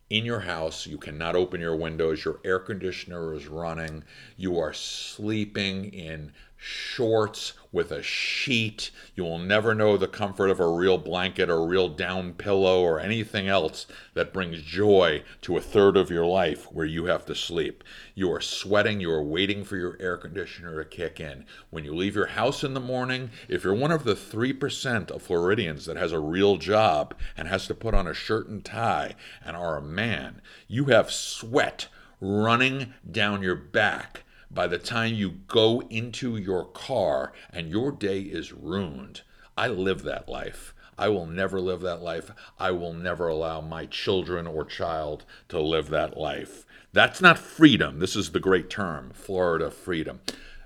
in 0.10 0.26
your 0.26 0.42
house. 0.42 0.88
You 0.88 0.98
cannot 0.98 1.36
open 1.36 1.62
your 1.62 1.76
windows. 1.76 2.26
Your 2.26 2.40
air 2.44 2.60
conditioner 2.60 3.34
is 3.34 3.48
running. 3.48 4.04
You 4.36 4.58
are 4.60 4.74
sleeping 4.74 5.94
in 5.94 6.34
shorts 6.58 7.54
with 7.78 7.92
a 7.92 8.02
sheet. 8.02 8.90
You 9.14 9.24
will 9.24 9.38
never 9.38 9.76
know 9.76 9.98
the 9.98 10.08
comfort 10.08 10.50
of 10.50 10.60
a 10.60 10.68
real 10.68 10.98
blanket 10.98 11.48
or 11.48 11.58
a 11.58 11.68
real 11.68 11.90
down 11.90 12.34
pillow 12.34 12.82
or 12.82 13.00
anything 13.00 13.48
else 13.48 13.86
that 14.16 14.34
brings 14.34 14.64
joy 14.64 15.22
to 15.42 15.58
a 15.58 15.62
third 15.62 15.96
of 15.96 16.10
your 16.10 16.26
life 16.26 16.72
where 16.72 16.88
you 16.88 17.06
have 17.06 17.24
to 17.28 17.36
sleep. 17.36 17.84
You 18.16 18.32
are 18.34 18.42
sweating, 18.42 19.00
you 19.00 19.12
are 19.12 19.22
waiting 19.22 19.64
for 19.64 19.78
your 19.78 19.96
air 20.00 20.18
conditioner 20.18 20.84
to 20.84 20.90
kick 20.90 21.20
in. 21.20 21.46
When 21.70 21.86
you 21.86 21.94
leave 21.94 22.16
your 22.16 22.26
house 22.26 22.64
in 22.64 22.74
the 22.74 22.80
morning, 22.80 23.30
if 23.48 23.64
you're 23.64 23.76
one 23.76 23.92
of 23.92 24.06
the 24.06 24.16
3% 24.16 25.12
of 25.12 25.22
Floridians 25.22 25.86
that 25.86 25.98
has 25.98 26.12
a 26.12 26.20
real 26.20 26.58
job 26.58 27.14
and 27.38 27.48
has 27.48 27.68
to 27.68 27.76
put 27.76 27.94
on 27.94 28.08
a 28.08 28.14
shirt 28.16 28.48
and 28.48 28.66
tie 28.66 29.14
and 29.46 29.56
are 29.56 29.78
a 29.78 29.84
man, 29.84 30.42
you 30.68 30.86
have 30.86 31.12
sweat 31.12 31.90
running 32.20 32.96
down 33.08 33.44
your 33.44 33.56
back 33.56 34.24
by 34.50 34.68
the 34.68 34.78
time 34.78 35.14
you 35.14 35.32
go 35.48 35.82
into 35.90 36.38
your 36.38 36.66
car 36.66 37.34
and 37.52 37.70
your 37.70 37.92
day 37.92 38.22
is 38.22 38.54
ruined. 38.54 39.22
I 39.58 39.68
live 39.68 40.04
that 40.04 40.30
life. 40.30 40.74
I 40.98 41.10
will 41.10 41.28
never 41.28 41.60
live 41.60 41.82
that 41.82 42.02
life. 42.02 42.32
I 42.60 42.72
will 42.72 42.94
never 42.94 43.28
allow 43.28 43.62
my 43.62 43.86
children 43.86 44.48
or 44.48 44.66
child 44.66 45.26
to 45.50 45.60
live 45.62 45.90
that 45.90 46.18
life. 46.18 46.66
That's 46.92 47.22
not 47.22 47.38
freedom. 47.38 48.00
This 48.00 48.16
is 48.16 48.32
the 48.32 48.40
great 48.40 48.70
term, 48.70 49.12
Florida 49.14 49.70
freedom, 49.70 50.22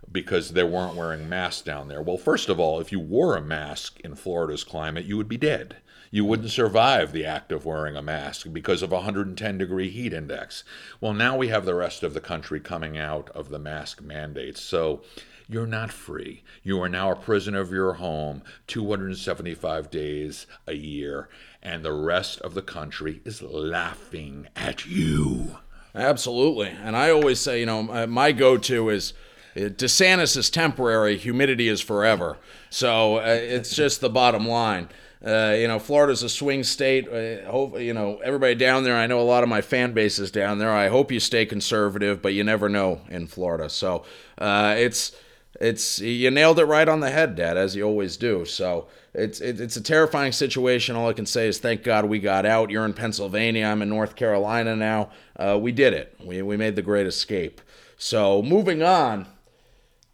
because 0.10 0.52
they 0.52 0.64
weren't 0.64 0.96
wearing 0.96 1.28
masks 1.28 1.62
down 1.62 1.90
there. 1.90 2.02
Well, 2.02 2.18
first 2.18 2.48
of 2.48 2.60
all, 2.60 2.80
if 2.80 2.92
you 2.92 3.00
wore 3.00 3.36
a 3.36 3.42
mask 3.42 4.00
in 4.02 4.16
Florida's 4.16 4.64
climate, 4.64 5.06
you 5.06 5.18
would 5.18 5.28
be 5.28 5.38
dead 5.38 5.78
you 6.12 6.26
wouldn't 6.26 6.52
survive 6.52 7.14
the 7.14 7.26
act 7.26 7.54
of 7.54 7.66
wearing 7.66 7.96
a 7.96 8.02
mask 8.02 8.48
because 8.52 8.82
of 8.82 8.92
a 8.92 8.96
110 8.96 9.58
degree 9.58 9.90
heat 9.90 10.14
index. 10.14 10.66
Well, 11.00 11.14
now 11.14 11.38
we 11.38 11.48
have 11.48 11.66
the 11.66 11.74
rest 11.74 12.04
of 12.04 12.14
the 12.14 12.22
country 12.22 12.60
coming 12.60 12.98
out 12.98 13.30
of 13.30 13.50
the 13.50 13.60
mask 13.60 14.02
mandates. 14.02 14.62
So 14.62 15.02
you're 15.48 15.66
not 15.66 15.92
free. 15.92 16.44
You 16.64 16.82
are 16.82 16.90
now 16.90 17.12
a 17.12 17.16
prisoner 17.16 17.62
of 17.62 17.72
your 17.72 17.94
home 17.94 18.44
275 18.68 19.90
days 19.90 20.48
a 20.68 20.74
year, 20.74 21.30
and 21.64 21.84
the 21.84 21.94
rest 21.94 22.40
of 22.42 22.54
the 22.54 22.62
country 22.62 23.22
is 23.26 23.42
laughing 23.42 24.48
at 24.56 24.86
you. 24.86 25.58
Absolutely. 25.96 26.70
And 26.70 26.96
I 26.96 27.10
always 27.10 27.40
say, 27.40 27.62
you 27.62 27.66
know, 27.66 27.84
my 28.08 28.32
go 28.32 28.58
to 28.58 28.90
is. 28.90 29.14
DeSantis 29.54 30.38
is 30.38 30.50
temporary, 30.50 31.18
humidity 31.18 31.68
is 31.68 31.82
forever. 31.82 32.38
So 32.70 33.18
uh, 33.18 33.38
it's 33.38 33.76
just 33.76 34.00
the 34.00 34.10
bottom 34.10 34.48
line. 34.48 34.88
Uh, 35.26 35.56
you 35.58 35.68
know, 35.68 35.78
Florida's 35.78 36.24
a 36.24 36.30
swing 36.30 36.64
state. 36.64 37.08
Uh, 37.08 37.50
hope, 37.50 37.80
you 37.80 37.94
know, 37.94 38.20
everybody 38.24 38.56
down 38.56 38.84
there, 38.84 38.96
I 38.96 39.06
know 39.06 39.20
a 39.20 39.24
lot 39.24 39.44
of 39.44 39.50
my 39.50 39.62
fan 39.62 39.94
base 39.94 40.18
is 40.18 40.32
down 40.32 40.58
there. 40.58 40.72
I 40.72 40.88
hope 40.88 41.12
you 41.12 41.20
stay 41.20 41.46
conservative, 41.46 42.22
but 42.22 42.34
you 42.34 42.44
never 42.44 42.70
know 42.70 43.02
in 43.10 43.28
Florida. 43.28 43.70
So 43.70 44.04
uh, 44.40 44.76
it's 44.78 45.12
it's 45.60 46.00
you 46.00 46.32
nailed 46.32 46.58
it 46.58 46.66
right 46.66 46.88
on 46.88 47.02
the 47.02 47.12
head, 47.12 47.36
Dad, 47.36 47.56
as 47.56 47.76
you 47.76 47.84
always 47.84 48.18
do. 48.18 48.46
So 48.46 48.88
it's 49.14 49.40
it's 49.42 49.76
a 49.76 49.82
terrifying 49.82 50.32
situation. 50.32 50.96
All 50.96 51.10
I 51.10 51.14
can 51.14 51.28
say 51.28 51.48
is 51.48 51.60
thank 51.60 51.84
God 51.84 52.06
we 52.06 52.20
got 52.20 52.46
out. 52.46 52.72
You're 52.72 52.86
in 52.86 52.94
Pennsylvania. 52.94 53.66
I'm 53.66 53.84
in 53.84 53.90
North 53.90 54.16
Carolina 54.16 54.76
now. 54.76 55.12
Uh, 55.36 55.60
we 55.62 55.72
did 55.72 55.94
it. 55.94 56.16
We 56.24 56.42
we 56.42 56.58
made 56.58 56.76
the 56.76 56.82
great 56.82 57.06
escape. 57.06 57.62
So 57.98 58.42
moving 58.42 58.82
on. 58.82 59.28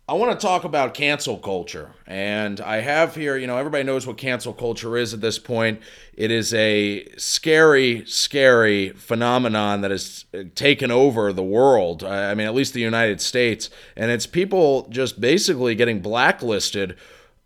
I 0.10 0.14
want 0.14 0.40
to 0.40 0.48
talk 0.48 0.64
about 0.64 0.94
cancel 0.94 1.38
culture. 1.38 1.92
And 2.06 2.62
I 2.62 2.78
have 2.78 3.14
here, 3.14 3.36
you 3.36 3.46
know, 3.46 3.58
everybody 3.58 3.84
knows 3.84 4.08
what 4.08 4.16
cancel 4.18 4.54
culture 4.54 4.96
is 4.96 5.14
at 5.14 5.20
this 5.20 5.38
point. 5.38 5.82
It 6.14 6.32
is 6.32 6.54
a 6.54 7.06
scary, 7.18 8.06
scary 8.06 8.92
phenomenon 8.92 9.82
that 9.82 9.92
has 9.92 10.24
taken 10.56 10.92
over 10.92 11.34
the 11.34 11.44
world. 11.44 12.06
I 12.06 12.34
mean, 12.36 12.48
at 12.48 12.56
least 12.56 12.74
the 12.74 12.80
United 12.80 13.20
States. 13.20 13.70
And 13.98 14.10
it's 14.10 14.26
people 14.26 14.88
just 14.90 15.20
basically 15.20 15.76
getting 15.76 16.00
blacklisted 16.00 16.96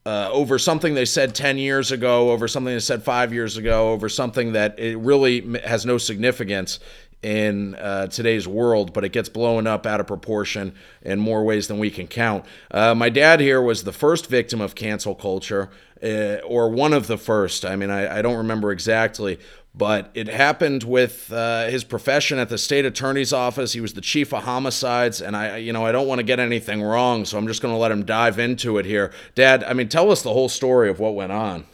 uh, 0.05 0.29
over 0.31 0.59
something 0.59 0.93
they 0.93 1.05
said 1.05 1.33
10 1.33 1.57
years 1.57 1.91
ago, 1.91 2.29
over 2.29 2.47
something 2.47 2.75
they 2.75 2.79
said 2.79 3.01
five 3.01 3.33
years 3.33 3.57
ago, 3.57 3.91
over 3.91 4.07
something 4.07 4.53
that 4.53 4.77
it 4.77 4.97
really 4.97 5.59
has 5.61 5.83
no 5.83 5.97
significance 5.97 6.79
in 7.23 7.75
uh, 7.75 8.07
today's 8.07 8.47
world, 8.47 8.93
but 8.93 9.03
it 9.03 9.11
gets 9.11 9.29
blown 9.29 9.67
up 9.67 9.85
out 9.85 9.99
of 9.99 10.07
proportion 10.07 10.73
in 11.01 11.19
more 11.19 11.43
ways 11.43 11.67
than 11.67 11.77
we 11.77 11.91
can 11.91 12.07
count. 12.07 12.45
Uh, 12.71 12.95
my 12.95 13.09
dad 13.09 13.39
here 13.39 13.61
was 13.61 13.83
the 13.83 13.91
first 13.91 14.27
victim 14.27 14.59
of 14.59 14.73
cancel 14.73 15.13
culture, 15.13 15.69
uh, 16.03 16.37
or 16.43 16.69
one 16.69 16.93
of 16.93 17.07
the 17.07 17.17
first. 17.17 17.63
I 17.63 17.75
mean, 17.75 17.91
I, 17.91 18.17
I, 18.17 18.21
don't 18.23 18.37
remember 18.37 18.71
exactly, 18.71 19.39
but 19.75 20.09
it 20.15 20.27
happened 20.27 20.83
with 20.83 21.31
uh, 21.31 21.67
his 21.67 21.83
profession 21.83 22.39
at 22.39 22.49
the 22.49 22.57
state 22.57 22.85
attorney's 22.85 23.31
office. 23.31 23.73
He 23.73 23.81
was 23.81 23.93
the 23.93 24.01
chief 24.01 24.33
of 24.33 24.43
homicides, 24.43 25.21
and 25.21 25.35
I, 25.35 25.57
you 25.57 25.71
know, 25.73 25.85
I 25.85 25.91
don't 25.91 26.07
want 26.07 26.17
to 26.17 26.23
get 26.23 26.39
anything 26.39 26.81
wrong, 26.81 27.25
so 27.25 27.37
I'm 27.37 27.47
just 27.47 27.61
going 27.61 27.73
to 27.73 27.77
let 27.77 27.91
him 27.91 28.03
dive 28.03 28.39
into 28.39 28.79
it 28.79 28.85
here. 28.85 29.11
Dad, 29.35 29.63
I 29.63 29.73
mean, 29.73 29.89
tell 29.89 30.11
us 30.11 30.23
the 30.23 30.33
whole 30.33 30.49
story 30.49 30.89
of 30.89 30.99
what 30.99 31.13
went 31.13 31.31
on. 31.31 31.65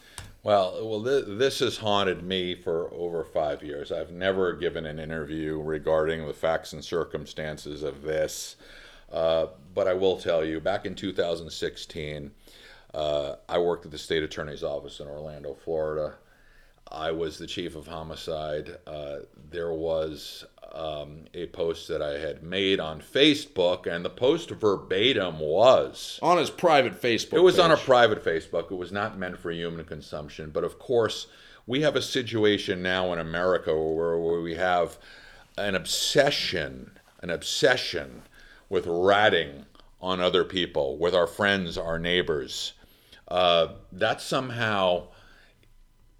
Well, 0.47 0.87
well, 0.87 1.03
th- 1.03 1.25
this 1.27 1.59
has 1.59 1.75
haunted 1.75 2.23
me 2.23 2.55
for 2.55 2.89
over 2.93 3.25
five 3.25 3.61
years. 3.61 3.91
I've 3.91 4.11
never 4.11 4.53
given 4.53 4.85
an 4.85 4.97
interview 4.97 5.59
regarding 5.59 6.25
the 6.25 6.33
facts 6.33 6.71
and 6.71 6.81
circumstances 6.81 7.83
of 7.83 8.01
this, 8.01 8.55
uh, 9.11 9.47
but 9.75 9.89
I 9.89 9.93
will 9.93 10.15
tell 10.17 10.45
you. 10.45 10.61
Back 10.61 10.85
in 10.85 10.95
2016, 10.95 12.31
uh, 12.93 13.35
I 13.49 13.57
worked 13.57 13.87
at 13.87 13.91
the 13.91 13.97
state 13.97 14.23
attorney's 14.23 14.63
office 14.63 15.01
in 15.01 15.09
Orlando, 15.09 15.53
Florida. 15.53 16.15
I 16.89 17.11
was 17.11 17.37
the 17.37 17.45
chief 17.45 17.75
of 17.75 17.87
homicide. 17.87 18.77
Uh, 18.87 19.17
there 19.51 19.73
was 19.73 20.45
um, 20.73 21.25
a 21.33 21.47
post 21.47 21.87
that 21.87 22.01
I 22.01 22.19
had 22.19 22.43
made 22.43 22.79
on 22.79 23.01
Facebook, 23.01 23.87
and 23.87 24.03
the 24.03 24.09
post 24.09 24.49
verbatim 24.49 25.39
was 25.39 26.19
on 26.21 26.37
his 26.37 26.49
private 26.49 27.01
Facebook. 27.01 27.33
It 27.33 27.43
was 27.43 27.55
page. 27.55 27.63
on 27.63 27.71
a 27.71 27.77
private 27.77 28.23
Facebook. 28.23 28.71
It 28.71 28.75
was 28.75 28.91
not 28.91 29.17
meant 29.17 29.39
for 29.39 29.51
human 29.51 29.85
consumption. 29.85 30.49
But 30.51 30.63
of 30.63 30.79
course, 30.79 31.27
we 31.65 31.81
have 31.81 31.95
a 31.95 32.01
situation 32.01 32.81
now 32.81 33.11
in 33.13 33.19
America 33.19 33.73
where, 33.73 34.17
where 34.17 34.41
we 34.41 34.55
have 34.55 34.97
an 35.57 35.75
obsession, 35.75 36.91
an 37.21 37.29
obsession 37.29 38.23
with 38.69 38.85
ratting 38.87 39.65
on 39.99 40.21
other 40.21 40.43
people, 40.43 40.97
with 40.97 41.15
our 41.15 41.27
friends, 41.27 41.77
our 41.77 41.97
neighbors. 41.97 42.73
Uh, 43.27 43.69
that 43.91 44.21
somehow 44.21 45.07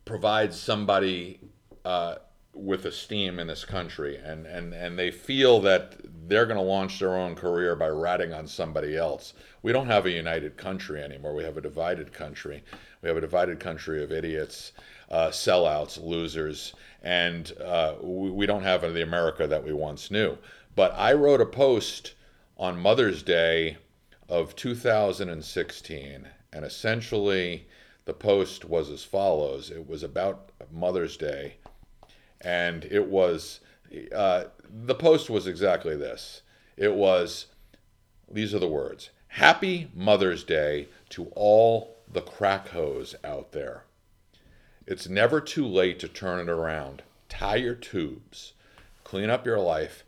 provides 0.06 0.60
somebody. 0.60 1.40
Uh, 1.86 2.16
with 2.58 2.86
esteem 2.86 3.40
in 3.40 3.48
this 3.48 3.64
country, 3.64 4.18
and, 4.18 4.46
and, 4.46 4.74
and 4.74 4.98
they 4.98 5.12
feel 5.12 5.60
that 5.62 5.96
they're 6.28 6.46
going 6.46 6.58
to 6.58 6.64
launch 6.64 7.00
their 7.00 7.16
own 7.16 7.36
career 7.36 7.76
by 7.76 7.88
ratting 7.88 8.34
on 8.34 8.48
somebody 8.48 8.98
else. 8.98 9.34
We 9.62 9.72
don't 9.72 9.88
have 9.88 10.06
a 10.06 10.12
united 10.12 10.58
country 10.58 11.02
anymore. 11.02 11.34
We 11.34 11.44
have 11.44 11.58
a 11.58 11.62
divided 11.62 12.14
country. 12.14 12.64
We 13.02 13.08
have 13.08 13.18
a 13.18 13.22
divided 13.22 13.60
country 13.60 14.04
of 14.04 14.12
idiots, 14.12 14.74
uh, 15.10 15.30
sellouts, 15.30 16.04
losers, 16.04 16.74
and 17.02 17.52
uh, 17.64 17.96
we, 18.02 18.32
we 18.32 18.46
don't 18.46 18.64
have 18.64 18.82
the 18.82 19.04
America 19.04 19.48
that 19.48 19.64
we 19.64 19.74
once 19.74 20.12
knew. 20.12 20.38
But 20.76 20.94
I 20.96 21.14
wrote 21.14 21.42
a 21.42 21.46
post 21.46 22.16
on 22.58 22.80
Mother's 22.80 23.24
Day 23.24 23.78
of 24.28 24.56
2016, 24.56 26.28
and 26.52 26.66
essentially 26.66 27.68
the 28.06 28.14
post 28.14 28.66
was 28.66 28.90
as 28.90 29.04
follows 29.04 29.70
it 29.70 29.88
was 29.88 30.02
about 30.02 30.50
Mother's 30.72 31.18
Day 31.18 31.56
and 32.42 32.86
it 32.86 33.08
was 33.08 33.60
uh, 34.14 34.46
the 34.70 34.96
post 34.96 35.30
was 35.30 35.48
exactly 35.48 35.96
this. 35.96 36.42
It 36.76 36.94
was 36.94 37.48
these 38.30 38.54
are 38.54 38.60
the 38.60 38.68
words: 38.68 39.10
"Happy 39.28 39.90
Mother's 39.96 40.44
Day 40.44 40.90
to 41.10 41.32
all 41.36 41.98
the 42.12 42.22
crack 42.22 42.70
out 43.24 43.52
there. 43.52 43.84
It's 44.86 45.10
never 45.10 45.42
too 45.42 45.66
late 45.66 46.00
to 46.00 46.08
turn 46.08 46.40
it 46.40 46.50
around. 46.50 47.04
Tie 47.30 47.58
your 47.58 47.76
tubes, 47.76 48.54
clean 49.04 49.30
up 49.30 49.46
your 49.46 49.60
life." 49.60 50.04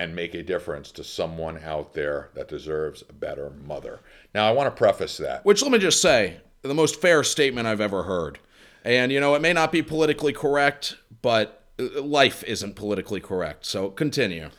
And 0.00 0.14
make 0.14 0.32
a 0.32 0.44
difference 0.44 0.92
to 0.92 1.02
someone 1.02 1.58
out 1.64 1.92
there 1.92 2.30
that 2.34 2.46
deserves 2.46 3.02
a 3.08 3.12
better 3.12 3.50
mother. 3.50 3.98
Now, 4.32 4.46
I 4.46 4.52
want 4.52 4.68
to 4.68 4.78
preface 4.78 5.16
that. 5.16 5.44
Which, 5.44 5.60
let 5.60 5.72
me 5.72 5.78
just 5.80 6.00
say, 6.00 6.36
the 6.62 6.72
most 6.72 7.00
fair 7.00 7.24
statement 7.24 7.66
I've 7.66 7.80
ever 7.80 8.04
heard. 8.04 8.38
And, 8.84 9.10
you 9.10 9.18
know, 9.18 9.34
it 9.34 9.42
may 9.42 9.52
not 9.52 9.72
be 9.72 9.82
politically 9.82 10.32
correct, 10.32 10.98
but 11.20 11.57
life 11.78 12.42
isn't 12.44 12.74
politically 12.76 13.20
correct. 13.20 13.66
So 13.66 13.90
continue. 13.90 14.50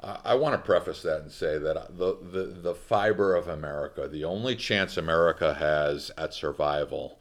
I 0.00 0.34
want 0.34 0.54
to 0.54 0.58
preface 0.58 1.02
that 1.02 1.22
and 1.22 1.32
say 1.32 1.58
that 1.58 1.96
the, 1.96 2.18
the, 2.22 2.44
the 2.60 2.74
fiber 2.74 3.34
of 3.34 3.48
America, 3.48 4.06
the 4.06 4.24
only 4.24 4.54
chance 4.54 4.96
America 4.96 5.54
has 5.54 6.10
at 6.18 6.34
survival, 6.34 7.18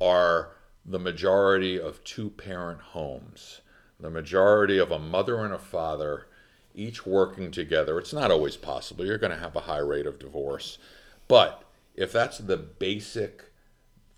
are 0.00 0.56
the 0.84 0.98
majority 0.98 1.78
of 1.78 2.02
two 2.04 2.30
parent 2.30 2.80
homes, 2.80 3.60
the 4.00 4.10
majority 4.10 4.78
of 4.78 4.90
a 4.90 4.98
mother 4.98 5.44
and 5.44 5.52
a 5.52 5.58
father, 5.58 6.26
each 6.74 7.06
working 7.06 7.50
together. 7.50 7.98
It's 7.98 8.12
not 8.12 8.30
always 8.30 8.56
possible. 8.56 9.04
You're 9.04 9.18
going 9.18 9.32
to 9.32 9.38
have 9.38 9.54
a 9.54 9.60
high 9.60 9.78
rate 9.78 10.06
of 10.06 10.18
divorce. 10.18 10.78
But 11.28 11.64
if 11.94 12.12
that's 12.12 12.38
the 12.38 12.56
basic 12.56 13.44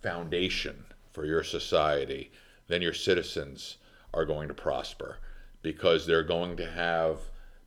foundation 0.03 0.85
for 1.13 1.25
your 1.25 1.43
society, 1.43 2.31
then 2.69 2.81
your 2.81 2.95
citizens 2.95 3.77
are 4.13 4.25
going 4.25 4.49
to 4.49 4.55
prosper 4.55 5.19
because 5.63 6.07
they're 6.07 6.23
going 6.23 6.57
to 6.57 6.71
have 6.71 7.19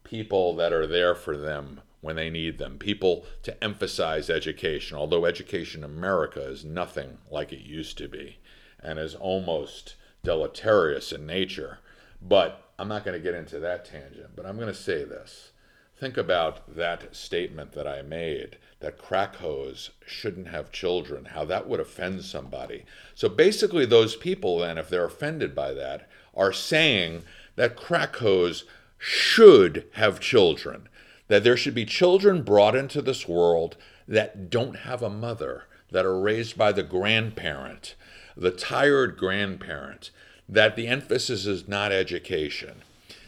people 0.04 0.56
that 0.56 0.74
are 0.74 0.88
there 0.88 1.16
for 1.16 1.38
them 1.38 1.82
when 2.02 2.16
they 2.16 2.30
need 2.30 2.58
them, 2.58 2.78
people 2.78 3.26
to 3.44 3.64
emphasize 3.64 4.30
education, 4.30 4.98
although 4.98 5.26
education 5.26 5.84
in 5.84 5.92
America 5.92 6.42
is 6.42 6.66
nothing 6.66 7.20
like 7.30 7.54
it 7.54 7.62
used 7.62 7.98
to 7.98 8.08
be 8.08 8.38
and 8.82 8.98
is 8.98 9.14
almost 9.14 9.96
deleterious 10.24 11.12
in 11.12 11.26
nature. 11.26 11.78
But 12.22 12.72
I'm 12.80 12.88
not 12.88 13.06
going 13.06 13.18
to 13.18 13.24
get 13.24 13.36
into 13.36 13.60
that 13.60 13.86
tangent, 13.86 14.36
but 14.36 14.46
I'm 14.46 14.56
going 14.56 14.68
to 14.68 14.74
say 14.74 15.04
this. 15.04 15.52
Think 16.00 16.18
about 16.18 16.76
that 16.76 17.16
statement 17.16 17.74
that 17.74 17.88
I 17.88 18.02
made 18.02 18.58
that 18.80 18.98
crack 18.98 19.36
hoes 19.36 19.92
shouldn't 20.04 20.48
have 20.48 20.72
children, 20.72 21.26
how 21.26 21.46
that 21.46 21.70
would 21.70 21.80
offend 21.80 22.24
somebody. 22.24 22.86
So 23.14 23.30
basically, 23.30 23.86
those 23.86 24.16
people, 24.16 24.58
then, 24.58 24.80
if 24.80 24.90
they're 24.90 25.06
offended 25.06 25.54
by 25.54 25.74
that, 25.74 26.10
are 26.36 26.54
saying 26.54 27.24
that 27.56 27.76
crack 27.76 28.16
hoes 28.18 28.66
should 28.98 29.86
have 29.94 30.20
children, 30.20 30.88
that 31.28 31.44
there 31.44 31.58
should 31.58 31.76
be 31.76 31.86
children 31.86 32.44
brought 32.44 32.76
into 32.76 33.02
this 33.02 33.28
world 33.28 33.78
that 34.08 34.50
don't 34.50 34.80
have 34.80 35.02
a 35.02 35.10
mother, 35.10 35.66
that 35.92 36.06
are 36.06 36.20
raised 36.20 36.58
by 36.58 36.72
the 36.72 36.84
grandparent, 36.84 37.96
the 38.36 38.52
tired 38.52 39.18
grandparent, 39.18 40.12
that 40.48 40.76
the 40.76 40.88
emphasis 40.88 41.46
is 41.46 41.68
not 41.68 41.92
education, 41.92 42.82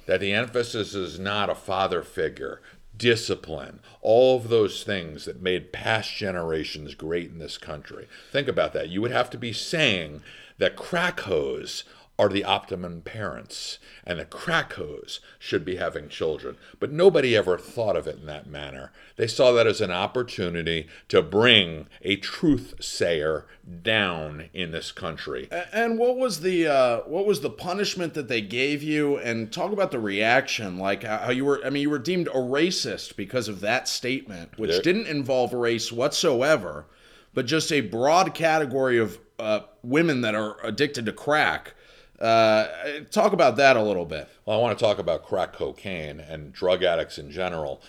that 0.05 0.19
the 0.19 0.33
emphasis 0.33 0.93
is 0.93 1.19
not 1.19 1.49
a 1.49 1.55
father 1.55 2.03
figure, 2.03 2.61
discipline, 2.95 3.79
all 4.01 4.37
of 4.37 4.49
those 4.49 4.83
things 4.83 5.25
that 5.25 5.41
made 5.41 5.73
past 5.73 6.13
generations 6.13 6.95
great 6.95 7.31
in 7.31 7.39
this 7.39 7.57
country. 7.57 8.07
Think 8.31 8.47
about 8.47 8.73
that. 8.73 8.89
You 8.89 9.01
would 9.01 9.11
have 9.11 9.29
to 9.31 9.37
be 9.37 9.53
saying 9.53 10.21
that 10.57 10.75
crack 10.75 11.21
hoes 11.21 11.83
are 12.19 12.29
the 12.29 12.43
optimum 12.43 13.01
parents, 13.01 13.79
and 14.05 14.19
the 14.19 14.25
crack 14.25 14.73
hoes 14.73 15.19
should 15.39 15.65
be 15.65 15.77
having 15.77 16.07
children. 16.07 16.57
But 16.79 16.91
nobody 16.91 17.35
ever 17.35 17.57
thought 17.57 17.95
of 17.95 18.05
it 18.05 18.19
in 18.19 18.27
that 18.27 18.45
manner. 18.45 18.91
They 19.15 19.25
saw 19.25 19.51
that 19.53 19.65
as 19.65 19.81
an 19.81 19.89
opportunity 19.89 20.87
to 21.07 21.23
bring 21.23 21.87
a 22.03 22.17
truth 22.17 22.75
sayer 22.79 23.47
down 23.81 24.49
in 24.53 24.71
this 24.71 24.91
country. 24.91 25.49
And 25.71 25.97
what 25.97 26.17
was 26.17 26.41
the 26.41 26.67
uh, 26.67 26.97
what 27.01 27.25
was 27.25 27.41
the 27.41 27.49
punishment 27.49 28.13
that 28.13 28.27
they 28.27 28.41
gave 28.41 28.83
you? 28.83 29.17
And 29.17 29.51
talk 29.51 29.71
about 29.71 29.89
the 29.89 29.99
reaction, 29.99 30.77
like 30.77 31.03
how 31.03 31.31
you 31.31 31.45
were. 31.45 31.65
I 31.65 31.71
mean, 31.71 31.81
you 31.81 31.89
were 31.89 31.99
deemed 31.99 32.27
a 32.27 32.31
racist 32.31 33.15
because 33.15 33.47
of 33.47 33.59
that 33.61 33.87
statement, 33.87 34.59
which 34.59 34.71
there, 34.71 34.81
didn't 34.81 35.07
involve 35.07 35.51
race 35.51 35.91
whatsoever, 35.91 36.85
but 37.33 37.47
just 37.47 37.71
a 37.71 37.81
broad 37.81 38.35
category 38.35 38.99
of 38.99 39.17
uh, 39.39 39.61
women 39.81 40.21
that 40.21 40.35
are 40.35 40.57
addicted 40.63 41.07
to 41.07 41.11
crack 41.11 41.73
uh, 42.19 42.67
talk 43.11 43.33
about 43.33 43.55
that 43.57 43.75
a 43.75 43.83
little 43.83 44.05
bit. 44.05 44.29
Well, 44.45 44.57
I 44.57 44.61
want 44.61 44.77
to 44.77 44.83
talk 44.83 44.99
about 44.99 45.25
crack 45.25 45.53
cocaine 45.53 46.19
and 46.19 46.53
drug 46.53 46.83
addicts 46.83 47.17
in 47.17 47.31
general. 47.31 47.81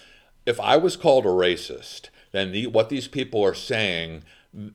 If 0.47 0.59
I 0.61 0.77
was 0.77 0.97
called 0.97 1.25
a 1.25 1.29
racist, 1.29 2.11
then 2.33 2.53
the, 2.53 2.67
what 2.67 2.89
these 2.89 3.09
people 3.09 3.43
are 3.45 3.55
saying 3.55 4.25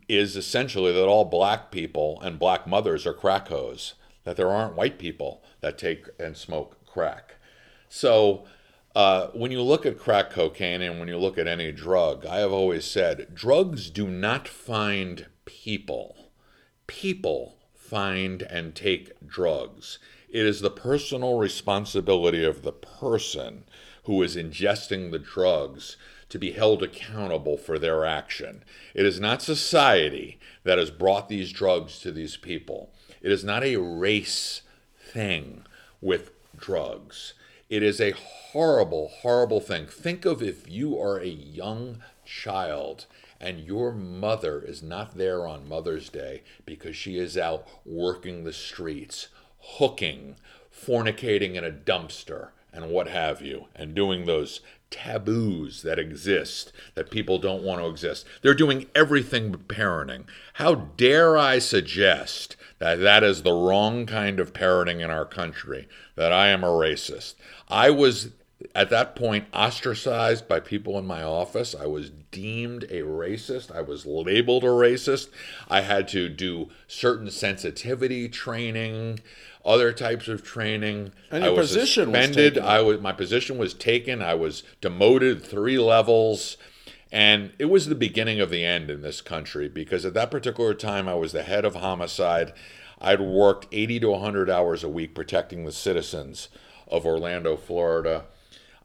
is 0.08 0.36
essentially 0.36 0.92
that 0.94 1.08
all 1.08 1.26
black 1.26 1.72
people 1.72 2.20
and 2.22 2.40
black 2.40 2.68
mothers 2.68 3.06
are 3.06 3.14
crack 3.14 3.48
hoes, 3.50 3.96
that 4.24 4.38
there 4.38 4.52
aren't 4.52 4.76
white 4.76 4.98
people 4.98 5.44
that 5.62 5.78
take 5.78 6.08
and 6.20 6.36
smoke 6.36 6.86
crack. 6.86 7.36
So 7.90 8.46
Uh, 8.96 9.28
when 9.34 9.52
you 9.52 9.62
look 9.62 9.86
at 9.86 10.00
crack 10.00 10.32
cocaine 10.32 10.82
and 10.82 11.00
when 11.00 11.08
you 11.08 11.18
look 11.18 11.38
at 11.38 11.48
any 11.48 11.72
drug, 11.72 12.26
I 12.26 12.40
have 12.40 12.52
always 12.52 12.86
said 12.86 13.28
drugs 13.36 13.92
do 13.92 14.08
not 14.08 14.48
find 14.48 15.28
people. 15.46 16.32
People 16.88 17.59
find 17.90 18.44
and 18.44 18.76
take 18.76 19.12
drugs. 19.28 19.98
It 20.30 20.46
is 20.46 20.62
the 20.62 20.70
personal 20.70 21.40
responsibility 21.40 22.46
of 22.46 22.62
the 22.62 22.72
person 22.72 23.64
who 24.04 24.22
is 24.22 24.36
ingesting 24.36 25.12
the 25.12 25.20
drugs 25.20 25.98
to 26.30 26.38
be 26.38 26.52
held 26.52 26.84
accountable 26.84 27.58
for 27.58 27.80
their 27.80 28.06
action. 28.06 28.64
It 28.94 29.06
is 29.06 29.20
not 29.20 29.42
society 29.42 30.40
that 30.64 30.78
has 30.78 30.92
brought 30.92 31.30
these 31.30 31.52
drugs 31.52 32.00
to 32.00 32.12
these 32.12 32.38
people. 32.38 32.92
It 33.22 33.32
is 33.32 33.44
not 33.44 33.64
a 33.64 33.78
race 33.78 34.62
thing 35.12 35.66
with 36.00 36.32
drugs. 36.56 37.34
It 37.70 37.82
is 37.82 38.00
a 38.00 38.12
horrible, 38.12 39.08
horrible 39.22 39.60
thing. 39.60 39.88
Think 39.88 40.26
of 40.26 40.44
if 40.44 40.70
you 40.70 41.00
are 41.00 41.20
a 41.20 41.28
young 41.28 42.04
child 42.26 43.08
and 43.40 43.60
your 43.60 43.92
mother 43.92 44.62
is 44.62 44.84
not 44.84 45.18
there 45.18 45.48
on 45.48 45.70
Mother's 45.70 46.10
Day 46.10 46.44
because 46.66 46.96
she 46.96 47.18
is 47.18 47.38
out 47.38 47.68
working 47.86 48.44
the 48.44 48.54
streets, 48.54 49.28
hooking, 49.60 50.36
fornicating 50.74 51.56
in 51.56 51.64
a 51.64 51.72
dumpster, 51.72 52.50
and 52.72 52.90
what 52.90 53.08
have 53.08 53.42
you, 53.42 53.66
and 53.76 53.96
doing 53.96 54.26
those 54.26 54.62
taboos 54.92 55.84
that 55.84 56.00
exist 56.00 56.72
that 56.96 57.12
people 57.12 57.38
don't 57.38 57.64
want 57.64 57.82
to 57.82 57.88
exist. 57.88 58.26
They're 58.42 58.54
doing 58.54 58.88
everything 58.96 59.52
but 59.52 59.68
parenting. 59.68 60.26
How 60.54 60.76
dare 60.76 61.38
I 61.38 61.60
suggest 61.60 62.56
that 62.80 63.00
that 63.00 63.24
is 63.24 63.44
the 63.44 63.54
wrong 63.54 64.06
kind 64.06 64.40
of 64.40 64.54
parenting 64.54 65.02
in 65.04 65.12
our 65.12 65.26
country, 65.26 65.88
that 66.16 66.32
I 66.32 66.48
am 66.50 66.64
a 66.64 66.68
racist. 66.68 67.36
I 67.68 67.90
was 67.90 68.30
at 68.76 68.90
that 68.90 69.16
point 69.16 69.46
ostracized 69.54 70.48
by 70.48 70.60
people 70.60 70.98
in 70.98 71.06
my 71.06 71.24
office. 71.24 71.74
I 71.74 71.86
was 71.86 72.10
deemed 72.32 72.84
a 72.84 73.02
racist. 73.02 73.74
I 73.74 73.82
was 73.82 74.06
labeled 74.06 74.64
a 74.64 74.68
racist. 74.68 75.30
I 75.70 75.82
had 75.82 76.08
to 76.10 76.30
do 76.30 76.70
certain 76.88 77.32
sensitivity 77.32 78.28
training 78.28 79.20
other 79.66 79.92
types 79.92 80.28
of 80.28 80.44
training. 80.44 81.12
And 81.32 81.44
your 81.44 81.54
I 81.54 81.56
was 81.56 81.70
position 81.70 82.12
was 82.12 82.26
suspended. 82.26 82.54
taken. 82.56 82.70
I 82.70 82.82
was 82.82 83.02
my 83.02 83.12
position 83.12 83.58
was 83.58 83.74
taken. 83.74 84.22
I 84.22 84.34
was 84.34 84.64
demoted 84.82 85.44
three 85.44 85.78
levels. 85.78 86.58
And 87.12 87.52
it 87.58 87.66
was 87.66 87.88
the 87.88 87.96
beginning 87.96 88.40
of 88.40 88.52
the 88.52 88.64
end 88.64 88.90
in 88.92 89.02
this 89.02 89.20
country 89.22 89.68
because 89.68 90.06
at 90.06 90.14
that 90.14 90.30
particular 90.30 90.74
time 90.74 91.08
I 91.10 91.16
was 91.16 91.32
the 91.32 91.44
head 91.44 91.66
of 91.66 91.76
homicide. 91.76 92.54
I'd 93.02 93.22
worked 93.22 93.68
80 93.72 94.02
to 94.02 94.10
100 94.12 94.50
hours 94.50 94.84
a 94.84 94.90
week 94.90 95.16
protecting 95.16 95.66
the 95.66 95.72
citizens 95.72 96.50
of 96.88 97.06
Orlando, 97.06 97.56
Florida. 97.56 98.26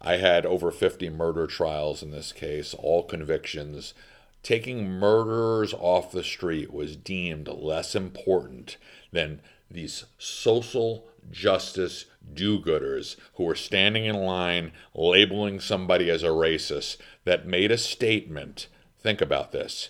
I 0.05 0.18
had 0.18 0.44
over 0.44 0.70
50 0.70 1.09
murder 1.09 1.46
trials 1.46 2.02
in 2.02 2.11
this 2.11 2.30
case, 2.32 2.74
all 2.74 3.05
convictions. 3.05 3.94
Taking 4.42 4.86
murderers 4.86 5.72
off 5.72 6.12
the 6.12 6.22
street 6.22 6.72
was 6.72 6.94
deemed 6.94 7.48
less 7.48 7.94
important 7.94 8.76
than 9.12 9.40
these 9.70 10.05
social 10.18 11.07
justice 11.30 12.05
do 12.34 12.61
gooders 12.61 13.16
who 13.34 13.44
were 13.44 13.55
standing 13.55 14.05
in 14.05 14.16
line 14.16 14.72
labeling 14.94 15.59
somebody 15.59 16.11
as 16.11 16.22
a 16.22 16.28
racist 16.28 16.98
that 17.24 17.46
made 17.46 17.72
a 17.72 17.78
statement. 17.78 18.68
Think 19.00 19.22
about 19.22 19.52
this 19.52 19.88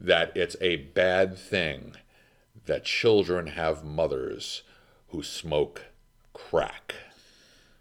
that 0.00 0.30
it's 0.36 0.54
a 0.60 0.76
bad 0.76 1.36
thing 1.36 1.96
that 2.66 2.84
children 2.84 3.48
have 3.48 3.82
mothers 3.82 4.62
who 5.08 5.24
smoke 5.24 5.86
crack. 6.32 6.94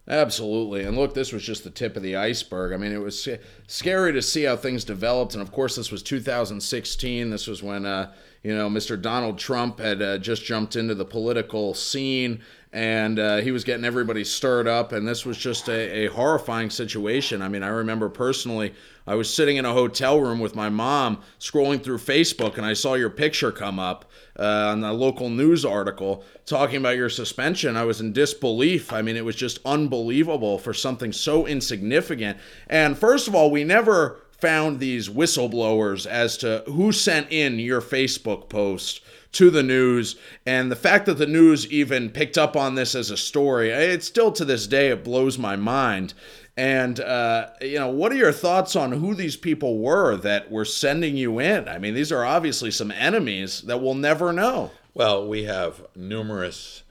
Absolutely. 0.09 0.83
And 0.83 0.95
look, 0.97 1.13
this 1.13 1.33
was 1.33 1.43
just 1.43 1.65
the 1.65 1.69
tip 1.69 1.97
of 1.97 2.03
the 2.03 2.15
iceberg. 2.15 2.71
I 2.71 2.77
mean, 2.77 2.93
it 2.93 3.01
was 3.01 3.27
scary 3.67 4.13
to 4.13 4.21
see 4.21 4.43
how 4.43 4.55
things 4.55 4.85
developed. 4.85 5.33
And 5.33 5.41
of 5.41 5.51
course, 5.51 5.75
this 5.75 5.91
was 5.91 6.01
2016. 6.01 7.29
This 7.29 7.45
was 7.45 7.61
when, 7.61 7.85
uh, 7.85 8.13
you 8.41 8.55
know, 8.55 8.69
Mr. 8.69 8.99
Donald 9.01 9.37
Trump 9.37 9.79
had 9.79 10.01
uh, 10.01 10.17
just 10.17 10.45
jumped 10.45 10.77
into 10.77 10.95
the 10.95 11.03
political 11.03 11.73
scene 11.73 12.41
and 12.77 13.17
uh, 13.17 13.37
he 13.37 13.49
was 13.49 13.63
getting 13.63 13.83
everybody 13.83 14.23
stirred 14.23 14.67
up. 14.67 14.91
And 14.91 15.07
this 15.07 15.25
was 15.25 15.35
just 15.35 15.67
a, 15.67 16.05
a 16.05 16.07
horrifying 16.11 16.69
situation. 16.69 17.41
I 17.41 17.49
mean, 17.49 17.63
I 17.63 17.69
remember 17.69 18.07
personally, 18.07 18.75
I 19.07 19.15
was 19.15 19.33
sitting 19.33 19.57
in 19.57 19.65
a 19.65 19.73
hotel 19.73 20.21
room 20.21 20.39
with 20.39 20.53
my 20.53 20.69
mom 20.69 21.23
scrolling 21.39 21.83
through 21.83 21.97
Facebook 21.97 22.55
and 22.57 22.67
I 22.67 22.73
saw 22.73 22.93
your 22.93 23.09
picture 23.09 23.51
come 23.51 23.79
up 23.79 24.05
uh, 24.37 24.69
on 24.69 24.81
the 24.81 24.93
local 24.93 25.31
news 25.31 25.65
article 25.65 26.23
talking 26.45 26.77
about 26.77 26.97
your 26.97 27.09
suspension. 27.09 27.75
I 27.75 27.83
was 27.83 27.99
in 27.99 28.13
disbelief. 28.13 28.93
I 28.93 29.01
mean, 29.01 29.17
it 29.17 29.25
was 29.25 29.35
just 29.35 29.57
unbelievable 29.65 30.59
for 30.59 30.71
something 30.71 31.11
so 31.11 31.47
insignificant. 31.47 32.37
And 32.67 32.95
first 32.95 33.27
of 33.27 33.33
all, 33.33 33.49
we 33.49 33.63
never 33.63 34.21
found 34.33 34.79
these 34.79 35.09
whistleblowers 35.09 36.05
as 36.05 36.37
to 36.37 36.63
who 36.67 36.91
sent 36.91 37.31
in 37.31 37.57
your 37.57 37.81
Facebook 37.81 38.49
post 38.49 39.01
to 39.33 39.49
the 39.49 39.63
news 39.63 40.15
and 40.45 40.71
the 40.71 40.75
fact 40.75 41.05
that 41.05 41.17
the 41.17 41.27
news 41.27 41.69
even 41.71 42.09
picked 42.09 42.37
up 42.37 42.55
on 42.55 42.75
this 42.75 42.95
as 42.95 43.11
a 43.11 43.17
story 43.17 43.69
it 43.69 44.03
still 44.03 44.31
to 44.31 44.45
this 44.45 44.67
day 44.67 44.87
it 44.89 45.03
blows 45.03 45.37
my 45.37 45.55
mind. 45.55 46.13
And 46.55 46.99
uh, 46.99 47.49
you 47.61 47.77
know 47.77 47.89
what 47.89 48.11
are 48.11 48.15
your 48.15 48.31
thoughts 48.31 48.75
on 48.75 48.91
who 48.91 49.13
these 49.13 49.37
people 49.37 49.79
were 49.79 50.15
that 50.17 50.49
were 50.49 50.65
sending 50.65 51.15
you 51.17 51.39
in? 51.39 51.67
I 51.67 51.77
mean 51.77 51.93
these 51.93 52.11
are 52.11 52.25
obviously 52.25 52.71
some 52.71 52.91
enemies 52.91 53.61
that 53.63 53.81
we'll 53.81 53.95
never 53.95 54.33
know. 54.33 54.71
Well, 54.93 55.27
we 55.27 55.43
have 55.43 55.85
numerous 55.95 56.81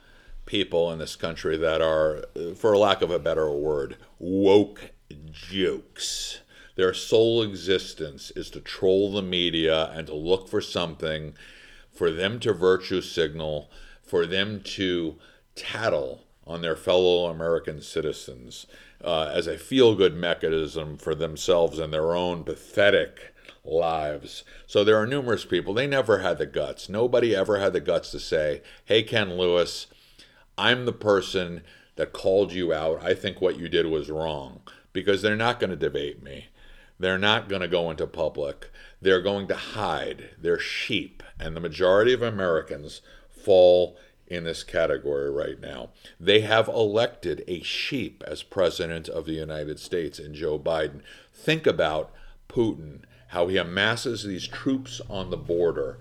people 0.46 0.92
in 0.92 1.00
this 1.00 1.16
country 1.16 1.56
that 1.56 1.82
are, 1.82 2.24
for 2.54 2.76
lack 2.76 3.02
of 3.02 3.10
a 3.10 3.18
better 3.18 3.50
word, 3.50 3.96
woke 4.20 4.92
jokes. 5.32 6.38
Their 6.76 6.94
sole 6.94 7.42
existence 7.42 8.30
is 8.36 8.50
to 8.50 8.60
troll 8.60 9.12
the 9.12 9.22
media 9.22 9.90
and 9.90 10.06
to 10.06 10.14
look 10.14 10.48
for 10.48 10.60
something 10.60 11.34
for 11.96 12.10
them 12.10 12.38
to 12.40 12.52
virtue 12.52 13.00
signal, 13.00 13.70
for 14.02 14.26
them 14.26 14.60
to 14.62 15.16
tattle 15.54 16.24
on 16.46 16.62
their 16.62 16.76
fellow 16.76 17.26
American 17.26 17.80
citizens 17.80 18.66
uh, 19.02 19.30
as 19.32 19.46
a 19.46 19.58
feel 19.58 19.94
good 19.94 20.14
mechanism 20.14 20.96
for 20.96 21.14
themselves 21.14 21.78
and 21.78 21.92
their 21.92 22.14
own 22.14 22.44
pathetic 22.44 23.34
lives. 23.64 24.44
So 24.66 24.84
there 24.84 24.96
are 24.96 25.06
numerous 25.06 25.44
people, 25.44 25.74
they 25.74 25.86
never 25.86 26.18
had 26.18 26.38
the 26.38 26.46
guts. 26.46 26.88
Nobody 26.88 27.34
ever 27.34 27.58
had 27.58 27.72
the 27.72 27.80
guts 27.80 28.10
to 28.12 28.20
say, 28.20 28.62
hey, 28.84 29.02
Ken 29.02 29.36
Lewis, 29.36 29.88
I'm 30.56 30.84
the 30.84 30.92
person 30.92 31.62
that 31.96 32.12
called 32.12 32.52
you 32.52 32.72
out. 32.72 33.02
I 33.02 33.14
think 33.14 33.40
what 33.40 33.58
you 33.58 33.68
did 33.68 33.86
was 33.86 34.10
wrong 34.10 34.60
because 34.92 35.22
they're 35.22 35.36
not 35.36 35.58
going 35.58 35.70
to 35.70 35.76
debate 35.76 36.22
me. 36.22 36.46
They're 36.98 37.18
not 37.18 37.48
going 37.48 37.62
to 37.62 37.68
go 37.68 37.90
into 37.90 38.06
public. 38.06 38.70
They're 39.02 39.20
going 39.20 39.48
to 39.48 39.56
hide. 39.56 40.30
They're 40.38 40.58
sheep. 40.58 41.22
And 41.38 41.54
the 41.54 41.60
majority 41.60 42.12
of 42.12 42.22
Americans 42.22 43.02
fall 43.30 43.96
in 44.26 44.44
this 44.44 44.64
category 44.64 45.30
right 45.30 45.60
now. 45.60 45.90
They 46.18 46.40
have 46.40 46.68
elected 46.68 47.44
a 47.46 47.62
sheep 47.62 48.24
as 48.26 48.42
president 48.42 49.08
of 49.08 49.24
the 49.24 49.34
United 49.34 49.78
States 49.78 50.18
in 50.18 50.34
Joe 50.34 50.58
Biden. 50.58 51.00
Think 51.32 51.66
about 51.66 52.12
Putin, 52.48 53.00
how 53.28 53.46
he 53.48 53.56
amasses 53.56 54.24
these 54.24 54.48
troops 54.48 55.00
on 55.08 55.30
the 55.30 55.36
border 55.36 55.98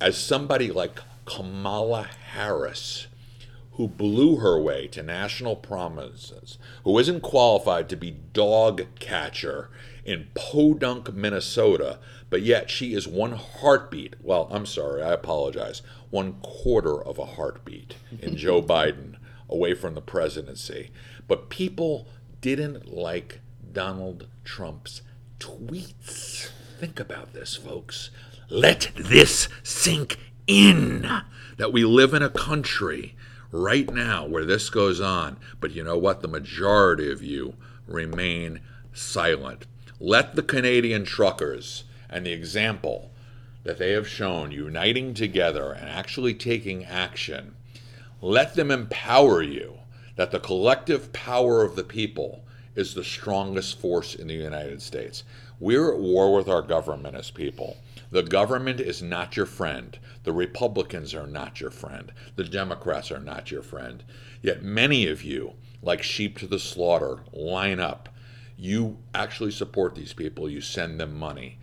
as 0.00 0.18
somebody 0.18 0.70
like 0.70 1.00
Kamala 1.26 2.04
Harris 2.32 3.06
who 3.72 3.86
blew 3.88 4.36
her 4.36 4.60
way 4.60 4.86
to 4.88 5.02
national 5.02 5.56
prominence, 5.56 6.58
who 6.84 6.98
isn't 6.98 7.22
qualified 7.22 7.88
to 7.88 7.96
be 7.96 8.10
dog 8.10 8.84
catcher 8.98 9.70
in 10.04 10.28
Podunk, 10.34 11.12
Minnesota, 11.12 11.98
but 12.28 12.42
yet 12.42 12.70
she 12.70 12.94
is 12.94 13.06
one 13.06 13.32
heartbeat. 13.32 14.16
Well, 14.22 14.48
I'm 14.50 14.66
sorry, 14.66 15.02
I 15.02 15.12
apologize. 15.12 15.82
One 16.10 16.34
quarter 16.42 17.02
of 17.02 17.18
a 17.18 17.24
heartbeat 17.24 17.96
in 18.20 18.36
Joe 18.38 18.62
Biden 18.62 19.16
away 19.48 19.74
from 19.74 19.94
the 19.94 20.00
presidency. 20.00 20.90
But 21.26 21.50
people 21.50 22.06
didn't 22.40 22.92
like 22.92 23.40
Donald 23.72 24.28
Trump's 24.44 25.02
tweets. 25.38 26.50
Think 26.78 26.98
about 26.98 27.32
this, 27.32 27.56
folks. 27.56 28.10
Let 28.48 28.90
this 28.94 29.48
sink 29.62 30.18
in 30.46 31.08
that 31.56 31.72
we 31.72 31.84
live 31.84 32.14
in 32.14 32.22
a 32.22 32.30
country 32.30 33.14
right 33.52 33.92
now 33.92 34.26
where 34.26 34.44
this 34.44 34.70
goes 34.70 35.00
on. 35.00 35.36
But 35.60 35.72
you 35.72 35.84
know 35.84 35.98
what? 35.98 36.20
The 36.22 36.28
majority 36.28 37.10
of 37.12 37.22
you 37.22 37.54
remain 37.86 38.60
silent. 38.92 39.66
Let 40.02 40.34
the 40.34 40.42
Canadian 40.42 41.04
truckers 41.04 41.84
and 42.08 42.24
the 42.24 42.32
example 42.32 43.10
that 43.64 43.76
they 43.76 43.90
have 43.90 44.08
shown 44.08 44.50
uniting 44.50 45.12
together 45.12 45.72
and 45.72 45.90
actually 45.90 46.32
taking 46.32 46.86
action, 46.86 47.54
let 48.22 48.54
them 48.54 48.70
empower 48.70 49.42
you 49.42 49.74
that 50.16 50.30
the 50.30 50.40
collective 50.40 51.12
power 51.12 51.62
of 51.62 51.76
the 51.76 51.84
people 51.84 52.46
is 52.74 52.94
the 52.94 53.04
strongest 53.04 53.78
force 53.78 54.14
in 54.14 54.26
the 54.28 54.34
United 54.34 54.80
States. 54.80 55.22
We're 55.58 55.92
at 55.92 56.00
war 56.00 56.34
with 56.34 56.48
our 56.48 56.62
government 56.62 57.14
as 57.14 57.30
people. 57.30 57.76
The 58.10 58.22
government 58.22 58.80
is 58.80 59.02
not 59.02 59.36
your 59.36 59.44
friend. 59.44 59.98
The 60.24 60.32
Republicans 60.32 61.14
are 61.14 61.26
not 61.26 61.60
your 61.60 61.70
friend. 61.70 62.10
The 62.36 62.44
Democrats 62.44 63.12
are 63.12 63.20
not 63.20 63.50
your 63.50 63.62
friend. 63.62 64.02
Yet 64.40 64.62
many 64.62 65.06
of 65.08 65.22
you, 65.22 65.52
like 65.82 66.02
sheep 66.02 66.38
to 66.38 66.46
the 66.46 66.58
slaughter, 66.58 67.18
line 67.34 67.80
up 67.80 68.08
You 68.60 68.98
actually 69.14 69.52
support 69.52 69.94
these 69.94 70.12
people, 70.12 70.50
you 70.50 70.60
send 70.60 71.00
them 71.00 71.18
money. 71.18 71.56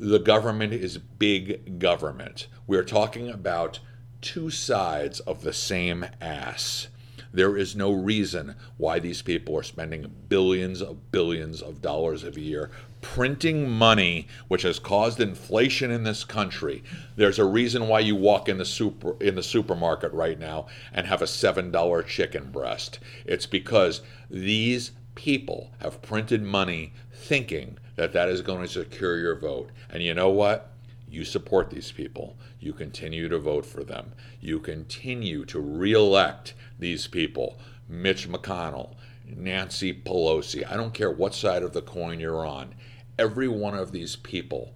The 0.00 0.18
government 0.18 0.72
is 0.72 0.96
big 0.96 1.78
government. 1.78 2.46
We're 2.66 2.84
talking 2.84 3.28
about 3.28 3.80
two 4.22 4.48
sides 4.48 5.20
of 5.20 5.42
the 5.42 5.52
same 5.52 6.06
ass. 6.22 6.88
There 7.34 7.58
is 7.58 7.76
no 7.76 7.92
reason 7.92 8.54
why 8.78 8.98
these 8.98 9.20
people 9.20 9.58
are 9.58 9.62
spending 9.62 10.10
billions 10.30 10.80
of 10.80 11.12
billions 11.12 11.60
of 11.60 11.82
dollars 11.82 12.24
a 12.24 12.30
year 12.40 12.70
printing 13.02 13.68
money, 13.70 14.26
which 14.48 14.62
has 14.62 14.78
caused 14.78 15.20
inflation 15.20 15.90
in 15.90 16.04
this 16.04 16.24
country. 16.24 16.82
There's 17.16 17.38
a 17.38 17.44
reason 17.44 17.88
why 17.88 18.00
you 18.00 18.16
walk 18.16 18.48
in 18.48 18.56
the 18.56 18.64
super 18.64 19.16
in 19.20 19.34
the 19.34 19.42
supermarket 19.42 20.12
right 20.12 20.38
now 20.38 20.66
and 20.94 21.06
have 21.06 21.20
a 21.20 21.26
seven 21.26 21.70
dollar 21.70 22.02
chicken 22.02 22.50
breast. 22.50 22.98
It's 23.26 23.46
because 23.46 24.00
these 24.30 24.92
people 25.18 25.68
have 25.80 26.00
printed 26.00 26.40
money 26.40 26.92
thinking 27.12 27.76
that 27.96 28.12
that 28.12 28.28
is 28.28 28.40
going 28.40 28.62
to 28.62 28.68
secure 28.68 29.18
your 29.18 29.34
vote. 29.34 29.68
And 29.90 30.00
you 30.00 30.14
know 30.14 30.30
what? 30.30 30.70
You 31.10 31.24
support 31.24 31.70
these 31.70 31.90
people. 31.90 32.36
You 32.60 32.72
continue 32.72 33.28
to 33.28 33.40
vote 33.40 33.66
for 33.66 33.82
them. 33.82 34.12
You 34.40 34.60
continue 34.60 35.44
to 35.46 35.58
reelect 35.58 36.54
these 36.78 37.08
people. 37.08 37.58
Mitch 37.88 38.28
McConnell, 38.28 38.94
Nancy 39.26 39.92
Pelosi. 39.92 40.64
I 40.70 40.76
don't 40.76 40.94
care 40.94 41.10
what 41.10 41.34
side 41.34 41.64
of 41.64 41.72
the 41.72 41.82
coin 41.82 42.20
you're 42.20 42.46
on. 42.46 42.76
Every 43.18 43.48
one 43.48 43.74
of 43.74 43.90
these 43.90 44.14
people 44.14 44.72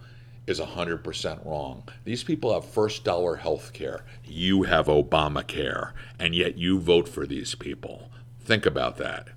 is 0.48 0.58
100% 0.58 1.46
wrong. 1.46 1.84
These 2.04 2.24
people 2.24 2.52
have 2.52 2.68
first 2.68 3.04
dollar 3.04 3.36
health 3.36 3.72
care. 3.72 4.04
You 4.24 4.64
have 4.64 4.86
Obamacare, 4.86 5.92
and 6.18 6.34
yet 6.34 6.58
you 6.58 6.80
vote 6.80 7.08
for 7.08 7.28
these 7.28 7.54
people. 7.54 8.10
Think 8.40 8.66
about 8.66 8.96
that 8.96 9.28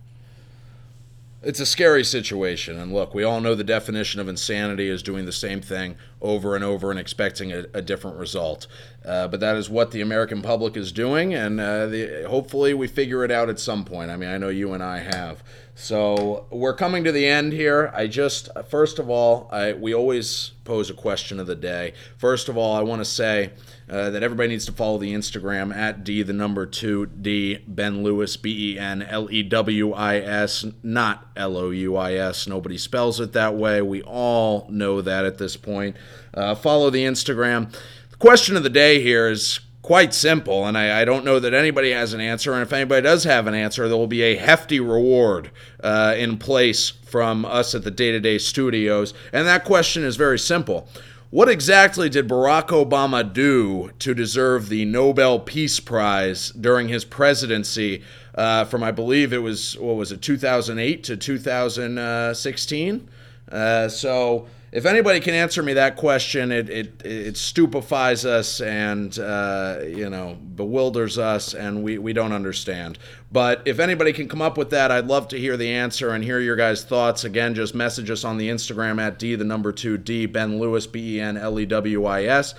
it's 1.45 1.59
a 1.59 1.65
scary 1.65 2.03
situation. 2.03 2.79
And 2.79 2.91
look, 2.91 3.13
we 3.13 3.23
all 3.23 3.39
know 3.39 3.53
the 3.53 3.63
definition 3.63 4.19
of 4.19 4.27
insanity 4.27 4.89
is 4.89 5.03
doing 5.03 5.25
the 5.25 5.31
same 5.31 5.61
thing 5.61 5.95
over 6.21 6.55
and 6.55 6.63
over 6.63 6.89
and 6.89 6.99
expecting 6.99 7.53
a, 7.53 7.65
a 7.73 7.81
different 7.81 8.17
result. 8.17 8.65
Uh, 9.05 9.27
but 9.27 9.39
that 9.39 9.55
is 9.55 9.69
what 9.69 9.91
the 9.91 10.01
American 10.01 10.41
public 10.41 10.75
is 10.75 10.91
doing, 10.91 11.35
and 11.35 11.59
uh, 11.61 11.85
the, 11.85 12.25
hopefully 12.27 12.73
we 12.73 12.87
figure 12.87 13.23
it 13.23 13.29
out 13.29 13.49
at 13.49 13.59
some 13.59 13.85
point. 13.85 14.09
I 14.09 14.17
mean, 14.17 14.29
I 14.29 14.39
know 14.39 14.49
you 14.49 14.73
and 14.73 14.81
I 14.81 14.99
have. 14.99 15.43
So 15.77 16.45
we're 16.51 16.73
coming 16.73 17.03
to 17.03 17.11
the 17.11 17.27
end 17.27 17.51
here. 17.51 17.91
I 17.93 18.07
just, 18.07 18.47
first 18.69 18.97
of 18.97 19.09
all, 19.09 19.49
I, 19.51 19.73
we 19.73 19.93
always 19.93 20.51
pose 20.63 20.89
a 20.89 20.93
question 20.93 21.37
of 21.37 21.47
the 21.47 21.55
day. 21.55 21.93
First 22.17 22.47
of 22.47 22.55
all, 22.55 22.73
I 22.73 22.81
want 22.81 23.01
to 23.01 23.05
say 23.05 23.51
uh, 23.89 24.09
that 24.11 24.23
everybody 24.23 24.47
needs 24.47 24.65
to 24.67 24.71
follow 24.71 24.97
the 24.97 25.13
Instagram 25.13 25.75
at 25.75 26.05
D, 26.05 26.23
the 26.23 26.31
number 26.31 26.65
two 26.65 27.07
D, 27.07 27.57
Ben 27.67 28.03
Lewis, 28.03 28.37
B 28.37 28.71
E 28.71 28.79
N 28.79 29.03
L 29.03 29.29
E 29.29 29.43
W 29.43 29.91
I 29.91 30.15
S, 30.15 30.65
not 30.81 31.27
L 31.35 31.57
O 31.57 31.71
U 31.71 31.97
I 31.97 32.13
S. 32.13 32.47
Nobody 32.47 32.77
spells 32.77 33.19
it 33.19 33.33
that 33.33 33.55
way. 33.55 33.81
We 33.81 34.01
all 34.01 34.67
know 34.69 35.01
that 35.01 35.25
at 35.25 35.37
this 35.39 35.57
point. 35.57 35.97
Uh, 36.33 36.55
follow 36.55 36.89
the 36.89 37.03
Instagram. 37.03 37.69
The 38.11 38.17
question 38.17 38.55
of 38.55 38.63
the 38.63 38.69
day 38.69 39.01
here 39.01 39.29
is 39.29 39.59
quite 39.85 40.15
simple, 40.15 40.65
and 40.65 40.75
I, 40.75 41.01
I, 41.01 41.05
don't 41.05 41.23
know 41.23 41.39
that 41.39 41.53
anybody 41.53 41.91
has 41.91 42.15
an 42.15 42.19
answer. 42.19 42.53
And 42.53 42.63
if 42.63 42.73
anybody 42.73 43.03
does 43.03 43.23
have 43.25 43.45
an 43.45 43.53
answer, 43.53 43.87
there 43.87 43.95
will 43.95 44.07
be 44.07 44.23
a 44.23 44.35
hefty 44.35 44.79
reward 44.79 45.51
uh, 45.83 46.15
in 46.17 46.39
place 46.39 46.89
from 46.89 47.45
us 47.45 47.75
at 47.75 47.83
the 47.83 47.91
Day 47.91 48.11
to 48.11 48.19
Day 48.19 48.39
Studios. 48.39 49.13
And 49.31 49.45
that 49.45 49.63
question 49.63 50.03
is 50.03 50.15
very 50.15 50.39
simple. 50.39 50.87
What 51.29 51.49
exactly 51.49 52.09
did 52.09 52.27
Barack 52.27 52.69
Obama 52.69 53.31
do 53.31 53.91
to 53.99 54.15
deserve 54.15 54.69
the 54.69 54.85
Nobel 54.85 55.39
Peace 55.39 55.79
Prize 55.79 56.49
during 56.49 56.87
his 56.87 57.05
presidency 57.05 58.01
uh, 58.33 58.65
from, 58.65 58.81
I 58.81 58.89
believe 58.89 59.33
it 59.33 59.43
was, 59.43 59.77
what 59.77 59.97
was 59.97 60.11
it, 60.11 60.19
2008 60.19 61.03
to 61.03 61.15
2016? 61.15 63.07
Uh, 63.51 63.87
so 63.87 64.47
if 64.75 64.85
anybody 64.85 65.21
can 65.21 65.33
answer 65.33 65.63
me 65.63 65.71
that 65.73 65.95
question, 65.95 66.51
it 66.51 66.69
it, 66.69 67.05
it 67.05 67.37
stupefies 67.37 68.25
us 68.25 68.59
and 68.59 69.17
uh, 69.17 69.79
you 69.87 70.09
know 70.09 70.35
bewilders 70.35 71.17
us, 71.17 71.53
and 71.53 71.81
we, 71.81 71.97
we 71.97 72.11
don't 72.11 72.33
understand. 72.33 72.99
But 73.31 73.61
if 73.63 73.79
anybody 73.79 74.11
can 74.11 74.27
come 74.27 74.41
up 74.41 74.57
with 74.57 74.71
that, 74.71 74.91
I'd 74.91 75.07
love 75.07 75.29
to 75.29 75.39
hear 75.39 75.55
the 75.55 75.71
answer 75.71 76.09
and 76.09 76.21
hear 76.21 76.41
your 76.41 76.57
guys' 76.57 76.83
thoughts. 76.83 77.23
Again, 77.23 77.55
just 77.55 77.73
message 77.73 78.09
us 78.09 78.25
on 78.25 78.37
the 78.37 78.49
Instagram 78.49 79.01
at 79.01 79.17
d 79.17 79.35
the 79.35 79.45
number 79.45 79.71
two 79.71 79.97
d 79.97 80.25
Ben 80.25 80.59
Lewis 80.59 80.87
B 80.87 81.15
E 81.15 81.21
N 81.21 81.37
L 81.37 81.57
E 81.57 81.65
W 81.65 82.03
I 82.03 82.23
S. 82.25 82.53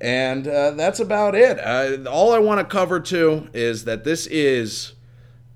And 0.00 0.48
uh, 0.48 0.70
that's 0.70 1.00
about 1.00 1.34
it. 1.34 1.58
Uh, 1.58 2.08
all 2.08 2.32
I 2.32 2.38
want 2.38 2.60
to 2.60 2.64
cover 2.64 2.98
too 2.98 3.50
is 3.52 3.84
that 3.84 4.04
this 4.04 4.26
is 4.28 4.94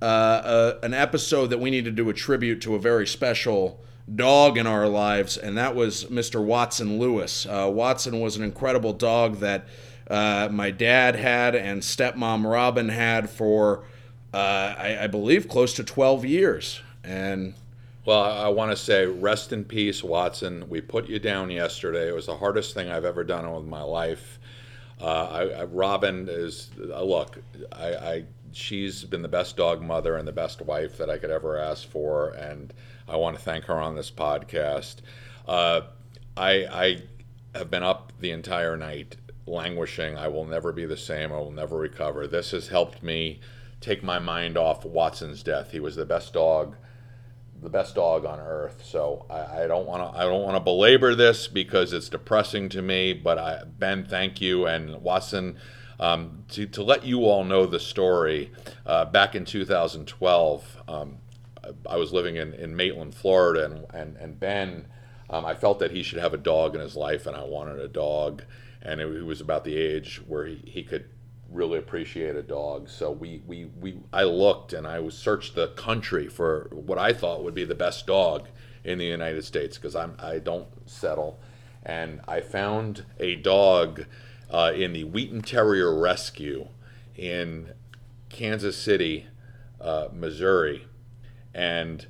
uh, 0.03 0.75
an 0.83 0.93
episode 0.93 1.47
that 1.47 1.59
we 1.59 1.71
need 1.71 1.87
to 1.87 1.91
do 1.91 2.11
a 2.11 2.13
tribute 2.13 2.61
to 2.63 2.75
a 2.75 2.79
very 2.79 3.07
special 3.07 3.81
dog 4.13 4.59
in 4.59 4.67
our 4.67 4.89
lives, 4.89 5.37
and 5.37 5.57
that 5.57 5.75
was 5.75 6.05
Mr. 6.07 6.43
Watson 6.43 6.99
Lewis. 6.99 7.47
Uh, 7.47 7.71
Watson 7.73 8.21
was 8.21 8.37
an 8.37 8.43
incredible 8.43 8.93
dog 8.93 9.37
that 9.37 9.67
uh, 10.11 10.49
my 10.51 10.71
dad 10.71 11.17
had 11.17 11.55
and 11.55 11.83
stepmom 11.83 12.51
Robin 12.51 12.89
had 12.89 13.31
for, 13.31 13.85
uh, 14.35 14.75
I, 14.77 14.99
I, 15.03 15.07
believe, 15.07 15.49
close 15.49 15.75
to 15.75 15.85
12 15.85 16.25
years. 16.25 16.81
And 17.05 17.55
well, 18.05 18.23
I 18.23 18.49
want 18.49 18.73
to 18.73 18.77
say, 18.77 19.07
rest 19.07 19.53
in 19.53 19.65
peace, 19.65 20.03
Watson. 20.03 20.69
We 20.69 20.81
put 20.81 21.09
you 21.09 21.19
down 21.19 21.51
yesterday. 21.51 22.09
It 22.09 22.15
was 22.15 22.27
the 22.27 22.37
hardest 22.37 22.75
thing 22.75 22.91
I've 22.91 23.05
ever 23.05 23.23
done 23.23 23.51
with 23.53 23.65
my 23.65 23.83
life. 23.83 24.41
Uh, 25.01 25.05
I, 25.31 25.43
I, 25.61 25.65
Robin 25.65 26.29
is 26.29 26.71
uh, 26.91 27.03
look. 27.03 27.39
I, 27.73 28.25
she's 28.53 29.05
been 29.05 29.23
the 29.23 29.29
best 29.29 29.57
dog 29.57 29.83
mother 29.83 30.17
and 30.17 30.29
the 30.29 30.33
best 30.33 30.61
wife 30.63 30.97
that 30.99 31.11
I 31.11 31.19
could 31.19 31.31
ever 31.31 31.59
ask 31.59 31.89
for, 31.89 32.31
and 32.31 32.73
I 33.13 33.17
want 33.17 33.37
to 33.37 33.43
thank 33.43 33.67
her 33.67 33.79
on 33.79 33.95
this 33.95 34.11
podcast. 34.11 34.97
Uh, 35.47 35.83
I, 36.35 36.51
I 36.65 37.03
have 37.55 37.71
been 37.71 37.83
up 37.83 38.11
the 38.19 38.31
entire 38.31 38.75
night 38.75 39.17
languishing. 39.47 40.17
I 40.17 40.29
will 40.29 40.47
never 40.47 40.73
be 40.73 40.87
the 40.87 40.97
same. 40.97 41.31
I 41.31 41.37
will 41.37 41.51
never 41.51 41.77
recover. 41.77 42.27
This 42.27 42.53
has 42.53 42.69
helped 42.69 43.03
me 43.03 43.41
take 43.83 44.03
my 44.03 44.19
mind 44.19 44.57
off 44.57 44.87
Watson's 44.87 45.43
death. 45.43 45.73
He 45.73 45.79
was 45.79 45.95
the 45.95 46.07
best 46.07 46.33
dog, 46.33 46.77
the 47.61 47.69
best 47.69 47.97
dog 47.97 48.25
on 48.25 48.41
earth. 48.41 48.83
So 48.83 49.27
I, 49.29 49.65
I 49.65 49.67
don't 49.67 49.87
want 49.87 50.11
to. 50.11 50.19
I 50.19 50.23
don't 50.23 50.43
want 50.43 50.57
to 50.57 50.61
belabor 50.61 51.15
this 51.15 51.49
because 51.49 51.93
it's 51.93 52.09
depressing 52.09 52.71
to 52.71 52.81
me. 52.81 53.13
But 53.13 53.37
I, 53.37 53.63
Ben, 53.65 54.07
thank 54.07 54.41
you, 54.41 54.67
and 54.67 55.03
Watson. 55.03 55.59
Um, 56.01 56.45
to, 56.49 56.67
to 56.67 56.83
let 56.83 57.05
you 57.05 57.27
all 57.27 57.45
know 57.45 57.65
the 57.65 57.79
story, 57.79 58.51
uh, 58.85 59.05
back 59.05 59.37
in 59.37 59.45
2012, 59.45 60.83
um, 60.89 61.19
I 61.89 61.97
was 61.97 62.13
living 62.13 62.37
in, 62.37 62.55
in 62.55 62.77
Maitland, 62.77 63.15
Florida, 63.15 63.65
and, 63.65 63.87
and, 63.95 64.17
and 64.17 64.41
Ben, 64.41 64.87
um, 65.31 65.45
I 65.45 65.55
felt 65.55 65.79
that 65.79 65.91
he 65.91 66.03
should 66.03 66.19
have 66.19 66.35
a 66.35 66.39
dog 66.39 66.75
in 66.75 66.81
his 66.81 66.97
life, 66.97 67.27
and 67.27 67.37
I 67.37 67.45
wanted 67.45 67.79
a 67.79 67.89
dog. 67.89 68.43
And 68.83 69.01
it, 69.01 69.09
it 69.09 69.25
was 69.25 69.41
about 69.41 69.65
the 69.65 69.77
age 69.77 70.21
where 70.27 70.47
he, 70.47 70.63
he 70.67 70.83
could 70.83 71.07
really 71.51 71.79
appreciate 71.79 72.35
a 72.37 72.43
dog. 72.43 72.89
So 72.89 73.11
we, 73.11 73.43
we, 73.47 73.67
we 73.81 73.99
I 74.13 74.25
looked 74.25 74.73
and 74.73 74.87
I 74.87 75.07
searched 75.11 75.55
the 75.55 75.69
country 75.69 76.29
for 76.29 76.69
what 76.73 76.99
I 76.99 77.13
thought 77.13 77.45
would 77.45 77.55
be 77.55 77.65
the 77.65 77.75
best 77.75 78.07
dog 78.07 78.49
in 78.85 78.99
the 78.99 79.05
United 79.05 79.45
States 79.45 79.77
because 79.77 79.95
I'm 79.95 80.17
I 80.19 80.39
don't 80.39 80.69
settle, 80.91 81.39
and 81.85 82.21
I 82.27 82.41
found 82.41 83.05
a 83.21 83.37
dog 83.37 84.07
uh, 84.51 84.73
in 84.75 84.93
the 84.93 85.05
Wheaten 85.05 85.43
Terrier 85.43 85.95
Rescue 85.95 86.69
in 87.17 87.73
Kansas 88.29 88.77
City, 88.77 89.27
uh, 89.81 90.09
Missouri 90.13 90.87
and 91.55 92.07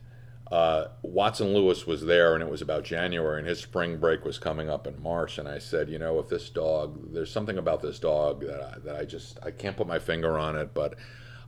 uh, 0.53 0.88
Watson 1.01 1.55
Lewis 1.55 1.86
was 1.86 2.05
there, 2.05 2.34
and 2.34 2.43
it 2.43 2.51
was 2.51 2.61
about 2.61 2.84
January, 2.84 3.38
and 3.38 3.49
his 3.49 3.59
spring 3.59 3.97
break 3.97 4.22
was 4.22 4.38
coming 4.38 4.68
up 4.68 4.86
in 4.86 5.03
March. 5.03 5.38
And 5.38 5.49
I 5.49 5.59
said, 5.59 5.88
you 5.88 5.99
know, 5.99 6.18
if 6.18 6.28
this 6.28 6.51
dog, 6.51 7.14
there's 7.14 7.30
something 7.30 7.57
about 7.57 7.80
this 7.80 7.99
dog 7.99 8.43
that 8.43 8.61
I, 8.61 8.78
that 8.80 8.97
I 8.97 9.07
just 9.07 9.38
I 9.43 9.51
can't 9.51 9.78
put 9.78 9.86
my 9.86 9.99
finger 9.99 10.38
on 10.38 10.57
it, 10.57 10.74
but 10.74 10.97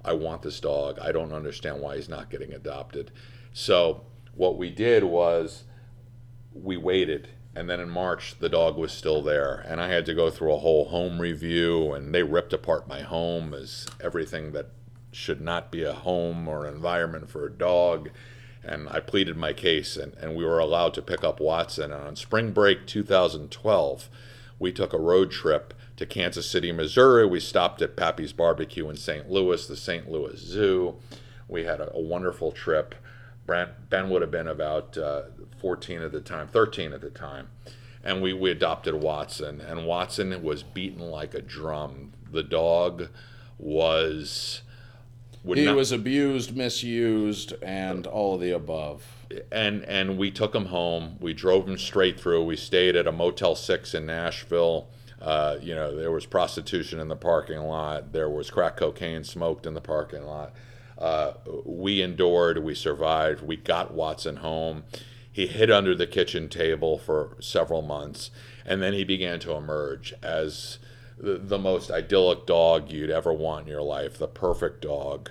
I 0.02 0.14
want 0.14 0.40
this 0.40 0.58
dog. 0.58 0.98
I 1.00 1.12
don't 1.12 1.34
understand 1.34 1.82
why 1.82 1.96
he's 1.96 2.08
not 2.08 2.30
getting 2.30 2.54
adopted. 2.54 3.10
So 3.52 4.06
what 4.34 4.56
we 4.56 4.70
did 4.70 5.04
was 5.04 5.64
we 6.54 6.78
waited, 6.78 7.28
and 7.54 7.68
then 7.68 7.80
in 7.80 7.90
March 7.90 8.38
the 8.38 8.48
dog 8.48 8.78
was 8.78 8.90
still 8.90 9.22
there, 9.22 9.64
and 9.68 9.82
I 9.82 9.88
had 9.88 10.06
to 10.06 10.14
go 10.14 10.30
through 10.30 10.54
a 10.54 10.58
whole 10.58 10.86
home 10.86 11.20
review, 11.20 11.92
and 11.92 12.14
they 12.14 12.22
ripped 12.22 12.54
apart 12.54 12.88
my 12.88 13.02
home 13.02 13.52
as 13.52 13.86
everything 14.02 14.52
that 14.52 14.70
should 15.14 15.40
not 15.40 15.70
be 15.70 15.82
a 15.82 15.92
home 15.92 16.48
or 16.48 16.66
environment 16.66 17.30
for 17.30 17.46
a 17.46 17.52
dog. 17.52 18.10
And 18.62 18.88
I 18.88 19.00
pleaded 19.00 19.36
my 19.36 19.52
case, 19.52 19.96
and, 19.96 20.14
and 20.14 20.34
we 20.34 20.44
were 20.44 20.58
allowed 20.58 20.94
to 20.94 21.02
pick 21.02 21.22
up 21.22 21.38
Watson. 21.38 21.92
And 21.92 22.02
on 22.02 22.16
spring 22.16 22.52
break 22.52 22.86
2012, 22.86 24.08
we 24.58 24.72
took 24.72 24.92
a 24.92 24.98
road 24.98 25.30
trip 25.30 25.74
to 25.96 26.06
Kansas 26.06 26.48
City, 26.48 26.72
Missouri. 26.72 27.26
We 27.26 27.40
stopped 27.40 27.82
at 27.82 27.96
Pappy's 27.96 28.32
Barbecue 28.32 28.88
in 28.88 28.96
St. 28.96 29.30
Louis, 29.30 29.66
the 29.66 29.76
St. 29.76 30.10
Louis 30.10 30.38
Zoo. 30.38 30.96
We 31.46 31.64
had 31.64 31.80
a, 31.80 31.92
a 31.94 32.00
wonderful 32.00 32.52
trip. 32.52 32.94
Brent, 33.46 33.90
ben 33.90 34.08
would 34.08 34.22
have 34.22 34.30
been 34.30 34.48
about 34.48 34.96
uh, 34.96 35.24
14 35.60 36.00
at 36.00 36.12
the 36.12 36.20
time, 36.20 36.48
13 36.48 36.92
at 36.92 37.02
the 37.02 37.10
time. 37.10 37.48
And 38.02 38.22
we, 38.22 38.32
we 38.32 38.50
adopted 38.50 38.94
Watson, 38.94 39.60
and 39.60 39.86
Watson 39.86 40.42
was 40.42 40.62
beaten 40.62 41.00
like 41.00 41.34
a 41.34 41.40
drum. 41.40 42.12
The 42.30 42.42
dog 42.42 43.08
was 43.58 44.62
would 45.44 45.58
He 45.58 45.64
not, 45.66 45.76
was 45.76 45.92
abused, 45.92 46.56
misused, 46.56 47.52
and 47.62 48.06
all 48.06 48.34
of 48.34 48.40
the 48.40 48.50
above. 48.50 49.04
and 49.52 49.84
and 49.84 50.16
we 50.18 50.30
took 50.30 50.54
him 50.54 50.66
home. 50.66 51.16
We 51.20 51.32
drove 51.34 51.68
him 51.68 51.78
straight 51.78 52.18
through. 52.18 52.44
We 52.44 52.56
stayed 52.56 52.96
at 52.96 53.06
a 53.06 53.12
Motel 53.12 53.54
Six 53.54 53.94
in 53.94 54.06
Nashville. 54.06 54.88
Uh, 55.20 55.56
you 55.62 55.74
know, 55.74 55.94
there 55.96 56.10
was 56.10 56.26
prostitution 56.26 57.00
in 57.00 57.08
the 57.08 57.16
parking 57.16 57.60
lot. 57.60 58.12
There 58.12 58.28
was 58.28 58.50
crack 58.50 58.76
cocaine 58.76 59.24
smoked 59.24 59.66
in 59.66 59.74
the 59.74 59.80
parking 59.80 60.24
lot. 60.24 60.52
Uh, 60.98 61.32
we 61.64 62.02
endured. 62.02 62.62
We 62.62 62.74
survived. 62.74 63.42
We 63.42 63.56
got 63.56 63.92
Watson 63.94 64.36
home. 64.36 64.84
He 65.32 65.46
hid 65.48 65.70
under 65.70 65.94
the 65.96 66.06
kitchen 66.06 66.48
table 66.48 66.96
for 66.98 67.36
several 67.40 67.82
months, 67.82 68.30
and 68.64 68.80
then 68.82 68.92
he 68.92 69.02
began 69.02 69.40
to 69.40 69.52
emerge 69.54 70.14
as 70.22 70.78
the, 71.18 71.38
the 71.38 71.58
most 71.58 71.90
idyllic 71.90 72.46
dog 72.46 72.90
you'd 72.90 73.10
ever 73.10 73.32
want 73.32 73.66
in 73.66 73.72
your 73.72 73.82
life, 73.82 74.18
the 74.18 74.28
perfect 74.28 74.82
dog. 74.82 75.30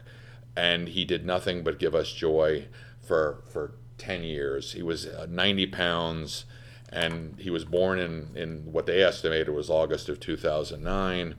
And 0.56 0.90
he 0.90 1.04
did 1.06 1.26
nothing 1.26 1.64
but 1.64 1.80
give 1.80 1.96
us 1.96 2.12
joy 2.12 2.68
for 3.02 3.44
for 3.50 3.74
10 3.98 4.24
years. 4.24 4.74
He 4.74 4.84
was 4.84 5.06
uh, 5.08 5.28
90 5.30 5.68
pounds, 5.68 6.46
and 6.90 7.40
he 7.40 7.50
was 7.50 7.66
born 7.66 8.00
in, 8.00 8.30
in 8.36 8.72
what 8.72 8.86
they 8.86 9.02
estimated 9.02 9.50
was 9.50 9.70
August 9.70 10.10
of 10.10 10.20
2009. 10.20 11.36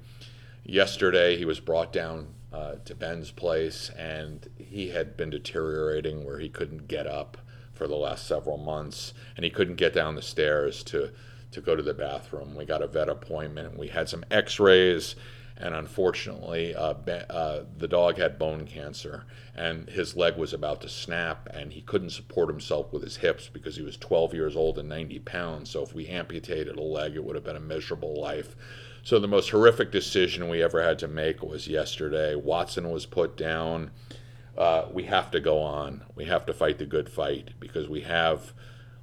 Yesterday, 0.64 1.36
he 1.36 1.44
was 1.44 1.60
brought 1.60 1.92
down 1.92 2.28
uh, 2.52 2.76
to 2.84 2.94
Ben's 2.94 3.30
place, 3.30 3.90
and 3.98 4.48
he 4.56 4.90
had 4.90 5.16
been 5.16 5.30
deteriorating 5.30 6.24
where 6.24 6.38
he 6.38 6.48
couldn't 6.48 6.88
get 6.88 7.06
up 7.06 7.36
for 7.74 7.86
the 7.86 7.96
last 7.96 8.26
several 8.26 8.56
months, 8.56 9.12
and 9.36 9.44
he 9.44 9.50
couldn't 9.50 9.76
get 9.76 9.92
down 9.92 10.14
the 10.14 10.22
stairs 10.22 10.82
to, 10.84 11.10
to 11.54 11.60
go 11.60 11.74
to 11.74 11.82
the 11.82 11.94
bathroom. 11.94 12.54
We 12.54 12.64
got 12.64 12.82
a 12.82 12.86
vet 12.86 13.08
appointment. 13.08 13.78
We 13.78 13.88
had 13.88 14.08
some 14.08 14.24
x 14.30 14.60
rays, 14.60 15.16
and 15.56 15.74
unfortunately, 15.74 16.74
uh, 16.74 16.94
uh, 17.30 17.64
the 17.78 17.88
dog 17.88 18.18
had 18.18 18.38
bone 18.38 18.66
cancer, 18.66 19.24
and 19.54 19.88
his 19.88 20.16
leg 20.16 20.36
was 20.36 20.52
about 20.52 20.80
to 20.82 20.88
snap, 20.88 21.48
and 21.52 21.72
he 21.72 21.80
couldn't 21.80 22.10
support 22.10 22.48
himself 22.48 22.92
with 22.92 23.02
his 23.02 23.16
hips 23.16 23.48
because 23.52 23.76
he 23.76 23.82
was 23.82 23.96
12 23.96 24.34
years 24.34 24.56
old 24.56 24.78
and 24.78 24.88
90 24.88 25.20
pounds. 25.20 25.70
So, 25.70 25.82
if 25.82 25.94
we 25.94 26.08
amputated 26.08 26.76
a 26.76 26.82
leg, 26.82 27.14
it 27.14 27.24
would 27.24 27.36
have 27.36 27.44
been 27.44 27.56
a 27.56 27.60
miserable 27.60 28.20
life. 28.20 28.56
So, 29.04 29.20
the 29.20 29.28
most 29.28 29.50
horrific 29.50 29.92
decision 29.92 30.48
we 30.48 30.62
ever 30.62 30.82
had 30.82 30.98
to 31.00 31.08
make 31.08 31.42
was 31.42 31.68
yesterday. 31.68 32.34
Watson 32.34 32.90
was 32.90 33.06
put 33.06 33.36
down. 33.36 33.92
Uh, 34.58 34.86
we 34.92 35.04
have 35.04 35.30
to 35.32 35.40
go 35.40 35.60
on. 35.60 36.02
We 36.14 36.24
have 36.24 36.46
to 36.46 36.52
fight 36.52 36.78
the 36.78 36.86
good 36.86 37.08
fight 37.08 37.50
because 37.60 37.88
we 37.88 38.00
have 38.02 38.52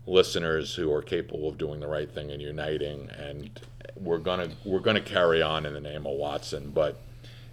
listeners 0.06 0.76
who 0.76 0.91
are 0.91 1.02
capable 1.02 1.47
of 1.47 1.58
doing 1.58 1.80
the 1.80 1.88
right 1.88 2.10
thing 2.10 2.32
and 2.32 2.41
uniting, 2.41 3.10
and 3.10 3.60
we're 3.95 4.18
gonna 4.18 4.49
we're 4.66 4.80
gonna 4.80 5.02
carry 5.02 5.41
on 5.41 5.66
in 5.66 5.74
the 5.74 5.82
name 5.82 6.06
of 6.06 6.14
Watson. 6.14 6.72
But 6.72 6.99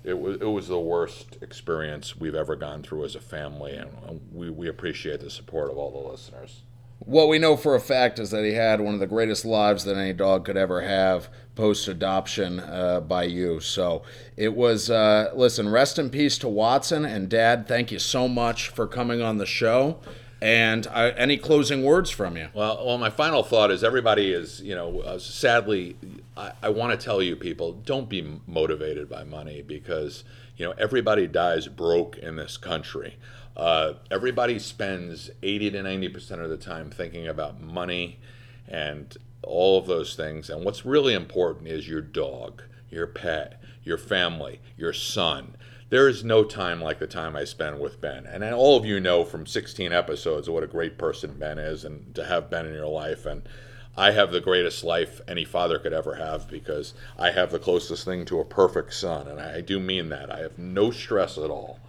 it 0.04 0.18
was 0.18 0.40
it 0.40 0.46
was 0.46 0.68
the 0.68 0.78
worst 0.78 1.38
experience 1.42 2.16
we've 2.16 2.34
ever 2.34 2.56
gone 2.56 2.82
through 2.82 3.04
as 3.04 3.14
a 3.14 3.20
family, 3.20 3.74
and 3.74 3.90
we, 4.32 4.50
we 4.50 4.68
appreciate 4.68 5.20
the 5.20 5.30
support 5.30 5.70
of 5.70 5.78
all 5.78 5.90
the 5.90 6.10
listeners. 6.10 6.62
What 7.00 7.28
we 7.28 7.38
know 7.38 7.56
for 7.56 7.76
a 7.76 7.80
fact 7.80 8.18
is 8.18 8.32
that 8.32 8.44
he 8.44 8.54
had 8.54 8.80
one 8.80 8.92
of 8.92 9.00
the 9.00 9.06
greatest 9.06 9.44
lives 9.44 9.84
that 9.84 9.96
any 9.96 10.12
dog 10.12 10.44
could 10.44 10.56
ever 10.56 10.80
have 10.80 11.28
post 11.54 11.86
adoption 11.86 12.58
uh, 12.58 13.00
by 13.00 13.22
you. 13.22 13.60
So 13.60 14.02
it 14.36 14.54
was, 14.54 14.90
uh, 14.90 15.30
listen, 15.34 15.68
rest 15.68 16.00
in 16.00 16.10
peace 16.10 16.38
to 16.38 16.48
Watson. 16.48 17.04
And 17.04 17.28
Dad, 17.28 17.68
thank 17.68 17.92
you 17.92 18.00
so 18.00 18.26
much 18.26 18.68
for 18.70 18.88
coming 18.88 19.22
on 19.22 19.38
the 19.38 19.46
show. 19.46 20.00
And 20.40 20.86
uh, 20.86 21.12
any 21.16 21.36
closing 21.36 21.82
words 21.82 22.10
from 22.10 22.36
you? 22.36 22.48
Well, 22.54 22.86
well, 22.86 22.98
my 22.98 23.10
final 23.10 23.42
thought 23.42 23.72
is 23.72 23.82
everybody 23.82 24.32
is, 24.32 24.60
you 24.60 24.74
know, 24.74 25.00
uh, 25.00 25.18
sadly, 25.18 25.96
I, 26.36 26.52
I 26.62 26.68
want 26.68 26.98
to 26.98 27.04
tell 27.04 27.20
you 27.20 27.34
people 27.34 27.72
don't 27.72 28.08
be 28.08 28.40
motivated 28.46 29.08
by 29.08 29.24
money 29.24 29.62
because, 29.62 30.22
you 30.56 30.64
know, 30.64 30.74
everybody 30.78 31.26
dies 31.26 31.66
broke 31.66 32.16
in 32.18 32.36
this 32.36 32.56
country. 32.56 33.16
Uh, 33.56 33.94
everybody 34.12 34.60
spends 34.60 35.30
80 35.42 35.72
to 35.72 35.78
90% 35.82 36.30
of 36.44 36.50
the 36.50 36.56
time 36.56 36.90
thinking 36.90 37.26
about 37.26 37.60
money 37.60 38.20
and 38.68 39.16
all 39.42 39.78
of 39.78 39.86
those 39.86 40.14
things. 40.14 40.48
And 40.50 40.64
what's 40.64 40.86
really 40.86 41.14
important 41.14 41.66
is 41.66 41.88
your 41.88 42.00
dog, 42.00 42.62
your 42.90 43.08
pet, 43.08 43.60
your 43.82 43.98
family, 43.98 44.60
your 44.76 44.92
son 44.92 45.56
there 45.90 46.08
is 46.08 46.22
no 46.22 46.44
time 46.44 46.80
like 46.80 46.98
the 46.98 47.06
time 47.06 47.34
I 47.34 47.44
spend 47.44 47.80
with 47.80 48.00
Ben. 48.00 48.26
And 48.26 48.44
all 48.44 48.76
of 48.76 48.84
you 48.84 49.00
know 49.00 49.24
from 49.24 49.46
16 49.46 49.92
episodes 49.92 50.50
what 50.50 50.62
a 50.62 50.68
great 50.68 50.98
person 50.98 51.36
Ben 51.38 51.58
is 51.58 51.84
and 51.84 52.14
to 52.14 52.26
have 52.26 52.50
Ben 52.50 52.66
in 52.66 52.74
your 52.74 52.88
life. 52.88 53.24
And 53.24 53.42
I 53.96 54.10
have 54.10 54.30
the 54.30 54.40
greatest 54.40 54.84
life 54.84 55.20
any 55.26 55.44
father 55.44 55.78
could 55.78 55.92
ever 55.92 56.16
have 56.16 56.48
because 56.48 56.92
I 57.18 57.30
have 57.30 57.50
the 57.50 57.58
closest 57.58 58.04
thing 58.04 58.26
to 58.26 58.40
a 58.40 58.44
perfect 58.44 58.94
son. 58.94 59.26
And 59.28 59.40
I 59.40 59.60
do 59.62 59.80
mean 59.80 60.10
that. 60.10 60.30
I 60.30 60.40
have 60.40 60.58
no 60.58 60.90
stress 60.90 61.38
at 61.38 61.50
all 61.50 61.80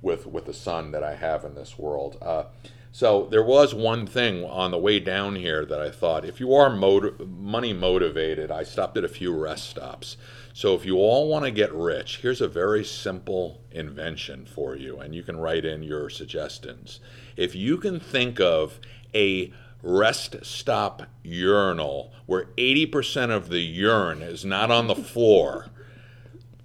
with, 0.00 0.26
with 0.26 0.46
the 0.46 0.54
son 0.54 0.92
that 0.92 1.02
I 1.02 1.16
have 1.16 1.44
in 1.44 1.56
this 1.56 1.76
world. 1.78 2.16
Uh, 2.22 2.44
so 2.92 3.26
there 3.30 3.42
was 3.42 3.74
one 3.74 4.06
thing 4.06 4.44
on 4.44 4.70
the 4.70 4.78
way 4.78 4.98
down 4.98 5.36
here 5.36 5.64
that 5.66 5.80
I 5.80 5.90
thought 5.90 6.24
if 6.24 6.40
you 6.40 6.54
are 6.54 6.70
motiv- 6.70 7.28
money 7.28 7.72
motivated, 7.72 8.50
I 8.50 8.62
stopped 8.62 8.96
at 8.96 9.04
a 9.04 9.08
few 9.08 9.36
rest 9.36 9.68
stops. 9.68 10.16
So 10.58 10.74
if 10.74 10.84
you 10.84 10.96
all 10.96 11.28
want 11.28 11.44
to 11.44 11.52
get 11.52 11.72
rich, 11.72 12.18
here's 12.20 12.40
a 12.40 12.48
very 12.48 12.84
simple 12.84 13.60
invention 13.70 14.44
for 14.44 14.74
you, 14.74 14.98
and 14.98 15.14
you 15.14 15.22
can 15.22 15.36
write 15.36 15.64
in 15.64 15.84
your 15.84 16.10
suggestions. 16.10 16.98
If 17.36 17.54
you 17.54 17.76
can 17.76 18.00
think 18.00 18.40
of 18.40 18.80
a 19.14 19.52
rest 19.84 20.34
stop 20.42 21.04
urinal 21.22 22.12
where 22.26 22.46
80% 22.56 23.30
of 23.30 23.50
the 23.50 23.60
urine 23.60 24.20
is 24.20 24.44
not 24.44 24.72
on 24.72 24.88
the 24.88 24.96
floor, 24.96 25.66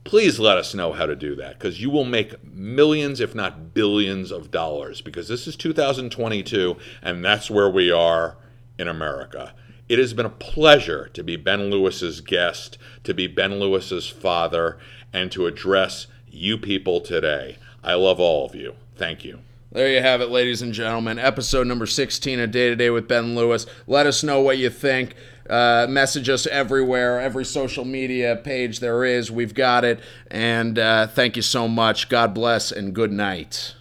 please 0.04 0.40
let 0.40 0.58
us 0.58 0.74
know 0.74 0.94
how 0.94 1.06
to 1.06 1.16
do 1.16 1.36
that 1.36 1.60
because 1.60 1.80
you 1.80 1.92
will 1.92 2.04
make 2.04 2.44
millions, 2.44 3.20
if 3.20 3.36
not 3.36 3.76
billions, 3.76 4.32
of 4.32 4.50
dollars 4.50 5.02
because 5.02 5.28
this 5.28 5.46
is 5.46 5.56
2022 5.56 6.78
and 7.04 7.24
that's 7.24 7.52
where 7.52 7.70
we 7.70 7.92
are 7.92 8.38
in 8.80 8.88
America. 8.88 9.54
It 9.90 10.00
has 10.00 10.14
been 10.14 10.26
a 10.26 10.30
pleasure 10.30 11.10
to 11.14 11.24
be 11.24 11.36
Ben 11.36 11.70
Lewis's 11.70 12.22
guest, 12.22 12.78
to 13.04 13.14
be 13.14 13.28
Ben 13.28 13.60
Lewis's 13.60 14.08
father, 14.08 14.78
and 15.12 15.32
to 15.32 15.46
address 15.46 16.08
you 16.30 16.58
people 16.58 17.02
today. 17.02 17.58
I 17.84 17.96
love 17.96 18.20
all 18.20 18.46
of 18.46 18.56
you. 18.56 18.76
Thank 18.96 19.26
you. 19.26 19.40
There 19.74 19.90
you 19.90 20.02
have 20.02 20.22
it, 20.22 20.30
ladies 20.30 20.62
and 20.62 20.72
gentlemen. 20.72 21.20
Episode 21.20 21.68
number 21.68 21.86
16 21.86 22.40
of 22.40 22.52
Day 22.52 22.70
to 22.70 22.76
Day 22.76 22.92
with 22.92 23.08
Ben 23.08 23.36
Lewis. 23.36 23.66
Let 23.88 24.06
us 24.06 24.24
know 24.24 24.40
what 24.40 24.58
you 24.58 24.70
think. 24.70 25.16
Uh, 25.50 25.88
message 25.90 26.30
us 26.30 26.48
everywhere, 26.48 27.20
every 27.20 27.44
social 27.44 27.84
media 27.84 28.36
page 28.36 28.80
there 28.80 29.04
is. 29.04 29.32
We've 29.32 29.54
got 29.54 29.84
it. 29.84 30.00
And 30.32 30.80
uh, 30.80 31.08
thank 31.08 31.36
you 31.36 31.42
so 31.42 31.68
much. 31.68 32.08
God 32.08 32.34
bless 32.34 32.72
and 32.72 32.94
good 32.94 33.12
night. 33.12 33.76